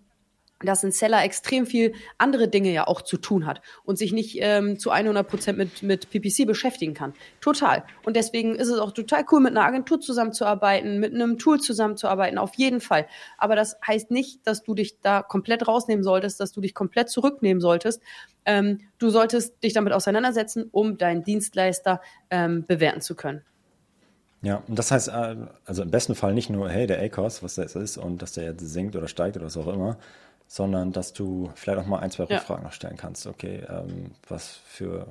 dass 0.60 0.82
ein 0.82 0.90
Seller 0.90 1.22
extrem 1.22 1.66
viel 1.66 1.92
andere 2.18 2.48
Dinge 2.48 2.72
ja 2.72 2.86
auch 2.86 3.02
zu 3.02 3.16
tun 3.16 3.46
hat 3.46 3.60
und 3.84 3.96
sich 3.96 4.12
nicht 4.12 4.38
ähm, 4.40 4.78
zu 4.78 4.90
100 4.90 5.26
Prozent 5.26 5.58
mit, 5.58 5.82
mit 5.82 6.10
PPC 6.10 6.46
beschäftigen 6.46 6.94
kann. 6.94 7.14
Total. 7.40 7.84
Und 8.04 8.16
deswegen 8.16 8.56
ist 8.56 8.68
es 8.68 8.78
auch 8.78 8.92
total 8.92 9.24
cool, 9.30 9.40
mit 9.40 9.52
einer 9.52 9.64
Agentur 9.64 10.00
zusammenzuarbeiten, 10.00 10.98
mit 10.98 11.14
einem 11.14 11.38
Tool 11.38 11.60
zusammenzuarbeiten, 11.60 12.38
auf 12.38 12.54
jeden 12.54 12.80
Fall. 12.80 13.06
Aber 13.36 13.54
das 13.54 13.76
heißt 13.86 14.10
nicht, 14.10 14.46
dass 14.46 14.62
du 14.62 14.74
dich 14.74 15.00
da 15.00 15.22
komplett 15.22 15.68
rausnehmen 15.68 16.02
solltest, 16.02 16.40
dass 16.40 16.52
du 16.52 16.60
dich 16.60 16.74
komplett 16.74 17.08
zurücknehmen 17.08 17.60
solltest. 17.60 18.02
Ähm, 18.44 18.80
du 18.98 19.10
solltest 19.10 19.62
dich 19.62 19.74
damit 19.74 19.92
auseinandersetzen, 19.92 20.68
um 20.72 20.98
deinen 20.98 21.22
Dienstleister 21.22 22.00
ähm, 22.30 22.64
bewerten 22.66 23.00
zu 23.00 23.14
können. 23.14 23.42
Ja, 24.42 24.62
und 24.68 24.78
das 24.78 24.90
heißt, 24.90 25.08
äh, 25.08 25.36
also 25.64 25.82
im 25.82 25.90
besten 25.90 26.14
Fall 26.14 26.32
nicht 26.32 26.48
nur, 26.48 26.68
hey, 26.68 26.86
der 26.86 27.00
ACOS, 27.02 27.42
was 27.42 27.56
das 27.56 27.74
ist 27.74 27.98
und 27.98 28.22
dass 28.22 28.32
der 28.32 28.44
jetzt 28.44 28.60
sinkt 28.60 28.94
oder 28.94 29.08
steigt 29.08 29.36
oder 29.36 29.46
was 29.46 29.56
auch 29.56 29.66
immer, 29.66 29.98
sondern 30.48 30.92
dass 30.92 31.12
du 31.12 31.50
vielleicht 31.54 31.78
auch 31.78 31.86
mal 31.86 32.00
ein, 32.00 32.10
zwei 32.10 32.24
ja. 32.24 32.38
Rückfragen 32.38 32.64
noch 32.64 32.72
stellen 32.72 32.96
kannst. 32.96 33.26
Okay, 33.26 33.62
ähm, 33.68 34.12
was 34.28 34.48
für 34.48 35.06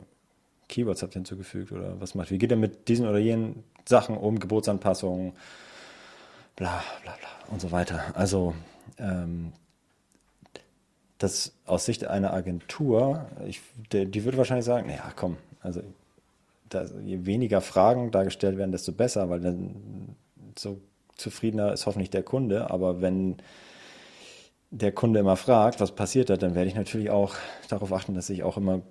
Keywords 0.68 1.04
habt 1.04 1.14
ihr 1.14 1.20
hinzugefügt 1.20 1.72
oder 1.72 2.02
was 2.02 2.16
macht? 2.16 2.32
Wie 2.32 2.38
geht 2.38 2.52
ihr 2.52 2.58
mit 2.58 2.90
diesen 2.90 3.08
oder 3.08 3.20
jenen 3.20 3.64
Sachen 3.88 4.18
um, 4.18 4.40
Geburtsanpassungen, 4.40 5.34
bla 6.56 6.84
bla 7.04 7.16
bla 7.16 7.54
und 7.54 7.62
so 7.62 7.72
weiter. 7.72 8.04
Also 8.16 8.54
ähm, 8.98 9.54
das 11.20 11.54
aus 11.66 11.86
Sicht 11.86 12.06
einer 12.06 12.34
Agentur, 12.34 13.28
ich, 13.46 13.62
die, 13.92 14.06
die 14.06 14.26
würde 14.26 14.38
wahrscheinlich 14.38 14.66
sagen, 14.66 14.90
ja 14.90 15.12
komm, 15.16 15.38
also 15.62 15.82
da, 16.70 16.86
je 17.06 17.26
weniger 17.26 17.62
Fragen 17.62 18.12
dargestellt 18.12 18.58
werden, 18.58 18.72
desto 18.72 18.92
besser, 18.92 19.30
weil 19.30 19.40
dann 19.40 20.16
so 20.58 20.82
zufriedener 21.16 21.74
ist 21.74 21.86
hoffentlich 21.86 22.10
der 22.10 22.24
Kunde. 22.24 22.70
Aber 22.70 23.02
wenn 23.02 23.38
der 24.70 24.92
Kunde 24.92 25.20
immer 25.20 25.38
fragt, 25.38 25.80
was 25.80 25.94
passiert 25.94 26.30
da, 26.30 26.38
dann 26.38 26.56
werde 26.56 26.68
ich 26.68 26.76
natürlich 26.76 27.10
auch 27.10 27.36
darauf 27.70 27.94
achten, 27.94 28.14
dass 28.16 28.30
ich 28.30 28.44
auch 28.44 28.58
immer 28.58 28.82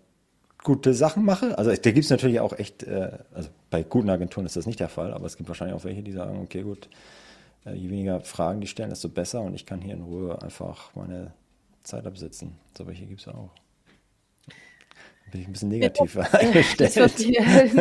gute 0.62 0.94
Sachen 0.94 1.24
mache. 1.24 1.56
Also 1.58 1.70
da 1.70 1.76
gibt 1.76 2.04
es 2.04 2.10
natürlich 2.10 2.40
auch 2.40 2.58
echt, 2.58 2.82
äh, 2.82 3.18
also 3.32 3.50
bei 3.70 3.82
guten 3.82 4.10
Agenturen 4.10 4.46
ist 4.46 4.56
das 4.56 4.66
nicht 4.66 4.80
der 4.80 4.88
Fall, 4.88 5.12
aber 5.12 5.26
es 5.26 5.36
gibt 5.36 5.48
wahrscheinlich 5.48 5.76
auch 5.76 5.84
welche, 5.84 6.02
die 6.02 6.12
sagen, 6.12 6.40
okay, 6.42 6.62
gut, 6.62 6.88
äh, 7.66 7.74
je 7.74 7.90
weniger 7.90 8.20
Fragen 8.20 8.60
die 8.60 8.66
stellen, 8.66 8.90
desto 8.90 9.08
besser 9.08 9.42
und 9.42 9.54
ich 9.54 9.66
kann 9.66 9.80
hier 9.80 9.94
in 9.94 10.02
Ruhe 10.02 10.40
einfach 10.42 10.94
meine 10.94 11.32
Zeit 11.82 12.06
absitzen. 12.06 12.56
So 12.76 12.86
welche 12.86 13.06
gibt 13.06 13.20
es 13.20 13.28
auch. 13.28 13.50
Bin 15.30 15.40
ich 15.40 15.46
ein 15.48 15.52
bisschen 15.52 15.68
negativ 15.68 16.16
eingestellt. 16.16 16.90
Das 16.90 16.96
hört 16.96 17.18
sich 17.18 17.38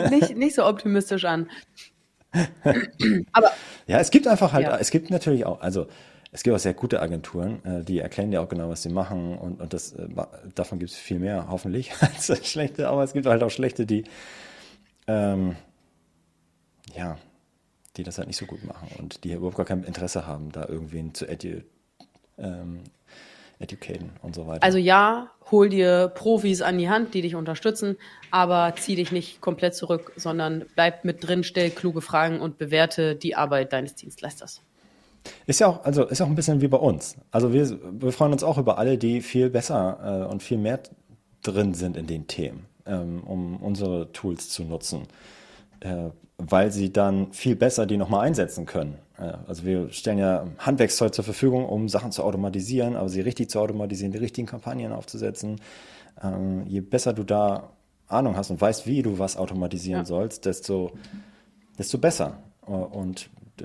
nicht, 0.09 0.35
nicht 0.35 0.55
so 0.55 0.65
optimistisch 0.65 1.25
an. 1.25 1.49
aber 3.31 3.51
ja, 3.87 3.99
es 3.99 4.11
gibt 4.11 4.27
einfach 4.27 4.51
halt, 4.51 4.65
ja. 4.67 4.77
es 4.77 4.91
gibt 4.91 5.09
natürlich 5.09 5.45
auch, 5.45 5.61
also 5.61 5.87
es 6.35 6.43
gibt 6.43 6.53
auch 6.53 6.59
sehr 6.59 6.73
gute 6.73 7.01
Agenturen, 7.01 7.63
äh, 7.63 7.83
die 7.85 7.99
erklären 7.99 8.29
dir 8.29 8.41
auch 8.41 8.49
genau, 8.49 8.69
was 8.69 8.83
sie 8.83 8.89
machen 8.89 9.37
und, 9.37 9.61
und 9.61 9.71
das, 9.73 9.93
äh, 9.93 10.05
davon 10.53 10.79
gibt 10.79 10.91
es 10.91 10.97
viel 10.97 11.17
mehr, 11.17 11.47
hoffentlich, 11.49 11.93
als 12.01 12.29
schlechte, 12.45 12.89
aber 12.89 13.03
es 13.03 13.13
gibt 13.13 13.25
halt 13.25 13.41
auch 13.41 13.49
schlechte, 13.49 13.85
die 13.85 14.03
ähm, 15.07 15.55
ja, 16.93 17.17
die 17.95 18.03
das 18.03 18.17
halt 18.17 18.27
nicht 18.27 18.35
so 18.35 18.45
gut 18.45 18.65
machen 18.65 18.89
und 18.99 19.23
die 19.23 19.31
überhaupt 19.31 19.55
gar 19.55 19.65
kein 19.65 19.85
Interesse 19.85 20.27
haben, 20.27 20.51
da 20.51 20.67
irgendwen 20.67 21.13
zu 21.13 21.25
edu 21.25 21.61
ähm, 22.37 22.81
educaten 23.59 24.09
und 24.21 24.35
so 24.35 24.45
weiter. 24.45 24.61
Also 24.63 24.77
ja, 24.77 25.31
hol 25.49 25.69
dir 25.69 26.11
Profis 26.13 26.61
an 26.61 26.77
die 26.77 26.89
Hand, 26.89 27.13
die 27.13 27.21
dich 27.21 27.35
unterstützen, 27.35 27.95
aber 28.29 28.73
zieh 28.77 28.97
dich 28.97 29.13
nicht 29.13 29.39
komplett 29.39 29.73
zurück, 29.73 30.11
sondern 30.17 30.65
bleib 30.75 31.05
mit 31.05 31.25
drin, 31.25 31.45
stell 31.45 31.69
kluge 31.69 32.01
Fragen 32.01 32.41
und 32.41 32.57
bewerte 32.57 33.15
die 33.15 33.35
Arbeit 33.35 33.71
deines 33.71 33.95
Dienstleisters. 33.95 34.59
Ist 35.45 35.59
ja 35.59 35.67
auch, 35.67 35.83
also 35.83 36.05
ist 36.05 36.21
auch 36.21 36.27
ein 36.27 36.35
bisschen 36.35 36.61
wie 36.61 36.67
bei 36.67 36.77
uns. 36.77 37.15
Also 37.31 37.53
wir, 37.53 37.77
wir 37.99 38.11
freuen 38.11 38.31
uns 38.31 38.43
auch 38.43 38.57
über 38.57 38.77
alle, 38.77 38.97
die 38.97 39.21
viel 39.21 39.49
besser 39.49 40.25
äh, 40.27 40.31
und 40.31 40.43
viel 40.43 40.57
mehr 40.57 40.79
drin 41.43 41.73
sind 41.73 41.97
in 41.97 42.07
den 42.07 42.27
Themen, 42.27 42.65
ähm, 42.85 43.23
um 43.23 43.57
unsere 43.57 44.11
Tools 44.11 44.49
zu 44.49 44.63
nutzen, 44.63 45.03
äh, 45.79 46.09
weil 46.37 46.71
sie 46.71 46.91
dann 46.91 47.31
viel 47.31 47.55
besser 47.55 47.85
die 47.85 47.97
nochmal 47.97 48.25
einsetzen 48.25 48.65
können. 48.65 48.97
Äh, 49.17 49.33
also 49.47 49.65
wir 49.65 49.91
stellen 49.91 50.17
ja 50.17 50.47
Handwerkszeug 50.57 51.13
zur 51.13 51.23
Verfügung, 51.23 51.65
um 51.65 51.89
Sachen 51.89 52.11
zu 52.11 52.23
automatisieren, 52.23 52.95
aber 52.95 53.09
sie 53.09 53.21
richtig 53.21 53.49
zu 53.49 53.59
automatisieren, 53.59 54.11
die 54.11 54.17
richtigen 54.17 54.47
Kampagnen 54.47 54.91
aufzusetzen. 54.91 55.61
Ähm, 56.21 56.63
je 56.67 56.81
besser 56.81 57.13
du 57.13 57.23
da 57.23 57.69
Ahnung 58.07 58.35
hast 58.35 58.51
und 58.51 58.61
weißt, 58.61 58.85
wie 58.85 59.01
du 59.01 59.19
was 59.19 59.37
automatisieren 59.37 60.01
ja. 60.01 60.05
sollst, 60.05 60.45
desto, 60.45 60.91
desto 61.77 61.97
besser. 61.97 62.37
Äh, 62.67 62.71
und 62.71 63.29
äh, 63.59 63.63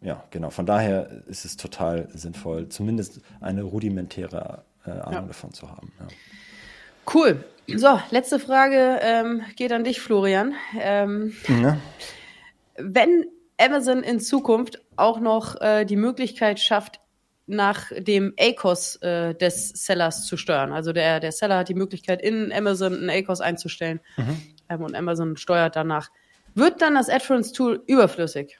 ja, 0.00 0.24
genau. 0.30 0.50
Von 0.50 0.66
daher 0.66 1.22
ist 1.26 1.44
es 1.44 1.56
total 1.56 2.08
sinnvoll, 2.12 2.68
zumindest 2.68 3.20
eine 3.40 3.62
rudimentäre 3.62 4.64
äh, 4.86 4.90
Ahnung 4.90 5.12
ja. 5.12 5.20
davon 5.22 5.52
zu 5.52 5.70
haben. 5.70 5.92
Ja. 5.98 6.06
Cool. 7.12 7.44
So, 7.74 8.00
letzte 8.10 8.38
Frage 8.38 8.98
ähm, 9.02 9.42
geht 9.56 9.72
an 9.72 9.84
dich, 9.84 10.00
Florian. 10.00 10.54
Ähm, 10.80 11.34
ja. 11.48 11.78
Wenn 12.76 13.26
Amazon 13.58 14.02
in 14.02 14.20
Zukunft 14.20 14.80
auch 14.96 15.20
noch 15.20 15.60
äh, 15.60 15.84
die 15.84 15.96
Möglichkeit 15.96 16.60
schafft, 16.60 17.00
nach 17.48 17.90
dem 17.96 18.34
ACOS 18.38 18.96
äh, 18.96 19.34
des 19.34 19.70
Sellers 19.70 20.26
zu 20.26 20.36
steuern. 20.36 20.72
Also 20.72 20.92
der, 20.92 21.18
der 21.18 21.32
Seller 21.32 21.58
hat 21.58 21.70
die 21.70 21.74
Möglichkeit, 21.74 22.20
in 22.20 22.52
Amazon 22.52 23.08
ein 23.08 23.10
ACOS 23.10 23.40
einzustellen 23.40 24.00
mhm. 24.18 24.42
ähm, 24.68 24.82
und 24.82 24.94
Amazon 24.94 25.36
steuert 25.38 25.74
danach. 25.74 26.10
Wird 26.54 26.82
dann 26.82 26.94
das 26.94 27.08
Adference-Tool 27.08 27.82
überflüssig? 27.86 28.58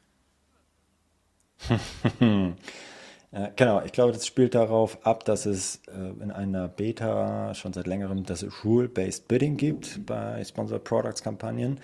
Äh, 3.31 3.51
genau, 3.57 3.83
ich 3.83 3.93
glaube, 3.93 4.13
das 4.13 4.27
spielt 4.27 4.55
darauf 4.55 5.05
ab, 5.07 5.25
dass 5.25 5.45
es 5.45 5.83
äh, 5.87 6.23
in 6.23 6.31
einer 6.31 6.67
Beta 6.67 7.53
schon 7.55 7.75
seit 7.75 7.87
längerem 7.87 8.25
das 8.25 8.45
Rule-Based 8.65 9.29
Bidding 9.29 9.59
gibt 9.59 10.07
bei 10.07 10.43
Sponsored 10.43 10.83
Products 10.85 11.23
Kampagnen 11.23 11.79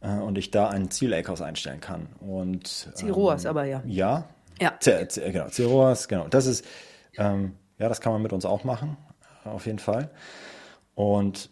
äh, 0.00 0.18
und 0.18 0.38
ich 0.38 0.52
da 0.52 0.68
ein 0.68 0.90
Ziel-ACOS 0.90 1.42
einstellen 1.42 1.80
kann. 1.80 2.06
Und, 2.20 2.90
Zielroas 2.94 3.44
ähm, 3.44 3.50
aber 3.50 3.64
ja. 3.64 3.82
Ja, 3.86 4.28
ja. 4.60 4.74
Z, 4.78 5.10
Z, 5.10 5.32
genau, 5.32 5.48
Zeroas, 5.48 6.06
genau. 6.06 6.28
Das 6.28 6.46
ist, 6.46 6.64
ähm, 7.16 7.54
ja, 7.78 7.88
das 7.88 8.00
kann 8.00 8.12
man 8.12 8.22
mit 8.22 8.32
uns 8.32 8.44
auch 8.44 8.62
machen, 8.62 8.96
auf 9.44 9.66
jeden 9.66 9.80
Fall. 9.80 10.10
Und 10.94 11.50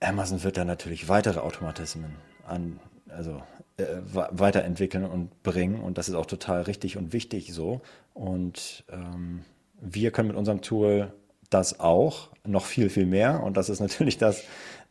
Amazon 0.00 0.42
wird 0.42 0.58
da 0.58 0.64
natürlich 0.64 1.08
weitere 1.08 1.40
Automatismen 1.40 2.16
an, 2.46 2.80
also 3.08 3.42
äh, 3.78 3.84
weiterentwickeln 4.12 5.04
und 5.04 5.42
bringen. 5.42 5.80
Und 5.80 5.98
das 5.98 6.08
ist 6.08 6.14
auch 6.14 6.26
total 6.26 6.62
richtig 6.62 6.96
und 6.96 7.12
wichtig 7.12 7.52
so. 7.52 7.80
Und 8.12 8.84
ähm, 8.90 9.44
wir 9.80 10.10
können 10.10 10.28
mit 10.28 10.36
unserem 10.36 10.62
Tool 10.62 11.12
das 11.50 11.80
auch, 11.80 12.28
noch 12.44 12.66
viel, 12.66 12.90
viel 12.90 13.06
mehr. 13.06 13.42
Und 13.42 13.56
das 13.56 13.68
ist 13.68 13.80
natürlich 13.80 14.18
das, 14.18 14.42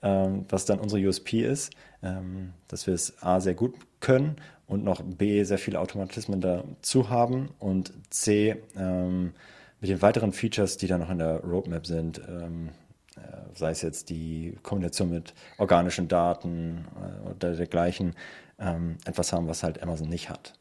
ähm, 0.02 0.46
was 0.50 0.66
dann 0.66 0.80
unsere 0.80 1.06
USP 1.06 1.42
ist, 1.42 1.74
ähm, 2.02 2.54
dass 2.68 2.88
wir 2.88 2.94
es 2.94 3.22
A 3.22 3.40
sehr 3.40 3.56
gut 3.56 3.76
können 4.00 4.38
und 4.68 4.84
noch 4.84 5.02
B, 5.02 5.44
sehr 5.44 5.58
viele 5.58 5.80
Automatismen 5.80 6.42
dazu 6.42 7.10
haben 7.10 7.50
und 7.60 7.94
C, 8.10 8.56
ähm, 8.76 9.34
mit 9.80 9.90
den 9.90 10.02
weiteren 10.02 10.34
Features, 10.34 10.78
die 10.78 10.88
da 10.88 10.98
noch 10.98 11.10
in 11.10 11.20
der 11.20 11.42
Roadmap 11.44 11.86
sind, 11.86 12.22
ähm, 12.28 12.70
äh, 13.16 13.20
sei 13.54 13.72
es 13.72 13.82
jetzt 13.82 14.10
die 14.10 14.58
Kombination 14.64 15.10
mit 15.10 15.34
organischen 15.58 16.08
Daten 16.08 16.86
äh, 16.96 17.30
oder 17.30 17.54
dergleichen, 17.54 18.16
ähm, 18.60 18.98
etwas 19.06 19.34
haben, 19.34 19.48
was 19.48 19.64
halt 19.64 19.82
Amazon 19.82 20.10
nicht 20.10 20.30
hat. 20.30 20.54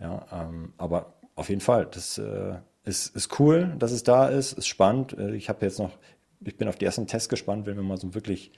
Ja, 0.00 0.26
ähm, 0.32 0.72
aber 0.76 1.14
auf 1.36 1.48
jeden 1.48 1.60
Fall, 1.60 1.86
das 1.86 2.18
äh, 2.18 2.56
ist, 2.84 3.14
ist 3.14 3.38
cool, 3.38 3.74
dass 3.78 3.92
es 3.92 4.02
da 4.02 4.28
ist, 4.28 4.52
ist 4.52 4.66
spannend. 4.66 5.16
Äh, 5.16 5.34
ich 5.34 5.48
habe 5.48 5.64
jetzt 5.64 5.78
noch, 5.78 5.92
ich 6.40 6.56
bin 6.56 6.68
auf 6.68 6.76
die 6.76 6.84
ersten 6.84 7.06
Tests 7.06 7.28
gespannt, 7.28 7.66
wenn 7.66 7.76
wir 7.76 7.82
mal 7.82 7.96
so 7.96 8.14
wirklich 8.14 8.52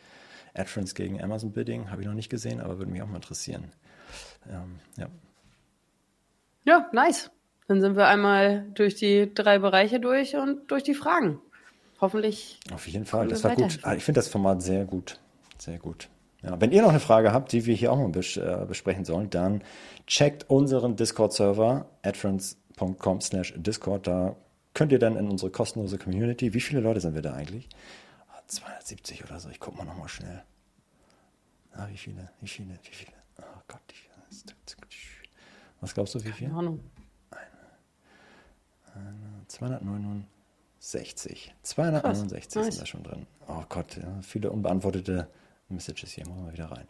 AdFriends 0.54 0.94
gegen 0.94 1.22
Amazon 1.22 1.52
Bidding, 1.52 1.90
habe 1.90 2.02
ich 2.02 2.08
noch 2.08 2.14
nicht 2.14 2.30
gesehen, 2.30 2.60
aber 2.60 2.78
würde 2.78 2.90
mich 2.90 3.02
auch 3.02 3.06
mal 3.06 3.16
interessieren. 3.16 3.72
Ähm, 4.50 4.78
ja. 4.96 5.08
Ja, 6.64 6.88
nice. 6.92 7.30
Dann 7.68 7.80
sind 7.80 7.96
wir 7.96 8.06
einmal 8.06 8.66
durch 8.74 8.94
die 8.94 9.32
drei 9.32 9.58
Bereiche 9.58 10.00
durch 10.00 10.36
und 10.36 10.70
durch 10.70 10.82
die 10.82 10.94
Fragen. 10.94 11.40
Hoffentlich. 12.00 12.60
Auf 12.72 12.86
jeden 12.86 13.06
Fall. 13.06 13.28
Das 13.28 13.42
war 13.42 13.54
gut. 13.54 13.78
Ah, 13.82 13.94
ich 13.94 14.04
finde 14.04 14.18
das 14.18 14.28
Format 14.28 14.62
sehr 14.62 14.84
gut. 14.84 15.18
Sehr 15.58 15.78
gut. 15.78 16.08
Ja, 16.42 16.60
wenn 16.60 16.70
ihr 16.70 16.82
noch 16.82 16.90
eine 16.90 17.00
Frage 17.00 17.32
habt, 17.32 17.52
die 17.52 17.66
wir 17.66 17.74
hier 17.74 17.92
auch 17.92 17.96
mal 17.96 18.08
bes 18.08 18.36
äh, 18.36 18.64
besprechen 18.68 19.04
sollen, 19.04 19.30
dann 19.30 19.62
checkt 20.06 20.48
unseren 20.48 20.96
Discord-Server 20.96 21.86
adfriends.com 22.02 23.20
slash 23.20 23.54
Discord. 23.56 24.06
Da 24.06 24.36
könnt 24.74 24.92
ihr 24.92 24.98
dann 24.98 25.16
in 25.16 25.28
unsere 25.28 25.50
kostenlose 25.50 25.98
Community. 25.98 26.54
Wie 26.54 26.60
viele 26.60 26.80
Leute 26.80 27.00
sind 27.00 27.14
wir 27.14 27.22
da 27.22 27.32
eigentlich? 27.32 27.68
270 28.46 29.22
ah, 29.22 29.28
oder 29.28 29.40
so. 29.40 29.48
Ich 29.48 29.58
gucke 29.58 29.78
mal 29.78 29.84
nochmal 29.84 30.08
schnell. 30.08 30.42
Ah, 31.72 31.88
wie 31.90 31.96
viele? 31.96 32.30
Wie 32.40 32.48
viele? 32.48 32.74
Wie 32.82 32.94
viele? 32.94 33.12
Oh 33.38 33.60
Gott, 33.66 33.80
ich 33.90 34.06
was 35.80 35.94
glaubst 35.94 36.14
du, 36.14 36.24
wie 36.24 36.32
viel? 36.32 36.48
Keine 36.48 36.58
Ahnung. 36.58 36.80
269. 39.46 41.54
269 41.62 42.52
Krass, 42.52 42.74
sind 42.74 42.80
da 42.80 42.86
schon 42.86 43.02
drin. 43.02 43.26
Oh 43.46 43.62
Gott, 43.68 43.96
ja, 43.96 44.22
viele 44.22 44.50
unbeantwortete 44.50 45.28
Messages 45.68 46.12
hier, 46.12 46.26
machen 46.28 46.46
wir 46.46 46.52
wieder 46.52 46.70
rein. 46.70 46.86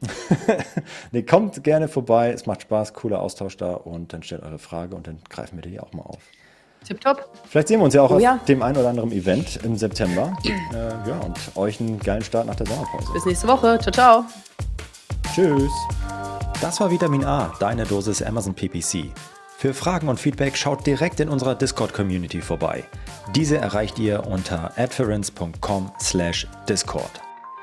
nee, 1.12 1.22
kommt 1.22 1.64
gerne 1.64 1.88
vorbei, 1.88 2.32
es 2.32 2.46
macht 2.46 2.62
Spaß, 2.62 2.94
cooler 2.94 3.22
Austausch 3.22 3.56
da 3.56 3.72
und 3.72 4.12
dann 4.12 4.22
stellt 4.22 4.42
eure 4.42 4.58
Frage 4.58 4.94
und 4.94 5.06
dann 5.06 5.18
greifen 5.28 5.56
wir 5.56 5.62
die 5.62 5.80
auch 5.80 5.92
mal 5.92 6.02
auf. 6.02 6.20
Tipptopp. 6.84 7.30
Vielleicht 7.48 7.68
sehen 7.68 7.80
wir 7.80 7.84
uns 7.84 7.94
ja 7.94 8.02
auch 8.02 8.10
oh, 8.10 8.16
auf 8.16 8.22
ja. 8.22 8.40
dem 8.48 8.62
einen 8.62 8.76
oder 8.76 8.88
anderen 8.88 9.12
Event 9.12 9.60
im 9.64 9.76
September. 9.76 10.36
äh, 10.44 10.50
ja, 11.08 11.20
und 11.20 11.38
euch 11.56 11.80
einen 11.80 11.98
geilen 11.98 12.24
Start 12.24 12.46
nach 12.46 12.56
der 12.56 12.66
Sommerpause. 12.66 13.12
Bis 13.12 13.24
nächste 13.26 13.46
Woche. 13.48 13.78
Ciao, 13.80 13.92
ciao. 13.92 14.24
Tschüss. 15.34 15.70
Das 16.60 16.80
war 16.80 16.90
Vitamin 16.90 17.24
A, 17.24 17.54
deine 17.58 17.84
Dosis 17.84 18.22
Amazon 18.22 18.54
PPC. 18.54 19.12
Für 19.56 19.74
Fragen 19.74 20.08
und 20.08 20.18
Feedback 20.18 20.56
schaut 20.56 20.86
direkt 20.86 21.20
in 21.20 21.28
unserer 21.28 21.54
Discord-Community 21.54 22.40
vorbei. 22.40 22.84
Diese 23.34 23.58
erreicht 23.58 23.98
ihr 23.98 24.26
unter 24.26 24.72
adference.com/discord. 24.78 27.29